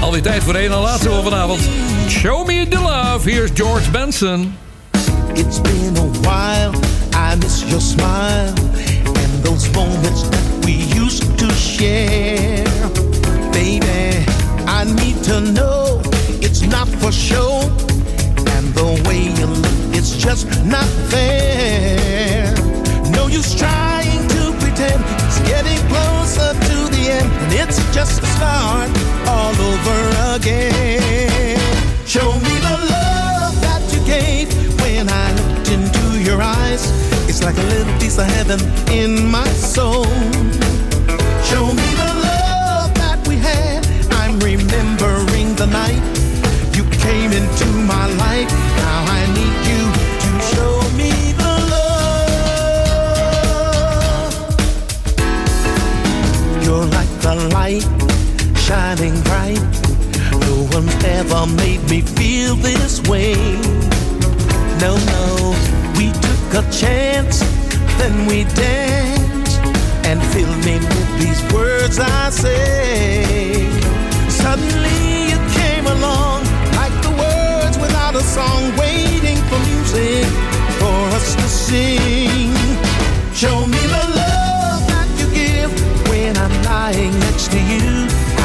Alweer 0.00 0.22
tijd 0.22 0.42
voor 0.42 0.54
een 0.54 0.72
en 0.72 0.78
laatste 0.78 1.08
van 1.08 1.22
vanavond. 1.22 1.60
Show 2.08 2.46
me 2.46 2.66
the 2.68 2.80
love. 2.80 3.30
Hier 3.30 3.44
is 3.44 3.50
George 3.54 3.90
Benson. 3.90 4.56
It's 5.34 5.60
been 5.60 5.96
a 5.96 6.20
while, 6.20 6.72
I 7.32 7.36
miss 7.36 7.62
your 7.66 7.80
smile 7.80 8.52
and 9.04 9.44
those 9.44 9.70
moments 9.70 10.28
that 10.28 10.64
we 10.64 11.00
used 11.04 11.38
to 11.38 11.50
share. 11.50 12.62
Baby, 13.52 14.24
I 14.66 14.84
need 14.84 15.22
to 15.22 15.40
know 15.40 16.16
it's 16.48 16.62
not 16.62 16.88
for 16.88 17.12
show, 17.12 17.60
and 18.54 18.64
the 18.72 18.88
way 19.06 19.28
you 19.38 19.46
look, 19.46 19.80
it's 19.94 20.16
just 20.16 20.46
not 20.64 20.88
fair. 21.10 22.54
No 23.12 23.26
use 23.26 23.54
trying 23.54 24.26
to 24.28 24.42
pretend 24.58 25.00
it's 25.24 25.40
getting 25.40 25.78
closer 25.92 26.50
to 26.68 26.76
the 26.94 27.04
end, 27.18 27.28
and 27.42 27.52
it's 27.52 27.78
just 27.94 28.22
a 28.22 28.26
start 28.36 28.90
all 29.28 29.54
over 29.72 30.00
again. 30.36 31.60
Show 32.06 32.32
me 32.46 32.54
the 32.68 32.76
love 32.96 33.54
that 33.66 33.82
you 33.92 34.00
gave 34.06 34.48
when 34.80 35.06
I 35.10 35.26
looked 35.38 35.68
into 35.70 36.06
your 36.22 36.40
eyes. 36.40 36.82
It's 37.28 37.42
like 37.42 37.58
a 37.58 37.66
little 37.74 37.92
piece 38.00 38.16
of 38.16 38.24
heaven 38.24 38.58
in 38.90 39.30
my 39.30 39.48
soul. 39.48 40.06
Show 41.50 41.66
me 41.80 41.88
the 42.02 42.12
love 42.28 42.90
that 43.02 43.20
we 43.28 43.36
had. 43.36 43.86
I'm 44.12 44.38
remembering 44.40 45.54
the 45.54 45.66
night 45.66 46.17
you 46.78 46.84
came 46.90 47.32
into 47.32 47.66
my 47.92 48.06
life. 48.24 48.50
Now 48.82 48.98
I 49.18 49.22
need 49.38 49.56
you 49.70 49.82
to 50.22 50.30
show 50.52 50.74
me 51.00 51.12
the 51.42 51.54
love. 51.74 51.98
You're 56.64 56.88
like 56.98 57.12
the 57.26 57.34
light 57.56 57.86
shining 58.66 59.16
bright. 59.22 59.64
No 60.46 60.54
one's 60.70 60.98
ever 61.04 61.42
made 61.62 61.82
me 61.90 62.00
feel 62.00 62.54
this 62.54 63.02
way. 63.10 63.34
No, 64.84 64.92
no, 65.14 65.24
we 65.98 66.06
took 66.26 66.50
a 66.62 66.64
chance, 66.70 67.40
then 67.98 68.14
we 68.28 68.44
danced 68.54 69.58
and 70.08 70.22
filled 70.32 70.62
me 70.64 70.78
with 70.78 71.10
these 71.18 71.42
words 71.52 71.98
I 71.98 72.30
say. 72.30 73.66
Suddenly 74.28 75.17
song, 78.28 78.76
waiting 78.76 79.38
for 79.48 79.58
music 79.72 80.26
for 80.80 80.98
us 81.16 81.34
to 81.34 81.48
sing. 81.48 82.52
Show 83.32 83.66
me 83.66 83.82
the 83.94 84.04
love 84.20 84.82
that 84.92 85.08
you 85.18 85.26
give 85.32 85.72
when 86.10 86.36
I'm 86.36 86.54
lying 86.62 87.12
next 87.20 87.50
to 87.54 87.58
you. 87.72 87.88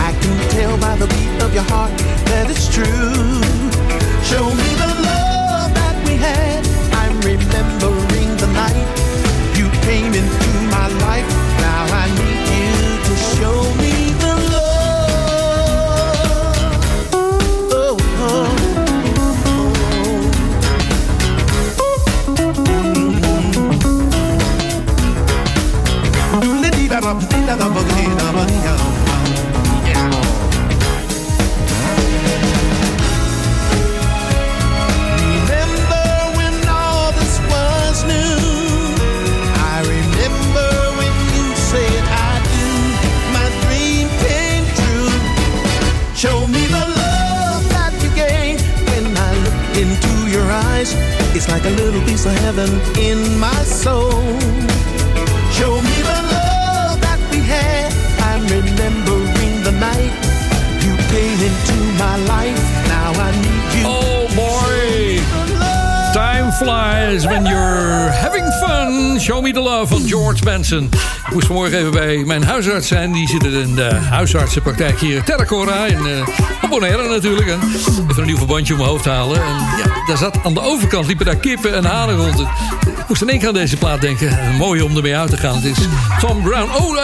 I 0.07 0.09
can 0.21 0.35
tell 0.55 0.77
by 0.77 0.95
the 0.95 1.07
beat 1.13 1.37
of 1.43 1.53
your 1.53 1.67
heart 1.73 1.91
that 2.31 2.45
it's 2.49 2.67
true. 2.71 3.43
Show 4.31 4.45
me 4.61 4.69
the 4.83 4.91
love 5.09 5.69
that 5.79 5.95
we 6.07 6.15
had. 6.15 6.61
I'm 7.01 7.15
remembering 7.31 8.02
like 51.63 51.73
a 51.73 51.81
little 51.81 52.01
piece 52.01 52.25
of 52.25 52.33
heaven 52.39 52.69
in 52.99 53.39
my 53.39 53.63
soul. 53.63 54.11
Show 55.51 55.75
me 55.81 55.97
the 56.11 56.19
love 56.35 56.99
that 57.01 57.19
we 57.31 57.39
had. 57.39 57.91
I'm 58.19 58.43
remembering 58.43 59.63
the 59.63 59.71
night 59.71 60.13
you 60.83 60.93
came 61.11 61.39
into 61.39 61.75
my 61.97 62.17
life. 62.27 62.63
Now 62.87 63.11
I 63.15 63.31
need 63.43 63.79
you. 63.79 63.83
Oh 63.85 64.27
boy. 64.35 65.23
Time 66.13 66.51
flies 66.51 67.25
when 67.25 67.45
you're 67.45 68.11
having 68.11 68.32
Show 69.19 69.41
Me 69.41 69.53
The 69.53 69.59
Love 69.59 69.87
van 69.87 70.07
George 70.07 70.43
Benson. 70.43 70.89
Ik 71.27 71.33
moest 71.33 71.45
vanmorgen 71.45 71.77
even 71.77 71.91
bij 71.91 72.17
mijn 72.17 72.43
huisarts 72.43 72.87
zijn. 72.87 73.11
Die 73.11 73.27
zit 73.27 73.43
in 73.43 73.75
de 73.75 73.89
huisartsenpraktijk 73.93 74.99
hier 74.99 75.15
in 75.15 75.23
Terracora. 75.23 75.85
In 75.85 76.05
uh, 76.05 76.69
Bonaire 76.69 77.09
natuurlijk. 77.09 77.47
En 77.47 77.59
even 78.09 78.17
een 78.17 78.25
nieuw 78.25 78.37
verbandje 78.37 78.73
om 78.73 78.79
mijn 78.79 78.91
hoofd 78.91 79.05
halen. 79.05 79.43
En 79.43 79.53
ja, 79.53 80.05
daar 80.07 80.17
zat 80.17 80.37
aan 80.43 80.53
de 80.53 80.61
overkant 80.61 81.07
liepen 81.07 81.25
daar 81.25 81.35
kippen 81.35 81.75
en 81.75 81.85
hanen 81.85 82.15
rond. 82.15 82.39
Ik 82.39 83.07
moest 83.07 83.21
in 83.21 83.29
één 83.29 83.39
keer 83.39 83.47
aan 83.47 83.53
deze 83.53 83.77
plaat 83.77 84.01
denken. 84.01 84.37
Mooi 84.57 84.81
om 84.81 84.95
ermee 84.95 85.17
uit 85.17 85.29
te 85.29 85.37
gaan. 85.37 85.55
Het 85.55 85.65
is 85.65 85.77
Tom 86.19 86.41
Brown. 86.41 86.69
Oh, 86.75 86.95
uh, 86.95 87.01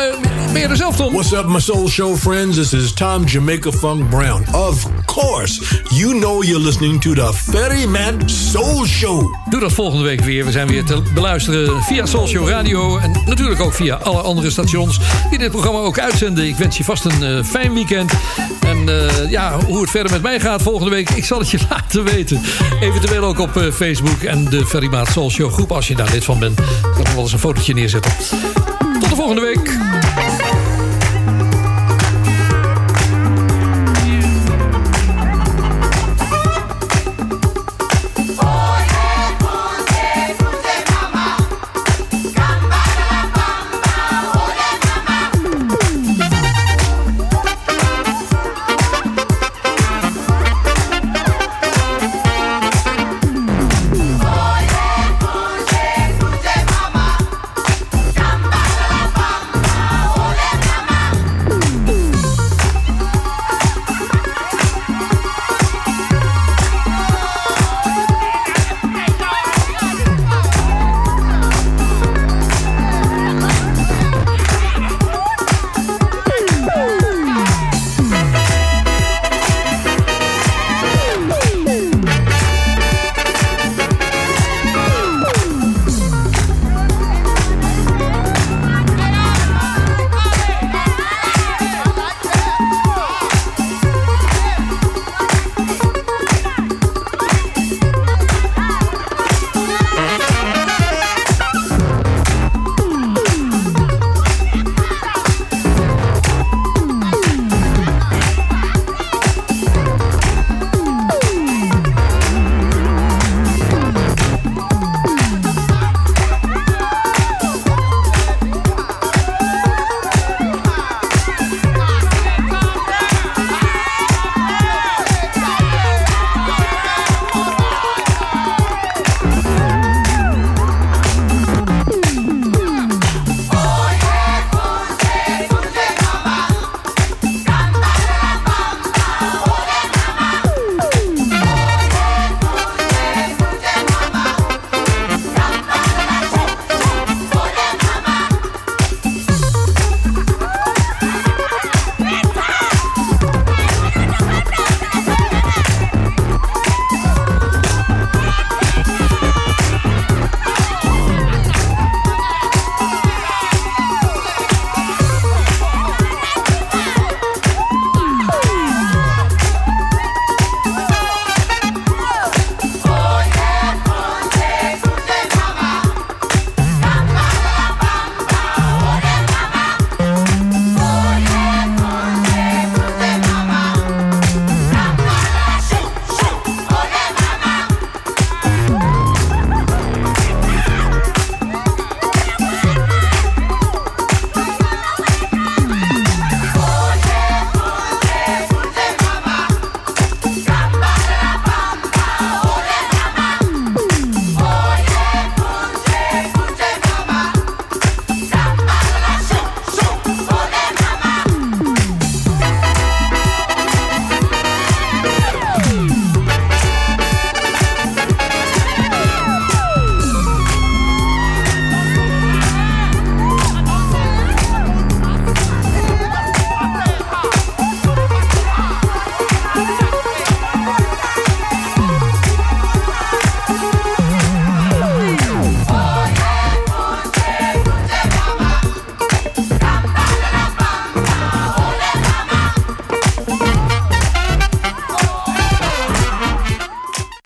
ben 0.53 0.61
je 0.61 0.67
er 0.67 0.75
zelf, 0.75 0.95
Tom? 0.95 1.11
What's 1.11 1.31
up, 1.31 1.45
my 1.45 1.59
soul 1.59 1.87
show 1.87 2.15
friends? 2.15 2.55
This 2.55 2.73
is 2.73 2.93
Tom 2.93 3.25
Jamaica 3.25 3.71
Funk 3.71 4.09
Brown. 4.09 4.45
Of 4.51 4.87
course, 5.05 5.81
you 5.89 6.19
know 6.19 6.43
you're 6.43 6.63
listening 6.63 7.01
to 7.01 7.13
the 7.13 7.33
Ferryman 7.33 8.29
Soul 8.29 8.85
Show. 8.85 9.38
Doe 9.49 9.59
dat 9.59 9.71
volgende 9.71 10.03
week 10.03 10.21
weer. 10.21 10.45
We 10.45 10.51
zijn 10.51 10.67
weer 10.67 10.83
te 10.83 11.01
beluisteren 11.13 11.83
via 11.83 12.05
Show 12.05 12.49
Radio. 12.49 12.97
En 12.97 13.11
natuurlijk 13.25 13.61
ook 13.61 13.73
via 13.73 13.95
alle 13.95 14.21
andere 14.21 14.49
stations 14.49 14.99
die 15.29 15.39
dit 15.39 15.51
programma 15.51 15.79
ook 15.79 15.99
uitzenden. 15.99 16.47
Ik 16.47 16.55
wens 16.55 16.77
je 16.77 16.83
vast 16.83 17.05
een 17.05 17.21
uh, 17.21 17.43
fijn 17.43 17.73
weekend. 17.73 18.11
En 18.59 18.89
uh, 18.89 19.29
ja, 19.29 19.59
hoe 19.65 19.81
het 19.81 19.89
verder 19.89 20.11
met 20.11 20.21
mij 20.21 20.39
gaat 20.39 20.61
volgende 20.61 20.89
week, 20.89 21.09
ik 21.21 21.25
zal 21.25 21.39
het 21.39 21.49
je 21.49 21.59
laten 21.69 22.03
weten. 22.03 22.41
Eventueel 22.79 23.23
ook 23.23 23.39
op 23.39 23.55
uh, 23.57 23.71
Facebook 23.71 24.23
en 24.23 24.45
de 24.45 24.65
Ferrymaat 24.65 25.09
Show 25.09 25.51
groep. 25.51 25.71
Als 25.71 25.87
je 25.87 25.95
daar 25.95 26.11
lid 26.11 26.25
van 26.25 26.39
bent, 26.39 26.61
kan 26.81 27.01
ik 27.01 27.07
wel 27.07 27.21
eens 27.21 27.33
een 27.33 27.39
fotootje 27.39 27.73
neerzetten. 27.73 28.11
Tot 28.99 29.09
de 29.09 29.15
volgende 29.15 29.41
week. 29.41 29.77